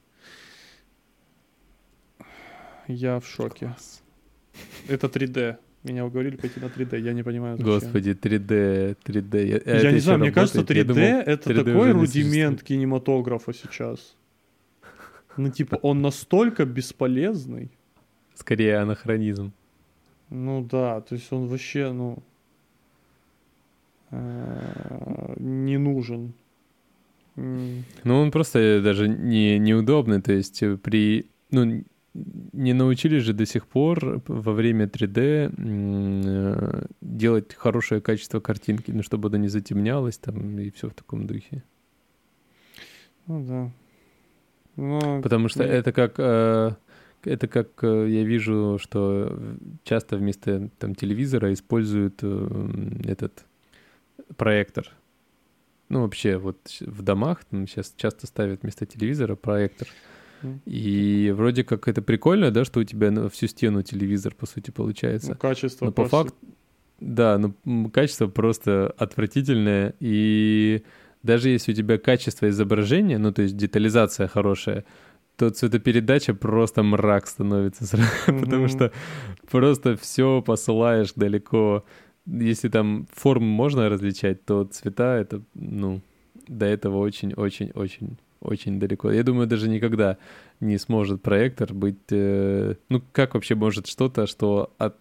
Я 2.87 3.19
в 3.19 3.27
шоке. 3.27 3.67
Класс. 3.67 4.01
Это 4.87 5.07
3D. 5.07 5.57
Меня 5.83 6.05
уговорили 6.05 6.35
пойти 6.35 6.59
на 6.59 6.65
3D, 6.65 6.99
я 6.99 7.13
не 7.13 7.23
понимаю, 7.23 7.57
зачем. 7.57 7.73
Господи, 7.73 8.11
3D, 8.11 8.97
3D. 9.03 9.63
Я, 9.65 9.79
я 9.79 9.91
не 9.91 9.99
знаю, 9.99 10.19
мне 10.19 10.31
кажется, 10.31 10.61
3D, 10.61 10.83
думал, 10.83 11.01
это 11.01 11.49
3D 11.49 11.63
такой 11.63 11.91
рудимент 11.91 12.61
кинематографа 12.61 13.51
сейчас. 13.51 14.15
Ну, 15.37 15.49
типа, 15.49 15.75
он 15.81 16.01
настолько 16.01 16.65
бесполезный. 16.65 17.71
Скорее 18.33 18.77
анахронизм. 18.77 19.51
Ну 20.29 20.63
да, 20.63 21.01
то 21.01 21.15
есть 21.15 21.31
он 21.31 21.47
вообще, 21.47 21.91
ну, 21.91 22.23
э, 24.11 25.33
не 25.37 25.77
нужен. 25.77 26.33
Ну, 27.35 27.83
он 28.03 28.31
просто 28.31 28.81
даже 28.81 29.07
не, 29.07 29.59
неудобный, 29.59 30.21
то 30.21 30.33
есть 30.33 30.63
при, 30.83 31.25
ну, 31.49 31.83
не 32.13 32.73
научились 32.73 33.23
же 33.23 33.33
до 33.33 33.45
сих 33.45 33.67
пор 33.67 34.21
во 34.27 34.51
время 34.53 34.85
3D 34.85 35.53
э, 35.57 36.85
делать 37.01 37.53
хорошее 37.55 38.01
качество 38.01 38.39
картинки, 38.39 38.91
ну, 38.91 39.01
чтобы 39.03 39.29
она 39.29 39.37
не 39.37 39.47
затемнялась 39.47 40.17
там 40.17 40.59
и 40.59 40.69
все 40.71 40.89
в 40.89 40.93
таком 40.93 41.25
духе. 41.25 41.63
Ну 43.27 43.45
да. 43.45 43.71
Но... 44.75 45.21
Потому 45.21 45.47
что 45.47 45.63
это 45.63 45.91
как... 45.91 46.15
Э, 46.17 46.75
это 47.23 47.47
как 47.47 47.83
э, 47.83 48.07
я 48.09 48.23
вижу, 48.23 48.79
что 48.81 49.37
часто 49.83 50.17
вместо 50.17 50.69
там, 50.79 50.95
телевизора 50.95 51.53
используют 51.53 52.23
этот 52.23 53.45
проектор. 54.37 54.89
Ну, 55.89 56.01
вообще, 56.01 56.37
вот 56.37 56.57
в 56.79 57.01
домах 57.01 57.43
там, 57.45 57.67
сейчас 57.67 57.93
часто 57.97 58.25
ставят 58.25 58.61
вместо 58.61 58.85
телевизора 58.85 59.35
проектор. 59.35 59.87
И 60.65 61.33
вроде 61.35 61.63
как 61.63 61.87
это 61.87 62.01
прикольно, 62.01 62.51
да, 62.51 62.65
что 62.65 62.79
у 62.79 62.83
тебя 62.83 63.11
на 63.11 63.29
всю 63.29 63.47
стену 63.47 63.83
телевизор, 63.83 64.33
по 64.33 64.45
сути, 64.45 64.71
получается. 64.71 65.31
Ну, 65.31 65.35
качество 65.35 65.85
Но 65.85 65.91
по 65.91 66.05
факту, 66.05 66.35
да, 66.99 67.39
м, 67.65 67.91
качество 67.91 68.27
просто 68.27 68.93
отвратительное. 68.97 69.93
И 69.99 70.83
даже 71.23 71.49
если 71.49 71.71
у 71.71 71.75
тебя 71.75 71.97
качество 71.97 72.47
изображения, 72.49 73.17
ну, 73.17 73.31
то 73.31 73.41
есть 73.41 73.55
детализация 73.57 74.27
хорошая, 74.27 74.83
то 75.37 75.49
цветопередача 75.49 76.33
просто 76.33 76.83
мрак 76.83 77.27
становится 77.27 77.85
сразу, 77.85 78.09
потому 78.25 78.63
Мгм. 78.63 78.69
что 78.69 78.91
просто 79.49 79.95
все 79.97 80.41
посылаешь 80.41 81.13
далеко. 81.15 81.83
Если 82.27 82.69
там 82.69 83.07
формы 83.13 83.47
можно 83.47 83.89
различать, 83.89 84.45
то 84.45 84.65
цвета 84.65 85.17
это, 85.17 85.41
ну, 85.55 86.01
до 86.47 86.65
этого 86.65 86.97
очень-очень-очень 86.97 88.17
очень 88.41 88.79
далеко. 88.79 89.11
Я 89.11 89.23
думаю, 89.23 89.45
даже 89.47 89.69
никогда 89.69 90.17
не 90.59 90.79
сможет 90.79 91.21
проектор 91.21 91.73
быть... 91.75 91.99
э, 92.09 92.73
ну, 92.89 93.01
как 93.11 93.35
вообще 93.35 93.53
может 93.53 93.85
что-то, 93.85 94.25
что 94.25 94.73
от, 94.79 94.95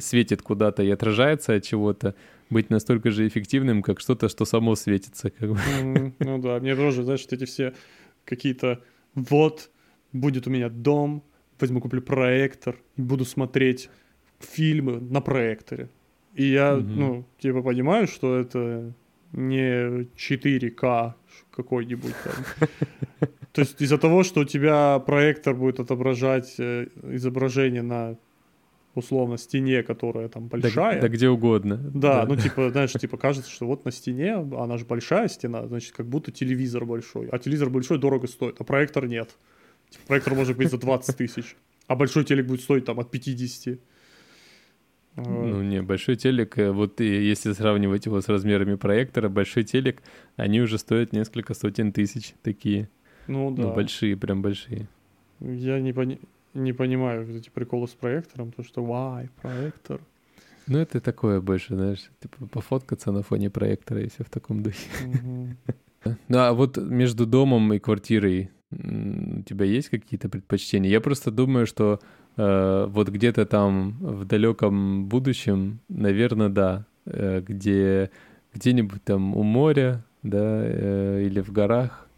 светит 0.00 0.40
куда-то 0.40 0.82
и 0.82 0.90
отражается 0.90 1.54
от 1.54 1.64
чего-то, 1.64 2.14
быть 2.52 2.70
настолько 2.70 3.10
же 3.10 3.26
эффективным, 3.26 3.82
как 3.82 4.00
что-то, 4.00 4.28
что 4.28 4.44
само 4.44 4.76
светится. 4.76 5.30
Как 5.30 5.50
бы. 5.50 5.58
Мгм. 5.82 6.14
Ну 6.20 6.38
да, 6.38 6.58
мне 6.60 6.76
тоже, 6.76 7.02
знаешь, 7.02 7.26
эти 7.30 7.44
все 7.44 7.72
какие-то 8.24 8.82
вот, 9.14 9.70
будет 10.12 10.46
у 10.46 10.50
меня 10.50 10.68
дом, 10.68 11.22
возьму, 11.60 11.80
куплю 11.80 12.02
проектор 12.02 12.76
и 12.96 13.02
буду 13.02 13.24
смотреть 13.24 13.88
фильмы 14.40 15.00
на 15.00 15.20
проекторе. 15.20 15.88
И 16.34 16.44
я, 16.44 16.76
Мгм. 16.76 16.98
ну, 17.00 17.24
типа 17.38 17.62
понимаю, 17.62 18.06
что 18.06 18.36
это 18.38 18.92
не 19.32 20.06
4К 20.16 21.14
какой-нибудь 21.56 22.14
там. 22.24 22.68
То 23.52 23.60
есть 23.62 23.82
из-за 23.82 23.98
того, 23.98 24.22
что 24.22 24.40
у 24.40 24.44
тебя 24.44 24.98
проектор 24.98 25.54
будет 25.54 25.80
отображать 25.80 26.54
э, 26.58 26.86
изображение 27.14 27.82
на 27.82 28.16
условно 28.94 29.38
стене, 29.38 29.82
которая 29.82 30.28
там 30.28 30.48
Да, 30.48 30.58
большая. 30.58 31.00
да 31.00 31.08
где 31.08 31.28
угодно. 31.28 31.76
Да, 31.76 32.26
ну 32.26 32.36
типа, 32.36 32.70
знаешь, 32.70 32.92
типа 32.92 33.16
кажется, 33.16 33.50
что 33.50 33.66
вот 33.66 33.84
на 33.84 33.90
стене, 33.90 34.34
она 34.34 34.76
же 34.78 34.84
большая 34.84 35.28
стена, 35.28 35.66
значит, 35.66 35.92
как 35.92 36.06
будто 36.06 36.30
телевизор 36.30 36.84
большой. 36.84 37.28
А 37.28 37.38
телевизор 37.38 37.70
большой 37.70 37.98
дорого 37.98 38.26
стоит, 38.26 38.56
а 38.60 38.64
проектор 38.64 39.06
нет. 39.06 39.30
Типа, 39.90 40.04
проектор 40.08 40.34
может 40.34 40.56
быть 40.56 40.70
за 40.70 40.78
20 40.78 41.16
тысяч, 41.16 41.56
а 41.86 41.96
большой 41.96 42.24
телек 42.24 42.46
будет 42.46 42.60
стоить 42.60 42.84
там 42.84 43.00
от 43.00 43.10
50. 43.10 43.78
А, 45.16 45.22
Ну, 45.22 45.62
не, 45.62 45.82
большой 45.82 46.16
телек, 46.16 46.56
э, 46.58 46.70
вот 46.72 47.00
если 47.00 47.52
сравнивать 47.52 48.06
его 48.06 48.20
с 48.20 48.28
размерами 48.28 48.76
проектора, 48.76 49.28
большой 49.28 49.64
телек, 49.64 50.02
они 50.36 50.60
уже 50.62 50.78
стоят 50.78 51.12
несколько 51.12 51.52
сотен 51.54 51.92
тысяч 51.92 52.32
такие. 52.42 52.88
Ну 53.26 53.50
да. 53.50 53.62
Ну, 53.64 53.74
большие, 53.74 54.16
прям 54.16 54.40
большие. 54.42 54.88
Я 55.40 55.80
не, 55.80 55.92
пони- 55.92 56.18
не 56.54 56.72
понимаю 56.72 57.26
вот 57.26 57.36
эти 57.36 57.50
приколы 57.50 57.86
с 57.86 57.92
проектором, 57.92 58.52
то 58.52 58.62
что 58.62 58.84
вай, 58.84 59.28
проектор. 59.40 60.00
Ну, 60.66 60.78
это 60.78 61.00
такое 61.00 61.40
больше, 61.40 61.74
знаешь, 61.74 62.10
типа 62.20 62.46
пофоткаться 62.46 63.12
на 63.12 63.22
фоне 63.22 63.50
проектора, 63.50 64.00
если 64.00 64.22
в 64.22 64.30
таком 64.30 64.62
духе. 64.62 64.88
Мгм. 65.04 65.56
Ну, 66.28 66.38
а 66.38 66.52
вот 66.52 66.76
между 66.78 67.26
домом 67.26 67.72
и 67.72 67.78
квартирой 67.78 68.50
у 68.70 69.42
тебя 69.42 69.66
есть 69.66 69.88
какие-то 69.88 70.28
предпочтения? 70.28 70.90
Я 70.90 71.00
просто 71.00 71.30
думаю, 71.30 71.66
что 71.66 72.00
э, 72.36 72.86
вот 72.88 73.08
где-то 73.08 73.44
там 73.44 73.98
в 74.00 74.24
далеком 74.24 75.06
будущем, 75.06 75.80
наверное, 75.88 76.48
да, 76.48 76.86
э, 77.04 77.42
где 77.46 78.10
где-нибудь 78.54 79.02
там 79.04 79.36
у 79.36 79.42
моря, 79.42 80.04
да, 80.22 80.62
э, 80.64 81.24
или 81.26 81.40
в 81.40 81.52
горах, 81.52 82.08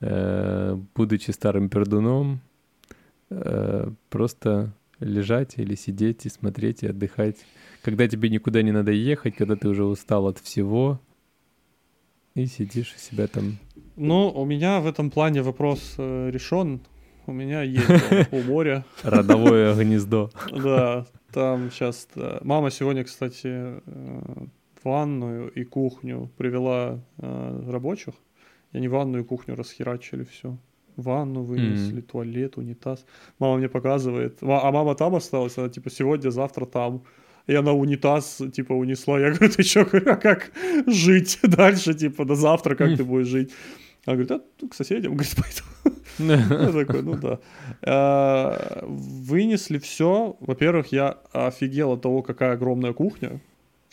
э, 0.00 0.78
будучи 0.94 1.30
старым 1.30 1.68
пердуном, 1.68 2.40
э, 3.30 3.90
просто 4.08 4.72
лежать 5.00 5.58
или 5.58 5.74
сидеть 5.74 6.26
и 6.26 6.30
смотреть 6.30 6.82
и 6.82 6.88
отдыхать, 6.88 7.36
когда 7.82 8.08
тебе 8.08 8.30
никуда 8.30 8.62
не 8.62 8.72
надо 8.72 8.92
ехать, 8.92 9.36
когда 9.36 9.56
ты 9.56 9.68
уже 9.68 9.84
устал 9.84 10.26
от 10.26 10.38
всего, 10.38 11.00
и 12.34 12.46
сидишь 12.46 12.94
у 12.94 12.98
себя 12.98 13.26
там 13.26 13.58
Ну, 13.96 14.30
у 14.30 14.44
меня 14.44 14.80
в 14.80 14.86
этом 14.86 15.10
плане 15.10 15.42
вопрос 15.42 15.94
э, 15.98 16.30
решен. 16.30 16.80
У 17.26 17.32
меня 17.32 17.62
есть 17.62 17.88
у 18.30 18.42
моря. 18.42 18.84
Родовое 19.02 19.74
гнездо. 19.74 20.30
Да, 20.52 21.06
там 21.32 21.70
сейчас... 21.70 22.06
Мама 22.42 22.70
сегодня, 22.70 23.04
кстати, 23.04 23.46
э, 23.46 24.46
ванную 24.84 25.50
и 25.50 25.64
кухню 25.64 26.30
привела 26.36 27.00
э, 27.18 27.62
рабочих. 27.68 28.14
И 28.72 28.76
они 28.76 28.88
ванную 28.88 29.24
и 29.24 29.26
кухню 29.26 29.56
расхерачили 29.56 30.24
все. 30.24 30.56
Ванну 30.96 31.42
вынесли, 31.42 31.98
Мгм. 31.98 32.02
туалет, 32.02 32.56
унитаз. 32.56 33.04
Мама 33.38 33.58
мне 33.58 33.68
показывает. 33.68 34.38
А 34.42 34.70
мама 34.72 34.94
там 34.94 35.14
осталась, 35.14 35.58
она 35.58 35.68
типа 35.68 35.90
сегодня, 35.90 36.30
завтра 36.30 36.64
там. 36.66 37.02
И 37.46 37.54
она 37.54 37.72
унитаз, 37.72 38.42
типа, 38.52 38.72
унесла. 38.72 39.20
Я 39.20 39.30
говорю, 39.30 39.52
ты 39.52 39.62
что, 39.62 39.80
а 39.82 40.16
как 40.16 40.50
жить 40.86 41.38
дальше, 41.42 41.94
типа, 41.94 42.24
до 42.24 42.34
завтра, 42.34 42.74
как 42.74 42.96
ты 42.96 43.04
будешь 43.04 43.28
жить? 43.28 43.52
Она 44.04 44.16
говорит, 44.16 44.30
а 44.62 44.66
к 44.68 44.74
соседям, 44.74 45.14
говорит, 45.14 45.34
пойду. 45.36 45.96
Я 46.50 46.72
такой, 46.72 47.02
ну 47.02 47.16
да. 47.16 47.38
А, 47.82 48.84
Вынесли 48.86 49.78
все. 49.78 50.36
Во-первых, 50.40 50.92
я 50.92 51.18
офигел 51.32 51.92
от 51.92 52.02
того, 52.02 52.22
какая 52.22 52.52
огромная 52.54 52.92
кухня. 52.92 53.40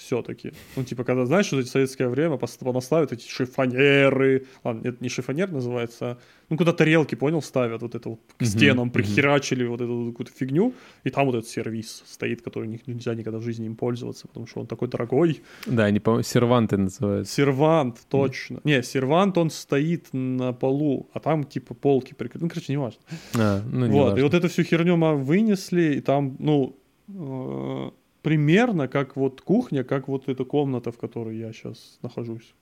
Все-таки. 0.04 0.52
Ну, 0.76 0.84
типа, 0.84 1.04
когда, 1.06 1.26
знаешь, 1.26 1.46
что 1.46 1.58
в 1.58 1.66
советское 1.66 2.10
время 2.10 2.38
понаставят 2.38 3.14
эти 3.14 3.26
шифонеры. 3.30 4.46
Ладно, 4.64 4.88
это 4.90 4.98
не 5.00 5.10
шифонер 5.10 5.50
называется. 5.52 6.06
а, 6.06 6.18
Ну, 6.50 6.58
куда 6.58 6.74
тарелки, 6.74 7.16
понял, 7.16 7.42
ставят 7.42 7.82
вот 7.82 7.96
это 7.96 8.10
вот 8.10 8.20
к 8.38 8.46
стенам, 8.46 8.88
мгм. 8.88 8.92
прихерачили 8.92 9.66
вот 9.66 9.82
эту 9.82 9.96
вот 9.96 10.12
какую-то 10.12 10.32
фигню. 10.34 10.74
И 11.06 11.10
там 11.10 11.26
вот 11.26 11.36
этот 11.36 11.48
сервис 11.50 12.04
стоит, 12.06 12.42
который 12.42 12.82
нельзя 12.86 13.16
никогда 13.16 13.40
в 13.40 13.44
жизни 13.44 13.66
им 13.66 13.76
пользоваться, 13.76 14.28
потому 14.28 14.46
что 14.48 14.60
он 14.60 14.68
такой 14.68 14.88
дорогой. 14.90 15.42
Да, 15.66 15.86
они, 15.86 16.00
по-моему, 16.00 16.24
серванты 16.24 16.78
называются. 16.78 17.34
Сервант, 17.34 18.00
точно. 18.10 18.60
Не, 18.66 18.84
сервант, 18.84 19.38
он 19.38 19.50
стоит 19.50 20.08
на 20.12 20.52
полу, 20.54 21.08
а 21.14 21.20
там 21.20 21.46
типа 21.46 21.74
полки 21.76 22.14
прикрыты. 22.14 22.44
Ну, 22.44 22.50
короче, 22.50 22.74
не 22.74 22.78
важно. 22.78 23.00
А, 23.40 23.62
ну, 23.72 23.86
не 23.86 23.94
вот, 23.94 24.04
важно. 24.04 24.20
и 24.20 24.24
вот 24.24 24.34
эту 24.34 24.48
всю 24.50 24.64
херню 24.64 24.98
мы 24.98 25.16
вынесли, 25.16 25.96
и 25.96 26.02
там, 26.02 26.36
ну, 26.40 26.76
э, 27.08 27.92
примерно 28.24 28.88
как 28.88 29.16
вот 29.16 29.42
кухня, 29.42 29.84
как 29.84 30.08
вот 30.08 30.28
эта 30.28 30.46
комната, 30.46 30.92
в 30.92 30.98
которой 30.98 31.38
я 31.38 31.54
сейчас 31.54 32.00
нахожусь. 32.02 32.54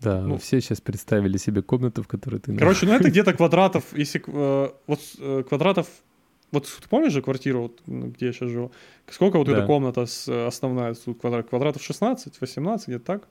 Да, 0.00 0.20
ну. 0.20 0.36
все 0.36 0.60
сейчас 0.60 0.80
представили 0.80 1.38
себе 1.38 1.62
комнату, 1.62 2.02
в 2.02 2.08
которой 2.08 2.40
ты... 2.40 2.54
Короче, 2.56 2.86
ну 2.86 2.92
это 2.92 3.08
где-то 3.08 3.32
квадратов, 3.36 3.96
если 3.96 4.20
э, 4.26 4.70
вот 4.88 5.00
э, 5.20 5.44
квадратов, 5.48 5.86
вот 6.50 6.64
ты 6.64 6.88
помнишь 6.88 7.12
же 7.12 7.22
квартиру, 7.22 7.62
вот, 7.62 7.80
где 7.86 8.26
я 8.26 8.32
сейчас 8.32 8.50
живу? 8.50 8.72
Сколько 9.08 9.38
вот 9.38 9.46
Да. 9.46 9.58
эта 9.58 9.66
комната 9.66 10.04
с, 10.06 10.28
э, 10.28 10.46
основная, 10.46 10.94
тут 10.94 11.20
квадрат, 11.20 11.48
квадратов 11.48 11.82
16, 11.82 12.40
18, 12.40 12.88
где-то 12.88 13.04
так? 13.04 13.28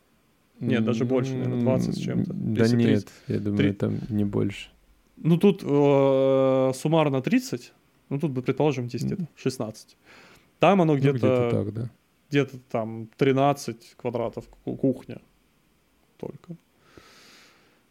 Нет, 0.62 0.86
даже 0.86 1.04
больше, 1.06 1.34
наверное, 1.34 1.60
20 1.62 1.96
с 1.96 2.00
чем-то. 2.00 2.34
Да 2.34 2.68
нет, 2.68 3.06
30. 3.06 3.10
я 3.28 3.40
думаю, 3.40 3.58
Три- 3.58 3.74
там 3.74 4.00
не 4.10 4.24
больше. 4.24 4.70
Ну 5.18 5.38
тут 5.38 5.64
э, 5.64 6.72
суммарно 6.74 7.22
30, 7.22 7.74
ну 8.10 8.20
тут 8.20 8.32
бы, 8.32 8.42
предположим, 8.42 8.88
здесь 8.88 9.04
Мгм. 9.04 9.16
где-то 9.16 9.30
16. 9.36 9.98
Там 10.62 10.80
оно 10.80 10.94
Ну, 10.94 11.00
где-то, 11.00 11.18
где-то 11.18 11.50
так, 11.52 11.74
да. 11.74 11.90
где-то 12.30 12.58
там 12.70 13.08
13 13.18 13.96
квадратов 13.98 14.46
ку- 14.64 14.76
кухня 14.76 15.18
только. 16.18 16.56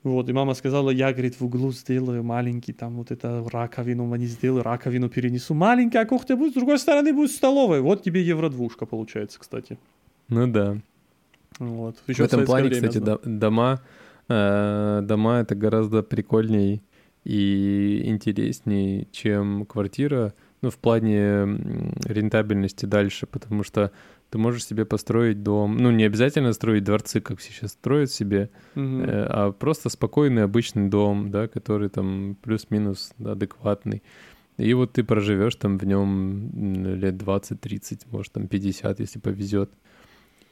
Вот, 0.05 0.29
и 0.29 0.33
мама 0.33 0.55
сказала, 0.55 0.91
я, 0.91 1.13
говорит, 1.13 1.41
в 1.41 1.45
углу 1.45 1.73
сделаю 1.73 2.23
маленький, 2.23 2.73
там 2.73 2.95
вот 2.97 3.11
это 3.11 3.45
раковину 3.53 4.15
не 4.15 4.27
сделаю, 4.27 4.63
раковину 4.63 5.09
перенесу. 5.09 5.53
Маленькая 5.53 6.07
кухня 6.07 6.37
будет, 6.37 6.53
с 6.53 6.55
другой 6.55 6.79
стороны 6.79 7.13
будет 7.13 7.33
столовая. 7.33 7.81
Вот 7.81 8.05
тебе 8.05 8.23
евродвушка 8.23 8.87
получается, 8.87 9.41
кстати. 9.41 9.77
Ну 10.29 10.47
да. 10.47 10.79
Вот. 11.59 11.97
в 12.07 12.21
этом 12.21 12.47
плане, 12.47 12.71
кстати, 12.71 12.99
до- 12.99 13.21
дома, 13.25 13.81
э, 14.29 15.01
дома 15.03 15.41
это 15.41 15.57
гораздо 15.57 16.03
прикольней 16.05 16.81
и 17.25 18.03
интересней, 18.05 19.09
чем 19.11 19.67
квартира, 19.67 20.33
ну, 20.63 20.71
в 20.71 20.77
плане 20.79 21.45
рентабельности 22.05 22.87
дальше, 22.87 23.27
потому 23.27 23.65
что 23.65 23.93
ты 24.31 24.39
можешь 24.39 24.65
себе 24.65 24.85
построить 24.85 25.43
дом, 25.43 25.77
ну, 25.77 25.91
не 25.91 26.05
обязательно 26.05 26.53
строить 26.53 26.85
дворцы, 26.85 27.21
как 27.21 27.41
сейчас 27.41 27.73
строят 27.73 28.11
себе, 28.11 28.51
Мгм. 28.75 29.03
э, 29.03 29.27
а 29.29 29.53
просто 29.53 29.89
спокойный 29.89 30.45
обычный 30.45 30.89
дом, 30.89 31.31
да, 31.31 31.49
который 31.49 31.89
там 31.89 32.37
плюс-минус 32.43 33.13
адекватный. 33.25 34.03
И 34.57 34.75
вот 34.75 34.93
ты 34.93 35.03
проживешь 35.05 35.57
там 35.57 35.79
в 35.79 35.85
нем 35.85 36.51
лет 36.97 37.15
20-30, 37.15 38.07
может 38.11 38.33
там 38.33 38.47
50, 38.47 39.01
если 39.01 39.19
повезет. 39.19 39.71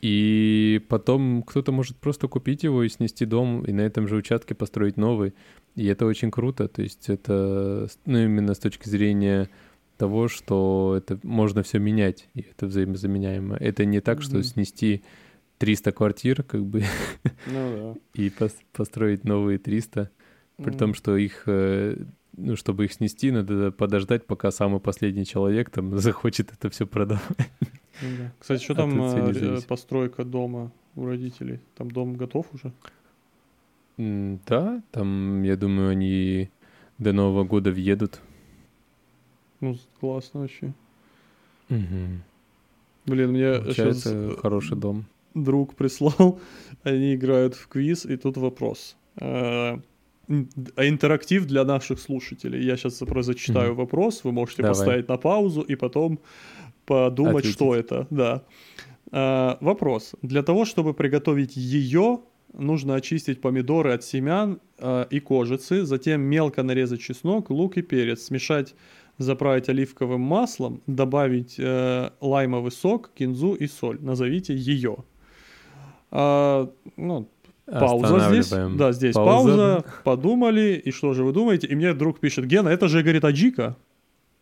И 0.00 0.80
потом 0.88 1.42
кто-то 1.42 1.72
может 1.72 1.96
просто 1.96 2.28
купить 2.28 2.62
его 2.62 2.84
и 2.84 2.88
снести 2.88 3.26
дом, 3.26 3.64
и 3.64 3.72
на 3.72 3.82
этом 3.82 4.08
же 4.08 4.16
участке 4.16 4.54
построить 4.54 4.96
новый. 4.96 5.34
И 5.74 5.86
это 5.86 6.06
очень 6.06 6.30
круто. 6.30 6.68
То 6.68 6.82
есть 6.82 7.08
это, 7.08 7.88
ну, 8.06 8.18
именно 8.18 8.54
с 8.54 8.58
точки 8.58 8.88
зрения 8.88 9.48
того, 9.98 10.28
что 10.28 10.94
это 10.96 11.18
можно 11.22 11.62
все 11.62 11.78
менять, 11.78 12.28
и 12.34 12.40
это 12.40 12.66
взаимозаменяемо. 12.66 13.56
Это 13.56 13.84
не 13.84 14.00
так, 14.00 14.22
что 14.22 14.36
Мгм. 14.36 14.44
снести 14.44 15.02
300 15.58 15.92
квартир, 15.92 16.42
как 16.42 16.64
бы, 16.64 16.82
Ну 17.46 17.98
и 18.14 18.28
пос- 18.28 18.62
построить 18.72 19.24
новые 19.24 19.58
300, 19.58 20.10
при 20.56 20.70
да. 20.70 20.78
том, 20.78 20.94
что 20.94 21.16
их 21.16 21.42
э, 21.46 21.96
ну, 22.36 22.56
чтобы 22.56 22.84
их 22.84 22.92
снести, 22.92 23.30
надо 23.32 23.72
подождать, 23.72 24.24
пока 24.26 24.50
самый 24.50 24.80
последний 24.80 25.26
человек 25.26 25.70
там 25.70 25.98
захочет 25.98 26.52
это 26.52 26.70
все 26.70 26.86
продавать. 26.86 27.22
Ну 28.00 28.08
да. 28.18 28.32
Кстати, 28.38 28.62
что 28.62 28.74
там 28.74 29.00
э, 29.00 29.60
постройка 29.66 30.24
дома 30.24 30.70
у 30.94 31.04
родителей? 31.04 31.58
Там 31.76 31.90
дом 31.90 32.14
готов 32.14 32.46
уже? 32.54 32.72
Да, 33.96 34.80
там, 34.92 35.42
я 35.42 35.56
думаю, 35.56 35.90
они 35.90 36.50
до 36.98 37.12
Нового 37.12 37.44
года 37.44 37.72
въедут. 37.72 38.20
Ну, 39.60 39.76
классно 40.00 40.40
вообще. 40.40 40.72
Мгм. 41.68 42.22
Блин, 43.06 43.30
мне 43.30 43.54
сейчас 43.54 43.64
Получается, 44.02 44.36
хороший 44.42 44.76
дом. 44.76 45.04
друг 45.34 45.74
прислал, 45.74 46.40
они 46.82 47.14
играют 47.14 47.54
в 47.54 47.66
квиз, 47.68 48.04
и 48.06 48.16
тут 48.16 48.36
вопрос. 48.36 48.96
Э, 49.20 49.78
ин- 50.28 50.48
А 50.76 50.86
интерактив 50.88 51.46
для 51.46 51.64
наших 51.64 51.98
слушателей. 52.00 52.64
Я 52.64 52.76
сейчас 52.76 52.98
зачитаю 53.22 53.68
Мгм. 53.72 53.76
вопрос, 53.78 54.24
вы 54.24 54.32
можете 54.32 54.62
Давай. 54.62 54.74
поставить 54.76 55.08
на 55.08 55.16
паузу 55.16 55.62
и 55.62 55.74
потом 55.76 56.18
подумать, 56.86 57.36
Ответить. 57.36 57.54
что 57.54 57.74
это. 57.74 58.06
Да. 58.10 58.42
Э, 59.12 59.56
Вопрос. 59.60 60.14
Для 60.22 60.42
того, 60.42 60.64
чтобы 60.64 60.92
приготовить 60.94 61.56
ее, 61.56 62.20
нужно 62.52 62.94
очистить 62.94 63.40
помидоры 63.40 63.92
от 63.92 64.04
семян 64.04 64.60
э, 64.78 65.06
и 65.10 65.20
кожицы, 65.20 65.84
затем 65.84 66.20
мелко 66.20 66.62
нарезать 66.62 67.00
чеснок, 67.00 67.50
лук 67.50 67.76
и 67.78 67.82
перец, 67.82 68.22
смешать, 68.22 68.74
заправить 69.18 69.68
оливковым 69.68 70.20
маслом, 70.20 70.80
добавить 70.86 71.56
э, 71.58 72.10
лаймовый 72.20 72.72
сок, 72.72 73.10
кинзу 73.14 73.54
и 73.54 73.66
соль. 73.66 73.98
Назовите 74.00 74.54
ее. 74.54 74.98
А, 76.10 76.70
ну, 76.96 77.28
пауза 77.66 78.28
здесь. 78.30 78.48
Да, 78.50 78.92
здесь 78.92 79.14
Пауза. 79.14 79.56
пауза. 79.56 79.84
Подумали, 80.04 80.80
и 80.84 80.90
что 80.90 81.14
же 81.14 81.24
вы 81.24 81.32
думаете? 81.32 81.66
И 81.66 81.74
мне 81.74 81.92
друг 81.94 82.20
пишет, 82.20 82.46
Гена, 82.46 82.68
это 82.68 82.88
же, 82.88 83.02
говорит, 83.02 83.24
аджика. 83.24 83.76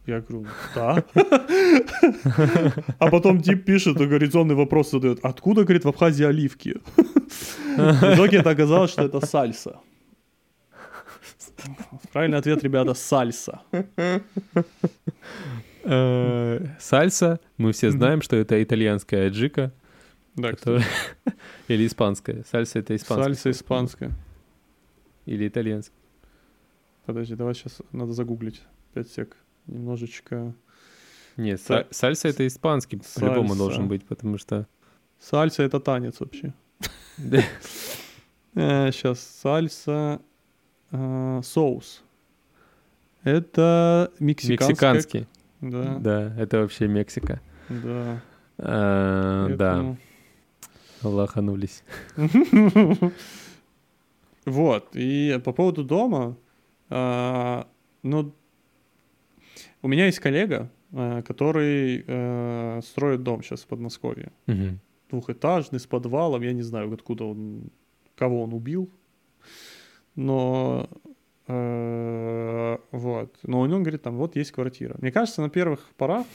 Я 0.06 0.20
говорю, 0.20 0.46
да. 0.74 1.02
А 2.98 3.10
потом 3.10 3.40
тип 3.40 3.64
пишет, 3.64 3.96
горизонтный 3.96 4.54
вопрос 4.54 4.92
задает, 4.92 5.18
откуда, 5.22 5.64
говорит, 5.64 5.84
в 5.84 5.88
Абхазии 5.88 6.24
оливки? 6.24 6.76
В 7.76 8.14
итоге 8.14 8.38
это 8.38 8.50
оказалось, 8.50 8.92
что 8.92 9.02
это 9.02 9.26
сальса. 9.26 9.80
Правильный 12.12 12.38
ответ, 12.38 12.62
ребята, 12.62 12.94
сальса. 12.94 13.60
Э, 15.84 16.66
Сальса, 16.80 17.38
мы 17.58 17.70
все 17.72 17.90
знаем, 17.90 18.20
что 18.22 18.36
это 18.36 18.60
итальянская 18.62 19.28
аджика. 19.28 19.72
Да, 20.34 20.50
которая- 20.50 20.84
Или 21.68 21.86
испанская. 21.86 22.44
Сальса 22.50 22.80
это 22.80 22.94
испанская. 22.96 23.24
Сальса 23.24 23.50
испанская. 23.50 24.12
Или 25.26 25.46
итальянская. 25.48 25.96
Подожди, 27.06 27.34
давай 27.36 27.54
сейчас 27.54 27.80
надо 27.92 28.12
загуглить. 28.12 28.62
5 28.94 29.08
сек. 29.08 29.36
Немножечко. 29.66 30.54
Нет, 31.36 31.60
Са- 31.60 31.84
са- 31.88 31.94
сальса 31.94 32.28
это 32.28 32.46
испанский 32.46 33.00
по-любому 33.14 33.54
должен 33.54 33.88
быть, 33.88 34.04
потому 34.06 34.38
что... 34.38 34.66
Сальса 35.20 35.62
это 35.62 35.80
танец 35.80 36.18
вообще. 36.20 36.52
Сейчас 38.54 39.20
сальса 39.42 40.20
э, 40.98 41.42
соус. 41.44 42.02
Это 43.24 44.12
мексиканская. 44.20 44.94
Мексиканский. 44.94 45.26
Да, 45.60 45.96
Да, 45.98 46.34
это 46.38 46.58
вообще 46.60 46.86
Мексика. 46.88 47.40
да. 47.68 48.20
Да, 48.58 49.46
Поэтому- 49.48 49.98
лоханулись. 51.02 51.82
Вот, 54.44 54.90
и 54.94 55.40
по 55.44 55.52
поводу 55.52 55.82
дома, 55.82 56.36
а, 56.88 57.66
ну, 58.04 58.32
у 59.82 59.88
меня 59.88 60.06
есть 60.06 60.20
коллега, 60.20 60.70
а, 60.92 61.22
который 61.22 62.04
э, 62.06 62.80
строит 62.84 63.24
дом 63.24 63.42
сейчас 63.42 63.62
в 63.62 63.66
Подмосковье. 63.66 64.30
Двухэтажный, 65.10 65.80
с 65.80 65.86
подвалом, 65.86 66.42
я 66.42 66.52
не 66.52 66.62
знаю, 66.62 66.92
откуда 66.92 67.24
он, 67.24 67.70
кого 68.16 68.42
он 68.42 68.52
убил, 68.54 68.88
но 70.16 70.88
э, 71.46 72.78
вот, 72.90 73.34
но 73.42 73.60
он 73.60 73.82
говорит, 73.82 74.02
там, 74.02 74.16
вот 74.16 74.36
есть 74.36 74.52
квартира. 74.52 74.96
Мне 74.98 75.12
кажется, 75.12 75.42
на 75.42 75.48
первых 75.48 75.80
порах, 75.96 76.26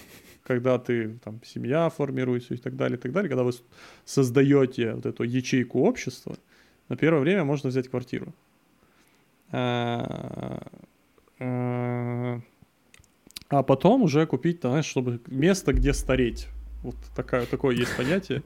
когда 0.43 0.79
ты, 0.79 1.19
там, 1.23 1.41
семья 1.43 1.89
формируется 1.89 2.53
и 2.53 2.57
так 2.57 2.75
далее, 2.75 2.97
и 2.97 3.01
так 3.01 3.11
далее, 3.11 3.29
когда 3.29 3.43
вы 3.43 3.51
создаете 4.05 4.93
вот 4.93 5.05
эту 5.05 5.23
ячейку 5.23 5.81
общества, 5.81 6.35
на 6.89 6.95
первое 6.95 7.21
время 7.21 7.43
можно 7.43 7.69
взять 7.69 7.89
квартиру. 7.89 8.33
А, 9.51 10.61
э, 11.39 12.39
А 13.49 13.63
потом 13.63 14.03
уже 14.03 14.25
купить, 14.25 14.61
знаешь, 14.61 14.85
чтобы 14.85 15.19
место, 15.27 15.73
где 15.73 15.93
стареть. 15.93 16.47
Вот 16.83 16.95
такая, 17.15 17.45
такое 17.45 17.75
есть 17.75 17.95
понятие. 17.95 18.43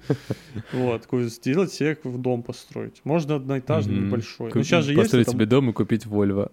Вот, 0.73 1.07
сделать 1.29 1.71
себе 1.71 1.97
в 2.03 2.17
дом 2.17 2.43
построить. 2.43 3.01
Можно 3.05 3.35
одноэтажный, 3.35 3.97
небольшой. 3.97 4.51
Ну, 4.53 4.63
сейчас 4.63 4.85
же 4.85 4.91
есть 4.91 5.03
Построить 5.03 5.29
себе 5.29 5.45
дом 5.45 5.69
и 5.69 5.73
купить 5.73 6.05
Вольво. 6.05 6.51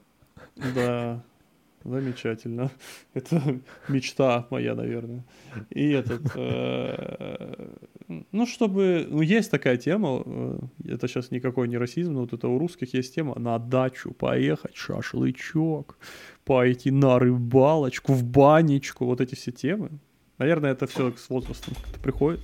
Да, 0.75 1.25
замечательно. 1.85 2.71
Это 3.15 3.61
мечта 3.89 4.47
моя, 4.51 4.75
наверное. 4.75 5.25
И 5.71 5.91
этот, 5.91 6.23
э, 6.37 7.71
ну, 8.31 8.47
чтобы, 8.47 9.07
ну, 9.09 9.21
есть 9.21 9.51
такая 9.51 9.77
тема, 9.77 10.23
э, 10.25 10.59
это 10.85 11.09
сейчас 11.09 11.31
никакой 11.31 11.69
не 11.69 11.79
расизм, 11.79 12.13
но 12.13 12.21
вот 12.21 12.33
это 12.33 12.49
у 12.49 12.59
русских 12.59 12.95
есть 12.95 13.15
тема, 13.15 13.39
на 13.39 13.59
дачу 13.59 14.13
поехать, 14.13 14.77
шашлычок, 14.77 15.99
пойти 16.45 16.91
на 16.91 17.19
рыбалочку, 17.19 18.13
в 18.13 18.25
банечку, 18.25 19.07
вот 19.07 19.21
эти 19.21 19.35
все 19.35 19.51
темы. 19.51 19.91
Наверное, 20.43 20.73
это 20.73 20.89
все 20.89 21.13
с 21.13 21.31
возрастом 21.31 21.75
как-то 21.75 22.01
приходит. 22.01 22.41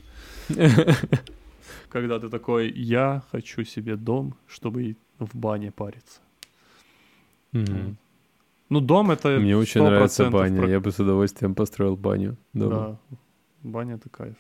Когда 1.89 2.21
ты 2.21 2.29
такой, 2.29 2.71
я 2.71 3.23
хочу 3.33 3.65
себе 3.65 3.97
дом, 3.97 4.37
чтобы 4.47 4.97
в 5.19 5.37
бане 5.37 5.73
париться. 5.73 6.21
Ну, 7.53 8.81
дом 8.81 9.11
это 9.11 9.41
Мне 9.41 9.57
очень 9.57 9.83
нравится 9.83 10.25
100% 10.27 10.31
баня. 10.31 10.61
про- 10.61 10.71
Я 10.71 10.79
бы 10.79 10.93
с 10.93 11.01
удовольствием 11.01 11.55
построил 11.57 11.97
баню 11.97 12.37
дома. 12.53 13.01
Да, 13.11 13.17
баня 13.63 13.95
это 13.97 14.09
кайф. 14.11 14.37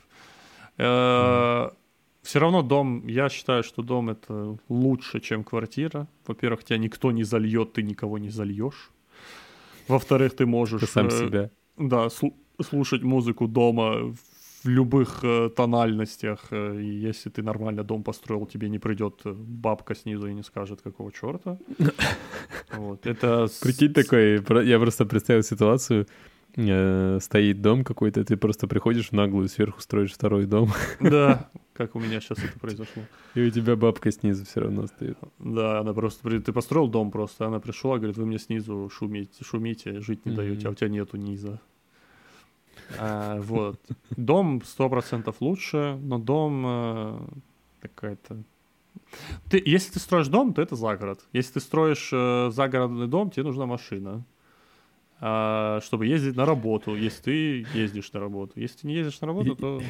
Все 2.22 2.38
равно 2.38 2.62
дом, 2.62 3.08
я 3.08 3.28
считаю, 3.28 3.64
что 3.64 3.82
дом 3.82 4.10
это 4.10 4.56
лучше, 4.68 5.18
чем 5.18 5.42
квартира. 5.42 6.06
Во-первых, 6.28 6.62
тебя 6.62 6.78
никто 6.78 7.10
не 7.10 7.24
зальет, 7.24 7.72
ты 7.72 7.82
никого 7.82 8.18
не 8.18 8.30
зальешь. 8.30 8.90
Во-вторых, 9.88 10.36
ты 10.36 10.46
можешь... 10.46 10.80
Ты 10.80 10.86
сам 10.86 11.06
э, 11.08 11.10
себя. 11.10 11.50
Да, 11.76 12.08
слушать 12.62 13.02
музыку 13.02 13.46
дома 13.48 14.14
в 14.14 14.68
любых 14.68 15.20
э, 15.22 15.50
тональностях. 15.56 16.46
э, 16.50 16.80
и 16.80 17.08
если 17.08 17.30
ты 17.30 17.42
нормально 17.42 17.84
дом 17.84 18.02
построил, 18.02 18.46
тебе 18.46 18.68
не 18.68 18.78
придет 18.78 19.20
э, 19.24 19.32
бабка 19.32 19.94
снизу 19.94 20.26
и 20.26 20.34
не 20.34 20.42
скажет, 20.42 20.82
какого 20.82 21.12
черта. 21.12 21.58
Вот, 22.76 23.06
это... 23.06 23.48
Прикинь 23.62 23.92
такой, 23.92 24.42
я 24.66 24.78
просто 24.78 25.06
представил 25.06 25.42
ситуацию, 25.42 26.06
э, 26.56 27.18
стоит 27.20 27.60
дом 27.60 27.84
какой-то, 27.84 28.24
ты 28.24 28.36
просто 28.36 28.66
приходишь 28.66 29.08
в 29.08 29.12
наглую, 29.12 29.48
сверху 29.48 29.80
строишь 29.80 30.12
второй 30.12 30.46
дом, 30.46 30.68
Да, 31.00 31.50
как 31.72 31.96
у 31.96 32.00
меня 32.00 32.20
сейчас 32.20 32.38
это 32.38 32.58
произошло. 32.58 33.02
и 33.34 33.40
у 33.40 33.50
тебя 33.50 33.76
бабка 33.76 34.10
снизу 34.10 34.44
все 34.44 34.60
равно 34.60 34.86
стоит. 34.86 35.18
Да, 35.38 35.80
она 35.80 35.94
просто... 35.94 36.40
Ты 36.40 36.52
построил 36.52 36.88
дом 36.88 37.10
просто, 37.10 37.46
она 37.46 37.58
пришла, 37.58 37.96
говорит, 37.96 38.16
вы 38.16 38.26
мне 38.26 38.38
снизу 38.38 38.90
шумите, 38.92 39.44
шумите 39.44 40.00
жить 40.00 40.26
не 40.26 40.32
даете, 40.32 40.68
а 40.68 40.70
у 40.70 40.74
тебя 40.74 40.88
нету 40.88 41.16
низа. 41.16 41.60
А, 42.96 43.40
вот. 43.40 43.80
Дом 44.16 44.62
сто 44.64 44.88
процентов 44.88 45.36
лучше, 45.40 45.98
но 46.02 46.18
дом 46.18 46.64
э, 46.66 47.18
какая-то... 47.82 48.42
Ты, 49.50 49.62
если 49.64 49.92
ты 49.92 49.98
строишь 49.98 50.28
дом, 50.28 50.54
то 50.54 50.62
это 50.62 50.76
загород. 50.76 51.20
Если 51.32 51.54
ты 51.54 51.60
строишь 51.60 52.10
э, 52.12 52.50
загородный 52.50 53.06
дом, 53.06 53.30
тебе 53.30 53.44
нужна 53.44 53.66
машина. 53.66 54.24
А, 55.20 55.80
чтобы 55.82 56.06
ездить 56.06 56.36
на 56.36 56.44
работу, 56.44 56.94
если 56.94 57.22
ты 57.22 57.66
ездишь 57.74 58.12
на 58.12 58.20
работу. 58.20 58.52
Если 58.56 58.78
ты 58.78 58.86
не 58.86 58.94
ездишь 58.94 59.20
на 59.20 59.26
работу, 59.26 59.56
то... 59.56 59.82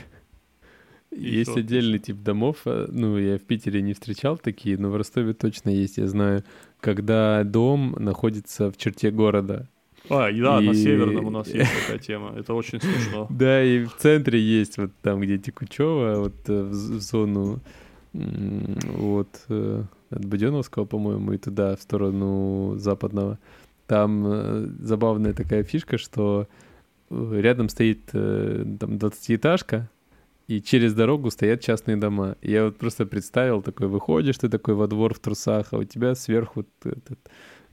Есть 1.11 1.51
всё, 1.51 1.61
отдельный 1.61 1.99
тип 1.99 2.19
домов, 2.19 2.63
э, 2.67 2.87
ну, 2.91 3.17
я 3.17 3.39
в 3.39 3.43
Питере 3.43 3.81
не 3.81 3.95
встречал 3.95 4.37
такие, 4.37 4.77
но 4.77 4.91
в 4.91 4.97
Ростове 4.97 5.33
точно 5.33 5.71
есть, 5.71 5.97
я 5.97 6.07
знаю, 6.07 6.45
когда 6.81 7.45
дом 7.45 7.93
находится 7.99 8.71
в 8.71 8.77
черте 8.77 9.11
города. 9.11 9.69
А, 10.11 10.29
и 10.31 10.41
да, 10.41 10.61
на 10.61 10.71
И- 10.71 10.75
Северном 10.75 11.27
у 11.27 11.31
нас 11.31 11.49
есть 11.49 11.71
такая 11.83 11.99
тема. 11.99 12.33
Это 12.37 12.55
очень 12.55 12.81
смешно. 12.81 13.27
Да, 13.31 13.63
и 13.63 13.85
в 13.85 13.97
центре 13.97 14.41
есть, 14.41 14.79
вот 14.79 14.91
там, 15.03 15.21
где 15.21 15.39
Текучево, 15.39 16.21
вот 16.21 16.35
э, 16.49 16.63
в 16.63 16.73
зону 17.01 17.61
вот 18.15 19.29
э, 19.49 19.83
от 20.11 20.25
Буденовского, 20.25 20.85
по-моему, 20.87 21.33
и 21.33 21.39
туда, 21.39 21.77
в 21.77 21.83
сторону 21.83 22.75
западного. 22.79 23.39
Там 23.87 24.25
э, 24.27 24.69
забавная 24.81 25.33
такая 25.35 25.63
фишка, 25.63 25.99
что 25.99 26.47
э, 27.11 27.41
рядом 27.41 27.69
стоит 27.69 28.01
э, 28.13 28.65
там 28.81 28.93
20-этажка, 28.97 29.89
и 30.47 30.63
через 30.63 30.95
дорогу 30.95 31.31
стоят 31.31 31.61
частные 31.61 31.97
дома. 31.99 32.37
И 32.41 32.51
я 32.51 32.65
вот 32.65 32.77
просто 32.79 33.05
представил, 33.07 33.63
такой 33.63 33.87
выходишь, 33.89 34.39
ты 34.39 34.49
такой 34.49 34.75
во 34.75 34.87
двор 34.87 35.13
в 35.15 35.19
трусах, 35.19 35.69
а 35.73 35.77
у 35.79 35.85
тебя 35.85 36.15
сверху 36.15 36.65
этот, 36.85 37.19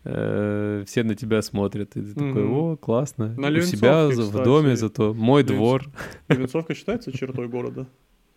э, 0.05 0.83
все 0.87 1.03
на 1.03 1.15
тебя 1.15 1.41
смотрят, 1.41 1.95
и 1.97 2.01
ты 2.01 2.13
такой, 2.13 2.43
о, 2.45 2.77
классно, 2.77 3.33
На 3.37 3.49
у 3.49 3.61
себя 3.61 4.09
за- 4.11 4.21
в 4.23 4.25
кстати, 4.27 4.43
доме 4.45 4.75
зато, 4.75 5.13
мой 5.13 5.41
Левенцов- 5.43 5.47
двор. 5.55 5.83
Левенцовка 6.29 6.73
считается 6.75 7.11
чертой 7.11 7.47
города? 7.47 7.87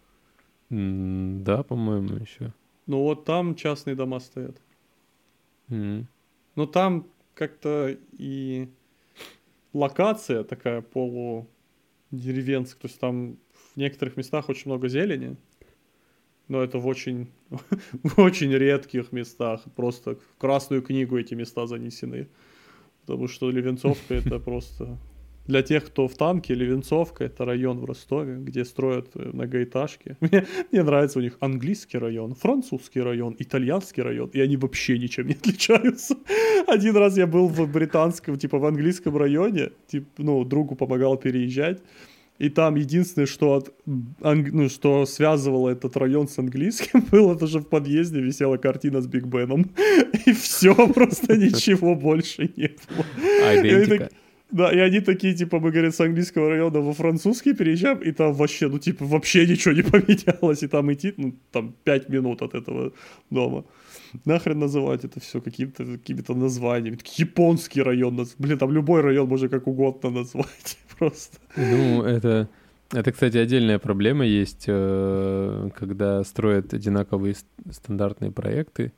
М, 0.71 1.45
Да, 1.45 1.63
по-моему, 1.63 2.17
еще. 2.17 2.53
Ну 2.87 3.03
вот 3.03 3.25
там 3.25 3.55
частные 3.55 3.95
дома 3.95 4.19
стоят. 4.21 4.57
Но 5.69 6.67
там 6.67 7.07
как-то 7.35 7.97
и 8.13 8.69
локация 9.75 10.43
такая 10.45 10.81
полудеревенская. 10.83 12.81
То 12.83 12.89
есть 12.89 12.99
там 13.01 13.37
в 13.53 13.77
некоторых 13.77 14.17
местах 14.17 14.49
очень 14.49 14.71
много 14.71 14.89
зелени. 14.89 15.37
Но 16.49 16.63
это 16.63 16.79
в 16.79 16.87
очень, 16.87 17.29
в 18.03 18.19
очень 18.21 18.53
редких 18.53 19.13
местах. 19.13 19.63
Просто 19.77 20.15
в 20.15 20.39
Красную 20.39 20.83
книгу 20.83 21.19
эти 21.19 21.35
места 21.35 21.67
занесены. 21.67 22.29
Потому 23.07 23.29
что 23.29 23.51
Левенцовка 23.51 24.15
это 24.15 24.39
просто... 24.45 24.99
Для 25.47 25.63
тех, 25.63 25.87
кто 25.87 26.09
в 26.09 26.15
танке, 26.15 26.53
Левенцовка 26.53 27.25
это 27.25 27.47
район 27.47 27.79
в 27.79 27.87
Ростове, 27.87 28.37
где 28.37 28.67
строят 28.67 29.09
э, 29.15 29.31
многоэтажки. 29.33 30.19
Мне, 30.21 30.47
мне 30.71 30.83
нравится 30.83 31.19
у 31.21 31.23
них 31.23 31.39
английский 31.41 31.97
район, 31.97 32.35
французский 32.35 33.01
район, 33.01 33.35
итальянский 33.39 34.03
район, 34.03 34.29
и 34.35 34.41
они 34.41 34.59
вообще 34.59 34.99
ничем 34.99 35.27
не 35.27 35.33
отличаются. 35.33 36.17
Один 36.67 36.97
раз 36.99 37.17
я 37.17 37.27
был 37.27 37.49
в 37.49 37.67
британском, 37.73 38.37
типа 38.37 38.59
в 38.59 38.67
английском 38.67 39.17
районе, 39.17 39.71
типа, 39.87 40.07
ну, 40.19 40.45
другу 40.45 40.77
помогал 40.77 41.17
переезжать, 41.17 41.81
и 42.39 42.49
там 42.49 42.77
единственное, 42.77 43.27
что, 43.27 43.55
от, 43.55 43.75
анг- 44.21 44.51
ну, 44.53 44.69
что 44.69 45.07
связывало 45.07 45.71
этот 45.71 45.97
район 45.97 46.29
с 46.29 46.39
английским, 46.39 47.01
было 47.13 47.35
это 47.35 47.47
же 47.47 47.59
в 47.59 47.65
подъезде 47.65 48.21
висела 48.21 48.57
картина 48.57 49.01
с 49.01 49.07
Биг 49.07 49.25
Беном. 49.27 49.71
И 50.27 50.33
все, 50.33 50.75
просто 50.93 51.37
ничего 51.37 51.95
больше 51.95 52.51
не 52.57 52.69
было. 52.69 53.05
А, 53.45 53.55
Да, 54.51 54.73
и 54.73 54.79
они 54.79 55.01
такие, 55.01 55.35
типа, 55.35 55.59
мы, 55.61 55.71
говорит, 55.71 55.95
с 55.95 56.01
английского 56.01 56.49
района 56.49 56.81
во 56.81 56.95
французский 56.95 57.53
переезжаем, 57.53 57.99
и 57.99 58.13
там 58.13 58.33
вообще, 58.33 58.69
ну, 58.69 58.79
типа, 58.79 59.05
вообще 59.05 59.47
ничего 59.47 59.75
не 59.75 59.83
поменялось, 59.91 60.63
и 60.63 60.69
там 60.69 60.91
идти, 60.91 61.13
ну, 61.19 61.35
там, 61.53 61.75
5 61.85 62.09
минут 62.09 62.41
от 62.43 62.55
этого 62.55 62.93
дома. 63.31 63.65
Нахрен 64.25 64.59
называть 64.59 65.05
это 65.05 65.21
все 65.21 65.41
какими-то 65.41 65.85
какими 65.85 66.23
названиями. 66.29 66.99
Японский 67.19 67.83
район, 67.83 68.27
блин, 68.39 68.59
там 68.59 68.73
любой 68.73 69.03
район 69.03 69.29
можно 69.29 69.49
как 69.51 69.67
угодно 69.67 70.11
назвать, 70.11 70.79
просто. 70.99 71.39
Ну, 71.57 72.03
это, 72.03 72.49
это, 72.91 73.13
кстати, 73.13 73.37
отдельная 73.37 73.79
проблема 73.79 74.25
есть, 74.27 74.65
э, 74.67 75.71
когда 75.75 76.25
строят 76.25 76.75
одинаковые 76.75 77.37
стандартные 77.71 78.33
проекты, 78.33 78.93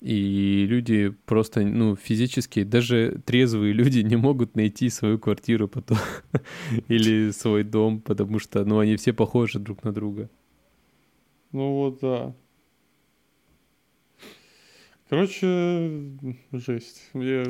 и 0.00 0.66
люди 0.68 1.14
просто, 1.24 1.62
ну, 1.62 1.96
физически, 1.96 2.64
даже 2.64 3.20
трезвые 3.24 3.72
люди 3.72 4.00
не 4.00 4.16
могут 4.16 4.54
найти 4.54 4.90
свою 4.90 5.18
квартиру 5.18 5.68
потом 5.68 5.98
или 6.88 7.30
свой 7.30 7.64
дом, 7.64 8.00
потому 8.00 8.38
что, 8.38 8.64
ну, 8.64 8.78
они 8.78 8.96
все 8.96 9.12
похожи 9.12 9.58
друг 9.58 9.84
на 9.84 9.92
друга. 9.92 10.28
Ну 11.52 11.72
вот, 11.72 12.00
да. 12.02 12.34
Короче, 15.08 15.90
жесть. 16.52 17.10
Я- 17.14 17.44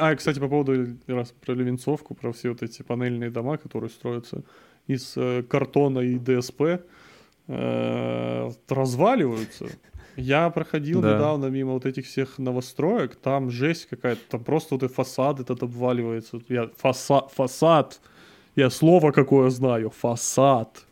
А, 0.00 0.14
кстати, 0.14 0.38
по 0.40 0.48
поводу 0.48 0.96
раз 1.06 1.32
про 1.44 1.52
Левенцовку, 1.54 2.14
про 2.14 2.32
все 2.32 2.48
вот 2.50 2.62
эти 2.62 2.82
панельные 2.82 3.30
дома, 3.30 3.58
которые 3.58 3.90
строятся 3.90 4.42
из 4.86 5.12
э, 5.16 5.42
картона 5.42 5.98
и 6.00 6.18
ДСП, 6.18 6.62
э, 7.48 8.50
разваливаются. 8.68 9.66
Я 10.16 10.48
проходил 10.48 11.02
Да. 11.02 11.14
недавно 11.14 11.46
мимо 11.46 11.72
вот 11.72 11.84
этих 11.84 12.06
всех 12.06 12.38
новостроек, 12.38 13.16
там 13.16 13.50
жесть 13.50 13.86
какая-то, 13.90 14.22
там 14.30 14.44
просто 14.44 14.74
вот 14.76 14.82
и 14.82 14.88
фасад 14.88 15.40
этот 15.40 15.62
обваливается. 15.62 16.40
Я, 16.48 16.70
фаса- 16.82 17.28
фасад, 17.34 18.00
я 18.56 18.70
слово 18.70 19.12
какое 19.12 19.50
знаю, 19.50 19.90
фасад 19.90 20.86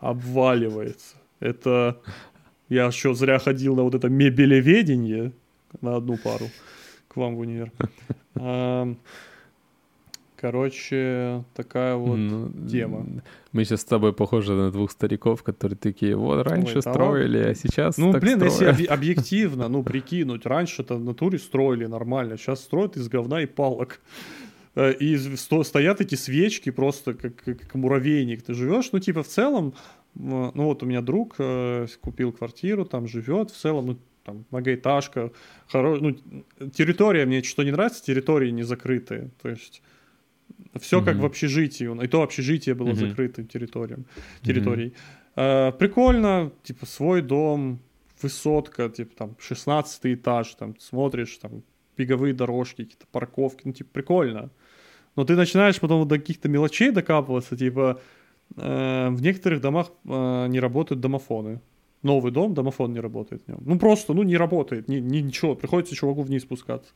обваливается. 0.00 1.16
Это 1.38 2.00
я 2.68 2.86
еще 2.86 3.14
зря 3.14 3.38
ходил 3.38 3.74
на 3.76 3.82
вот 3.82 3.94
это 3.94 4.08
мебелеведение 4.08 5.32
на 5.80 5.96
одну 5.96 6.16
пару 6.16 6.46
к 7.08 7.16
вам 7.16 7.36
в 7.36 7.40
универ. 7.40 7.72
Короче, 10.40 11.42
такая 11.56 11.96
вот 11.96 12.14
Ну, 12.16 12.52
тема. 12.68 13.04
Мы 13.50 13.64
сейчас 13.64 13.80
с 13.80 13.84
тобой 13.84 14.12
похожи 14.12 14.52
на 14.52 14.70
двух 14.70 14.92
стариков, 14.92 15.42
которые 15.42 15.76
такие, 15.76 16.14
вот 16.14 16.46
раньше 16.46 16.76
Ой, 16.76 16.82
строили, 16.82 17.38
а 17.38 17.54
сейчас 17.56 17.98
Ну, 17.98 18.12
так 18.12 18.22
блин, 18.22 18.40
если 18.44 18.54
строят». 18.70 18.78
объ- 18.80 18.86
объективно, 18.86 19.68
ну, 19.68 19.82
прикинуть, 19.82 20.46
раньше-то 20.46 20.94
в 20.94 21.02
натуре 21.04 21.40
строили 21.40 21.86
нормально, 21.86 22.36
сейчас 22.36 22.60
строят 22.60 22.96
из 22.96 23.08
говна 23.08 23.42
и 23.42 23.46
палок. 23.46 24.00
Э, 24.76 24.92
И 24.92 25.16
сто- 25.36 25.64
стоят 25.64 26.00
эти 26.00 26.14
свечки 26.14 26.70
просто 26.70 27.14
как, 27.14 27.34
как 27.42 27.74
муравейник. 27.74 28.42
Ты 28.42 28.54
живешь, 28.54 28.90
ну, 28.92 29.00
типа, 29.00 29.24
в 29.24 29.26
целом, 29.28 29.74
ну, 30.18 30.64
вот 30.64 30.82
у 30.82 30.86
меня 30.86 31.00
друг 31.00 31.36
э, 31.38 31.86
купил 32.00 32.32
квартиру, 32.32 32.84
там 32.84 33.06
живет, 33.06 33.50
в 33.50 33.56
целом, 33.56 33.86
ну, 33.86 33.98
там, 34.24 34.44
многоэтажка, 34.50 35.30
хоро... 35.68 35.96
ну, 35.96 36.16
территория, 36.72 37.24
мне 37.24 37.42
что 37.42 37.62
не 37.62 37.70
нравится, 37.70 38.04
территории 38.04 38.50
не 38.50 38.62
закрытые, 38.64 39.30
то 39.40 39.48
есть 39.48 39.82
все 40.80 41.00
как 41.02 41.14
Мгм. 41.14 41.22
в 41.22 41.26
общежитии, 41.26 42.04
и 42.04 42.08
то 42.08 42.22
общежитие 42.22 42.74
было 42.74 42.88
Мгм. 42.88 42.96
закрытым 42.96 43.46
территориям, 43.46 44.04
территорией. 44.42 44.92
Э, 45.36 45.72
прикольно, 45.72 46.50
типа, 46.62 46.84
свой 46.86 47.22
дом, 47.22 47.78
высотка, 48.20 48.88
типа, 48.88 49.14
там, 49.16 49.36
16 49.38 50.14
этаж, 50.14 50.54
там, 50.56 50.74
смотришь, 50.78 51.38
там, 51.38 51.62
беговые 51.96 52.34
дорожки, 52.34 52.82
какие-то 52.84 53.06
парковки, 53.12 53.62
ну, 53.64 53.72
типа, 53.72 53.90
прикольно. 53.92 54.50
Но 55.16 55.24
ты 55.24 55.36
начинаешь 55.36 55.80
потом 55.80 56.06
до 56.06 56.18
каких-то 56.18 56.48
мелочей 56.48 56.90
докапываться, 56.90 57.56
типа, 57.56 58.00
э, 58.56 59.08
в 59.10 59.22
некоторых 59.22 59.60
домах 59.60 59.90
э, 60.04 60.46
не 60.48 60.60
работают 60.60 61.00
домофоны. 61.00 61.60
Новый 62.02 62.30
дом, 62.30 62.54
домофон 62.54 62.92
не 62.92 63.00
работает 63.00 63.42
в 63.42 63.48
нем. 63.48 63.58
Ну, 63.60 63.78
просто, 63.78 64.14
ну, 64.14 64.22
не 64.22 64.36
работает, 64.36 64.88
ни, 64.88 64.96
ни- 65.00 65.20
ничего, 65.20 65.56
приходится 65.56 65.96
чуваку 65.96 66.22
вниз 66.22 66.42
спускаться. 66.42 66.92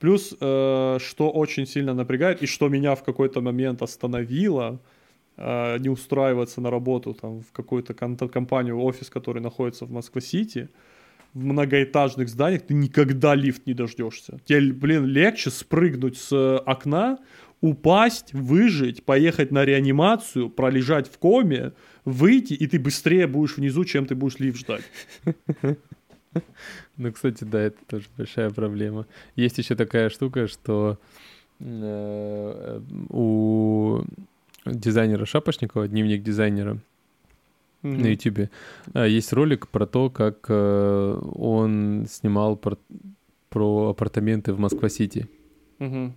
Плюс, 0.00 0.34
э, 0.40 0.98
что 1.00 1.30
очень 1.30 1.66
сильно 1.66 1.94
напрягает, 1.94 2.42
и 2.42 2.46
что 2.46 2.68
меня 2.68 2.94
в 2.94 3.04
какой-то 3.04 3.40
момент 3.40 3.82
остановило, 3.82 4.80
э, 5.36 5.78
не 5.78 5.88
устраиваться 5.88 6.60
на 6.60 6.70
работу 6.70 7.14
там, 7.14 7.42
в 7.42 7.52
какую-то 7.52 7.94
компанию, 7.94 8.80
офис, 8.80 9.08
который 9.08 9.40
находится 9.40 9.84
в 9.84 9.92
Москва-Сити, 9.92 10.68
в 11.34 11.44
многоэтажных 11.44 12.28
зданиях 12.28 12.62
ты 12.62 12.74
никогда 12.74 13.36
лифт 13.36 13.66
не 13.66 13.74
дождешься. 13.74 14.40
Тебе, 14.44 14.72
блин, 14.72 15.06
легче 15.06 15.50
спрыгнуть 15.50 16.18
с 16.18 16.58
окна, 16.66 17.18
упасть, 17.60 18.32
выжить, 18.32 19.04
поехать 19.04 19.50
на 19.50 19.64
реанимацию, 19.64 20.48
пролежать 20.50 21.08
в 21.08 21.18
коме, 21.18 21.72
выйти, 22.04 22.54
и 22.54 22.66
ты 22.66 22.78
быстрее 22.78 23.26
будешь 23.26 23.56
внизу, 23.56 23.84
чем 23.84 24.06
ты 24.06 24.14
будешь 24.14 24.38
лифт 24.38 24.58
ждать. 24.60 24.84
Ну, 26.96 27.12
кстати, 27.12 27.44
да, 27.44 27.60
это 27.60 27.78
тоже 27.86 28.06
большая 28.16 28.50
проблема. 28.50 29.06
Есть 29.34 29.58
еще 29.58 29.74
такая 29.74 30.10
штука, 30.10 30.46
что 30.46 30.98
э, 31.58 32.80
у 33.08 34.02
дизайнера 34.64 35.24
Шапошникова, 35.26 35.88
дневник 35.88 36.22
дизайнера 36.22 36.78
Мгм. 37.82 38.02
на 38.02 38.06
Ютубе, 38.08 38.50
э, 38.94 39.08
есть 39.08 39.32
ролик 39.32 39.66
про 39.68 39.86
то, 39.86 40.08
как 40.10 40.46
э, 40.48 41.20
он 41.34 42.06
снимал 42.08 42.56
пор- 42.56 42.78
про 43.48 43.88
апартаменты 43.90 44.52
в 44.52 44.60
Москва-Сити. 44.60 45.26
Мгм. 45.78 46.14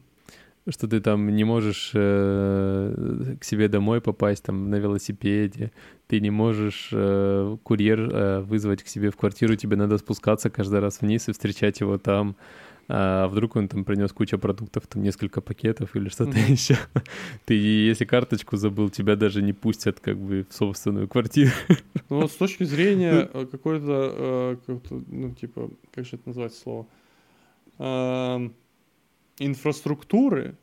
Что 0.69 0.87
ты 0.87 1.01
там 1.01 1.35
не 1.35 1.43
можешь 1.43 1.91
э, 1.93 3.35
к 3.39 3.43
себе 3.43 3.67
домой 3.67 3.99
попасть 3.99 4.43
там 4.43 4.69
на 4.69 4.75
велосипеде, 4.75 5.71
ты 6.07 6.21
не 6.21 6.29
можешь 6.29 6.89
э, 6.93 7.57
курьер 7.63 7.99
э, 7.99 8.39
вызвать 8.41 8.81
к 8.81 8.87
себе 8.87 9.09
в 9.09 9.17
квартиру, 9.17 9.55
тебе 9.57 9.75
надо 9.75 9.97
спускаться 9.97 10.49
каждый 10.49 10.79
раз 10.79 11.01
вниз 11.01 11.27
и 11.27 11.33
встречать 11.33 11.81
его 11.81 11.97
там. 11.97 12.37
А 12.89 13.27
вдруг 13.27 13.55
он 13.55 13.67
там 13.67 13.85
принес 13.85 14.11
кучу 14.11 14.37
продуктов, 14.37 14.87
там 14.87 15.03
несколько 15.03 15.41
пакетов 15.41 15.95
или 15.95 16.09
что-то 16.09 16.37
Мгм. 16.37 16.51
еще. 16.51 16.77
Ты, 17.45 17.53
если 17.53 18.05
карточку 18.05 18.57
забыл, 18.57 18.89
тебя 18.89 19.15
даже 19.15 19.41
не 19.41 19.53
пустят 19.53 19.99
как 19.99 20.17
бы 20.17 20.45
в 20.49 20.53
собственную 20.53 21.07
квартиру. 21.07 21.51
Ну 22.09 22.21
вот 22.21 22.31
с 22.31 22.35
точки 22.35 22.63
зрения 22.63 23.29
э, 23.33 23.45
какой-то, 23.49 24.13
э, 24.15 24.57
как-то, 24.65 25.01
ну 25.07 25.31
типа, 25.31 25.71
как 25.95 26.05
же 26.05 26.17
это 26.17 26.27
назвать 26.27 26.53
слово, 26.53 26.85
инфраструктуры 29.39 30.57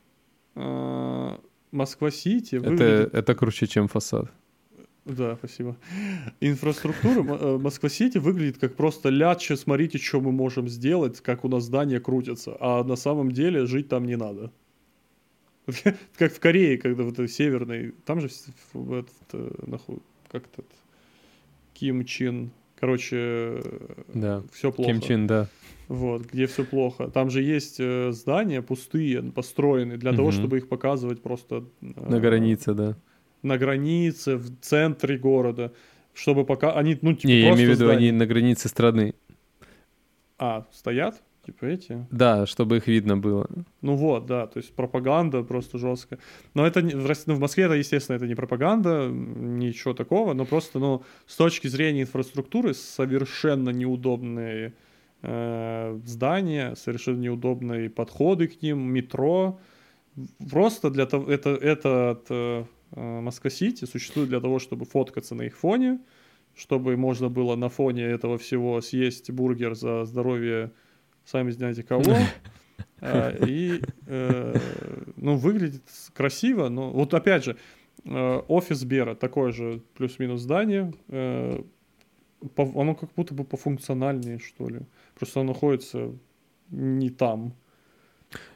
э, 0.55 1.37
Москва-Сити 1.73 2.57
Это, 2.57 2.71
выглядит... 2.71 3.14
это 3.14 3.35
круче, 3.35 3.66
чем 3.66 3.89
фасад. 3.89 4.31
Да, 5.05 5.37
спасибо. 5.37 5.77
Инфраструктура 6.41 7.23
э, 7.23 7.59
Москва-Сити 7.59 8.18
выглядит 8.18 8.59
как 8.59 8.77
просто 8.77 9.09
ляча, 9.09 9.57
смотрите, 9.57 9.99
что 9.99 10.21
мы 10.21 10.31
можем 10.31 10.68
сделать, 10.68 11.21
как 11.21 11.45
у 11.45 11.49
нас 11.49 11.64
здания 11.64 12.01
крутятся, 12.01 12.57
а 12.61 12.85
на 12.85 12.97
самом 12.97 13.33
деле 13.33 13.66
жить 13.66 13.89
там 13.89 14.05
не 14.05 14.16
надо. 14.16 14.53
Как 16.16 16.33
в 16.33 16.41
Корее, 16.41 16.79
когда 16.79 17.05
вот 17.05 17.18
в 17.18 17.29
северной, 17.29 17.95
там 18.05 18.21
же 18.21 18.29
этот, 18.75 19.14
э, 19.33 19.51
нахуй, 19.66 19.99
как 20.29 20.45
этот, 20.53 20.66
Ким 21.75 22.05
Чин, 22.05 22.51
короче, 22.81 23.62
Да. 24.14 24.43
все 24.53 24.72
плохо. 24.72 24.91
Ким 24.93 25.01
Чен, 25.01 25.26
да. 25.26 25.47
вот, 25.89 26.22
где 26.22 26.47
все 26.47 26.64
плохо. 26.64 27.09
Там 27.09 27.31
же 27.31 27.43
есть 27.43 27.76
э, 27.78 28.11
здания 28.12 28.62
пустые, 28.62 29.22
построенные 29.22 29.99
для 29.99 30.12
того, 30.12 30.28
Мгм. 30.28 30.39
чтобы 30.39 30.57
их 30.59 30.68
показывать 30.68 31.22
просто... 31.22 31.64
э, 31.83 31.87
На 32.09 32.18
границе, 32.20 32.74
да. 32.74 32.97
На 33.43 33.57
границе, 33.59 34.37
в 34.37 34.51
центре 34.61 35.16
города, 35.18 35.72
чтобы 36.14 36.45
пока... 36.45 36.72
Они, 36.72 36.99
ну, 37.03 37.12
типа, 37.14 37.26
Не, 37.28 37.41
я 37.41 37.55
имею 37.55 37.68
в 37.70 37.72
виду, 37.74 37.85
здания. 37.87 38.09
они 38.09 38.12
на 38.12 38.26
границе 38.26 38.68
страны. 38.68 39.14
А, 40.39 40.66
стоят? 40.72 41.22
Типа 41.51 41.64
эти? 41.64 42.07
Да, 42.12 42.46
чтобы 42.46 42.76
их 42.76 42.86
видно 42.86 43.16
было. 43.16 43.48
Ну 43.82 43.96
вот, 43.96 44.26
да, 44.26 44.46
то 44.46 44.59
есть 44.59 44.72
пропаганда 44.72 45.42
просто 45.42 45.78
жесткая. 45.78 46.20
Но 46.55 46.64
это 46.64 46.80
не, 46.80 46.94
в, 46.94 47.05
Рос- 47.07 47.24
ну, 47.26 47.34
в 47.34 47.40
Москве 47.40 47.64
это, 47.64 47.74
естественно, 47.74 48.14
это 48.14 48.28
не 48.28 48.36
пропаганда, 48.36 49.09
ничего 49.09 49.92
такого, 49.92 50.32
но 50.32 50.44
просто, 50.44 50.78
ну, 50.78 51.03
с 51.26 51.34
точки 51.34 51.66
зрения 51.66 52.03
инфраструктуры 52.03 52.72
совершенно 52.72 53.70
неудобные 53.70 54.74
э, 55.22 56.01
здания, 56.05 56.76
совершенно 56.76 57.18
неудобные 57.18 57.90
подходы 57.90 58.46
к 58.46 58.62
ним, 58.62 58.78
метро. 58.78 59.59
Просто 60.51 60.88
для 60.90 61.07
того, 61.07 61.28
это, 61.32 61.51
этот 61.51 62.26
э, 62.30 62.64
э, 62.92 63.20
Москва-Сити 63.20 63.86
существует 63.86 64.28
для 64.28 64.40
того, 64.40 64.61
чтобы 64.61 64.84
фоткаться 64.84 65.34
на 65.34 65.42
их 65.42 65.57
фоне, 65.57 65.98
чтобы 66.55 66.96
можно 66.96 67.28
было 67.28 67.57
на 67.57 67.68
фоне 67.68 68.05
этого 68.05 68.38
всего 68.38 68.80
съесть 68.80 69.32
бургер 69.32 69.74
за 69.74 70.05
здоровье 70.05 70.70
сами 71.25 71.51
знаете 71.51 71.83
кого. 71.83 72.16
А, 73.03 73.35
И, 73.47 73.83
э, 74.07 74.55
ну, 75.16 75.37
выглядит 75.37 75.83
красиво, 76.12 76.68
но 76.68 76.91
вот 76.91 77.14
опять 77.14 77.45
же, 77.45 77.57
э, 78.05 78.43
офис 78.49 78.85
Бера, 78.85 79.14
такое 79.14 79.53
же 79.53 79.83
плюс-минус 79.95 80.43
здание, 80.43 80.93
э, 81.09 81.62
оно 82.57 82.95
как 82.95 83.11
будто 83.14 83.35
бы 83.35 83.45
пофункциональнее, 83.45 84.39
что 84.39 84.68
ли. 84.68 84.81
Просто 85.14 85.41
оно 85.41 85.53
находится 85.53 86.12
не 86.71 87.11
там. 87.11 87.55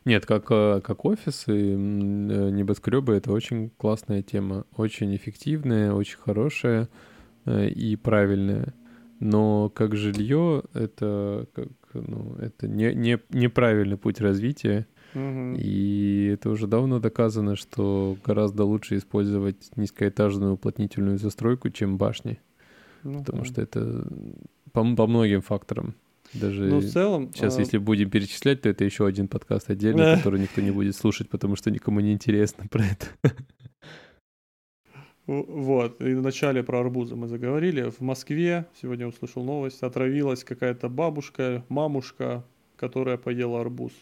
Нет, 0.04 0.24
как, 0.26 0.46
как 0.46 1.04
офисы, 1.04 1.74
небоскребы— 1.74 3.14
это 3.16 3.32
очень 3.32 3.70
классная 3.76 4.22
тема. 4.22 4.64
Очень 4.76 5.14
эффективная, 5.16 5.92
очень 5.92 6.18
хорошая 6.18 6.88
и 7.46 7.96
правильная. 7.96 8.72
Но 9.20 9.68
как 9.70 9.96
жилье— 9.96 10.62
это, 10.74 11.48
ну, 12.06 12.36
это 12.40 12.68
не, 12.68 12.94
не, 12.94 13.18
неправильный 13.30 13.96
путь 13.96 14.20
развития. 14.20 14.86
И 15.16 16.30
это 16.34 16.50
уже 16.50 16.66
давно 16.66 16.98
доказано, 16.98 17.54
что 17.54 18.16
гораздо 18.24 18.64
лучше 18.64 18.96
использовать 18.96 19.70
низкоэтажную 19.76 20.54
уплотнительную 20.54 21.18
застройку, 21.18 21.70
чем 21.70 21.98
башни. 21.98 22.40
Ну 23.04 23.20
Потому 23.20 23.38
да. 23.40 23.44
что 23.44 23.62
это 23.62 24.04
по, 24.72 24.82
по 24.96 25.06
многим 25.06 25.40
факторам. 25.40 25.94
Даже 26.32 26.64
Ну, 26.64 26.78
в 26.80 26.84
целом... 26.90 27.30
сейчас, 27.32 27.56
а, 27.58 27.60
если 27.60 27.78
будем 27.78 28.10
перечислять, 28.10 28.62
то 28.62 28.68
это 28.68 28.84
еще 28.84 29.06
один 29.06 29.28
подкаст 29.28 29.70
отдельный, 29.70 30.02
Да. 30.02 30.16
который 30.16 30.40
никто 30.40 30.60
не 30.60 30.72
будет 30.72 30.96
слушать, 30.96 31.28
потому 31.28 31.54
что 31.54 31.70
никому 31.70 32.00
не 32.00 32.12
интересно 32.12 32.64
про 32.68 32.84
это. 32.84 33.06
В- 35.26 35.42
Вот, 35.48 36.00
и 36.02 36.14
вначале 36.14 36.62
про 36.62 36.80
арбузы 36.80 37.16
мы 37.16 37.28
заговорили. 37.28 37.90
В 37.90 38.00
Москве, 38.00 38.66
сегодня 38.80 39.06
услышал 39.06 39.42
новость, 39.42 39.82
отравилась 39.82 40.44
какая-то 40.44 40.88
бабушка, 40.88 41.64
мамушка, 41.68 42.44
которая 42.76 43.16
поела 43.16 43.60
арбуз. 43.60 43.92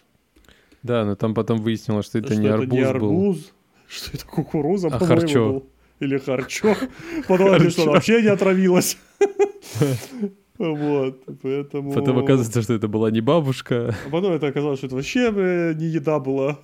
Да, 0.83 1.05
но 1.05 1.15
там 1.15 1.33
потом 1.35 1.59
выяснилось, 1.59 2.07
что 2.07 2.19
это 2.19 2.33
что 2.33 2.41
не 2.43 2.47
это 2.49 2.55
арбуз 2.57 2.73
не 2.73 2.83
был. 2.85 2.89
арбуз, 2.91 3.53
что 3.89 4.11
это 4.17 4.27
кукуруза, 4.27 4.89
А 4.89 4.99
харчо. 4.99 5.49
был. 5.49 5.67
Или 6.01 6.19
харчо. 6.19 6.75
Потом 7.29 7.71
что 7.71 7.83
она 7.85 7.93
вообще 7.93 8.23
не 8.23 8.29
отравилась. 8.29 8.99
Вот, 10.59 11.25
поэтому... 11.43 11.93
Потом 11.93 12.19
оказывается, 12.19 12.63
что 12.63 12.75
это 12.75 12.87
была 12.87 13.11
не 13.11 13.21
бабушка. 13.21 13.97
А 14.07 14.11
потом 14.11 14.33
это 14.33 14.47
оказалось, 14.47 14.79
что 14.79 14.87
это 14.87 14.97
вообще 14.97 15.33
э, 15.35 15.75
не 15.75 15.87
еда 15.87 16.21
была. 16.21 16.59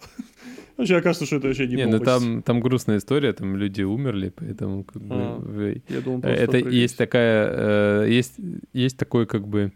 Вообще 0.79 0.97
окажется, 0.97 1.27
что 1.27 1.37
это 1.37 1.49
вообще 1.49 1.67
не 1.67 1.75
Не, 1.75 1.87
ну 1.87 1.99
там, 1.99 2.41
там 2.43 2.61
грустная 2.61 2.99
история, 2.99 3.33
там 3.33 3.57
люди 3.57 3.83
умерли, 3.83 4.33
поэтому 4.35 4.85
как 4.85 5.03
бы 5.03 5.15
А, 5.15 5.75
Я 5.89 6.01
думал, 6.01 6.21
Это 6.23 6.57
есть 6.57 6.97
такая, 6.97 8.05
э, 8.05 8.09
есть, 8.09 8.35
есть 8.73 8.97
такой 8.97 9.27
как 9.27 9.49
бы 9.49 9.73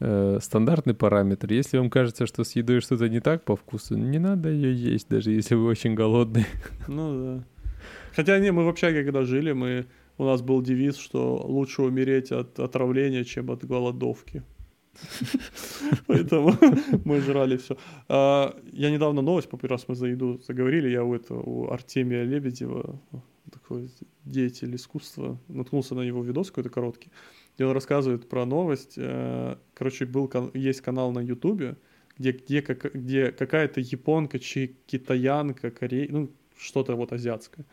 э, 0.00 0.38
стандартный 0.42 0.94
параметр. 0.94 1.52
Если 1.52 1.78
вам 1.78 1.88
кажется, 1.88 2.26
что 2.26 2.42
с 2.42 2.56
едой 2.56 2.80
что-то 2.80 3.08
не 3.08 3.20
так 3.20 3.44
по 3.44 3.54
вкусу, 3.54 3.96
не 3.96 4.18
надо 4.18 4.48
ее 4.48 4.74
есть, 4.74 5.08
даже 5.08 5.30
если 5.30 5.54
вы 5.54 5.66
очень 5.66 5.94
голодный. 5.94 6.46
Ну 6.88 7.22
да. 7.22 7.44
Хотя 8.16 8.40
не, 8.40 8.50
мы 8.50 8.64
в 8.64 8.68
общаге, 8.68 9.04
когда 9.04 9.22
жили, 9.22 9.52
мы, 9.52 9.86
у 10.18 10.24
нас 10.24 10.42
был 10.42 10.62
девиз, 10.62 10.96
что 10.96 11.36
лучше 11.46 11.82
умереть 11.82 12.32
от 12.32 12.58
отравления, 12.58 13.22
чем 13.22 13.52
от 13.52 13.64
голодовки. 13.64 14.42
Поэтому 16.06 16.54
мы 17.04 17.20
жрали 17.20 17.56
все. 17.56 17.76
Я 18.08 18.90
недавно 18.90 19.22
новость, 19.22 19.48
по 19.48 19.58
раз 19.68 19.86
мы 19.88 19.94
за 19.94 20.06
еду 20.06 20.40
заговорили, 20.46 20.88
я 20.88 21.04
у 21.04 21.14
этого, 21.14 21.42
у 21.42 21.70
Артемия 21.70 22.24
Лебедева, 22.24 23.00
такой 23.52 23.90
деятель 24.24 24.74
искусства, 24.74 25.38
наткнулся 25.48 25.94
на 25.94 26.00
его 26.02 26.22
видос 26.22 26.48
какой-то 26.50 26.70
короткий, 26.70 27.10
где 27.54 27.64
он 27.66 27.72
рассказывает 27.72 28.28
про 28.28 28.44
новость. 28.44 28.94
Э, 28.96 29.56
Короче, 29.74 30.04
был, 30.06 30.30
есть 30.54 30.80
канал 30.80 31.12
на 31.12 31.20
Ютубе, 31.20 31.76
где, 32.18 32.32
где, 32.32 32.62
как- 32.62 32.92
где 32.94 33.30
какая-то 33.32 33.80
японка, 33.80 34.38
чи 34.38 34.76
китаянка, 34.86 35.70
корей, 35.70 36.08
ну, 36.10 36.30
что-то 36.58 36.94
вот 36.96 37.12
азиатское. 37.12 37.64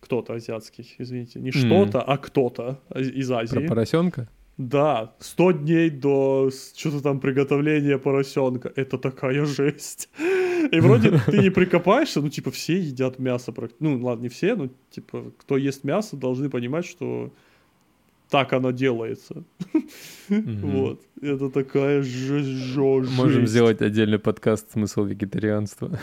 Кто-то 0.00 0.34
азиатский, 0.34 0.94
извините. 0.98 1.40
Не 1.40 1.50
Мгм. 1.50 1.58
что-то, 1.58 2.02
а 2.02 2.16
кто-то 2.18 2.80
из 2.94 3.28
Про 3.28 3.36
Азии. 3.38 3.66
поросенка? 3.68 4.28
Да, 4.58 5.14
100 5.18 5.52
дней 5.52 5.90
до 5.90 6.50
что-то 6.76 7.00
там 7.00 7.20
приготовления 7.20 7.98
поросенка. 7.98 8.72
Это 8.76 8.98
такая 8.98 9.44
жесть. 9.44 10.08
И 10.70 10.80
вроде 10.80 11.18
ты 11.26 11.38
не 11.38 11.50
прикопаешься, 11.50 12.20
ну, 12.20 12.28
типа, 12.28 12.50
все 12.50 12.78
едят 12.78 13.18
мясо. 13.18 13.52
Ну, 13.80 14.00
ладно, 14.02 14.22
не 14.22 14.28
все, 14.28 14.54
но, 14.54 14.68
типа, 14.90 15.32
кто 15.38 15.56
ест 15.56 15.84
мясо, 15.84 16.16
должны 16.16 16.50
понимать, 16.50 16.84
что 16.84 17.32
так 18.32 18.52
оно 18.52 18.70
делается. 18.70 19.44
Вот. 20.28 21.02
Это 21.20 21.50
такая 21.50 22.02
же 22.02 22.42
жесть. 22.42 23.16
Можем 23.16 23.46
сделать 23.46 23.82
отдельный 23.82 24.18
подкаст 24.18 24.72
«Смысл 24.72 25.04
вегетарианства». 25.04 25.98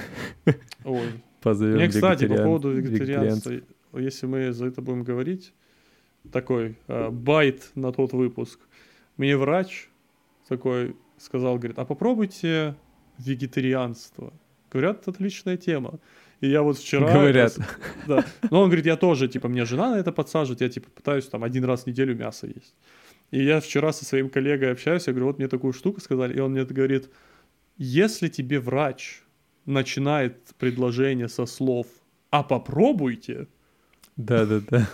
Ой. 0.84 1.08
Позовем 1.41 1.78
Мне, 1.78 1.88
кстати, 1.88 2.28
по 2.28 2.36
поводу 2.36 2.72
вегетарианства, 2.72 3.54
если 3.93 4.28
мы 4.28 4.52
за 4.52 4.68
это 4.68 4.82
будем 4.82 5.04
говорить, 5.04 5.54
такой 6.32 6.78
э, 6.88 7.09
байт 7.09 7.72
на 7.76 7.91
тот 7.91 8.13
выпуск. 8.13 8.59
Мне 9.17 9.38
врач 9.38 9.89
такой 10.47 10.95
сказал, 11.17 11.57
говорит, 11.57 11.80
а 11.80 11.86
попробуйте 11.86 12.76
вегетарианство. 13.17 14.34
Говорят, 14.72 15.07
отличная 15.07 15.57
тема. 15.57 15.99
И 16.41 16.47
я 16.47 16.61
вот 16.61 16.78
вчера... 16.78 17.11
Говорят. 17.11 17.57
Да. 18.07 18.26
Но 18.49 18.61
он 18.61 18.70
говорит, 18.70 18.86
я 18.86 18.95
тоже, 18.95 19.28
типа, 19.28 19.49
мне 19.49 19.65
жена 19.65 19.91
на 19.91 19.99
это 19.99 20.11
подсаживает, 20.11 20.61
я, 20.61 20.70
типа, 20.70 20.89
пытаюсь 20.89 21.26
там 21.26 21.43
один 21.43 21.65
раз 21.65 21.84
в 21.84 21.88
неделю 21.88 22.15
мясо 22.15 22.47
есть. 22.47 22.76
И 23.32 23.43
я 23.43 23.59
вчера 23.59 23.91
со 23.91 24.05
своим 24.05 24.30
коллегой 24.30 24.72
общаюсь, 24.72 25.07
я 25.07 25.13
говорю, 25.13 25.28
вот 25.28 25.38
мне 25.38 25.47
такую 25.47 25.74
штуку 25.74 25.99
сказали, 25.99 26.36
и 26.36 26.39
он 26.39 26.51
мне 26.51 26.63
говорит, 26.63 27.09
если 27.78 28.30
тебе 28.30 28.59
врач 28.59 29.22
начинает 29.65 30.38
предложение 30.57 31.28
со 31.28 31.45
слов 31.45 31.88
«а 32.32 32.43
попробуйте», 32.43 33.47
Да-да-да. 34.15 34.89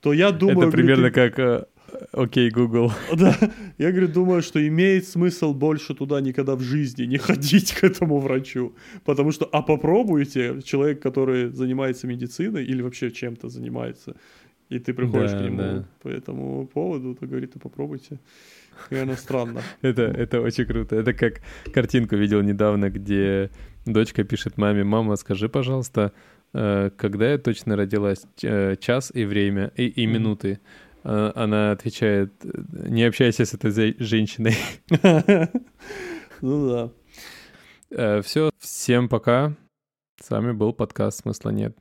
То 0.00 0.12
я 0.12 0.30
думаю... 0.30 0.68
Это 0.68 0.70
примерно 0.70 1.10
говорит, 1.10 1.34
как 1.34 1.38
э, 1.38 1.64
«Окей, 2.12 2.50
Google». 2.50 2.92
Да, 3.16 3.36
я, 3.78 3.90
говорю, 3.90 4.08
думаю, 4.08 4.42
что 4.42 4.66
имеет 4.66 5.06
смысл 5.06 5.52
больше 5.54 5.94
туда 5.94 6.20
никогда 6.20 6.56
в 6.56 6.60
жизни 6.60 7.04
не 7.04 7.18
ходить 7.18 7.72
к 7.72 7.84
этому 7.84 8.18
врачу. 8.18 8.74
Потому 9.04 9.32
что, 9.32 9.44
а 9.44 9.62
попробуйте, 9.62 10.60
человек, 10.64 11.02
который 11.02 11.48
занимается 11.48 12.06
медициной 12.06 12.64
или 12.64 12.82
вообще 12.82 13.10
чем-то 13.10 13.48
занимается, 13.48 14.16
и 14.68 14.78
ты 14.78 14.94
приходишь 14.94 15.32
Да, 15.32 15.38
к 15.38 15.42
нему 15.42 15.58
да. 15.58 15.88
по 16.02 16.08
этому 16.08 16.66
поводу, 16.66 17.14
то 17.14 17.26
говорит, 17.26 17.52
а 17.56 17.58
попробуйте. 17.58 18.20
Наверное, 18.90 19.16
странно. 19.16 19.60
Это, 19.82 20.02
это 20.02 20.40
очень 20.40 20.64
круто. 20.64 20.96
Это 20.96 21.12
как 21.12 21.42
картинку 21.74 22.16
видел 22.16 22.40
недавно, 22.40 22.88
где 22.88 23.50
дочка 23.84 24.24
пишет 24.24 24.56
маме, 24.56 24.84
мама, 24.84 25.16
скажи, 25.16 25.48
пожалуйста, 25.48 26.12
когда 26.52 27.30
я 27.30 27.38
точно 27.38 27.76
родилась, 27.76 28.24
э, 28.42 28.76
час 28.76 29.12
и 29.14 29.24
время, 29.24 29.72
и, 29.76 29.86
и 29.86 30.06
минуты. 30.06 30.60
А 31.02 31.32
Она 31.34 31.72
отвечает, 31.72 32.32
не 32.44 33.04
общайся 33.04 33.44
с 33.44 33.54
этой 33.54 33.96
женщиной. 33.98 34.54
Ну 36.42 36.90
да. 37.90 38.22
Все, 38.22 38.48
всем 38.58 39.10
пока. 39.10 39.54
С 40.22 40.30
вами 40.30 40.52
был 40.52 40.72
подкаст 40.72 41.20
«Смысла 41.20 41.50
нет». 41.50 41.76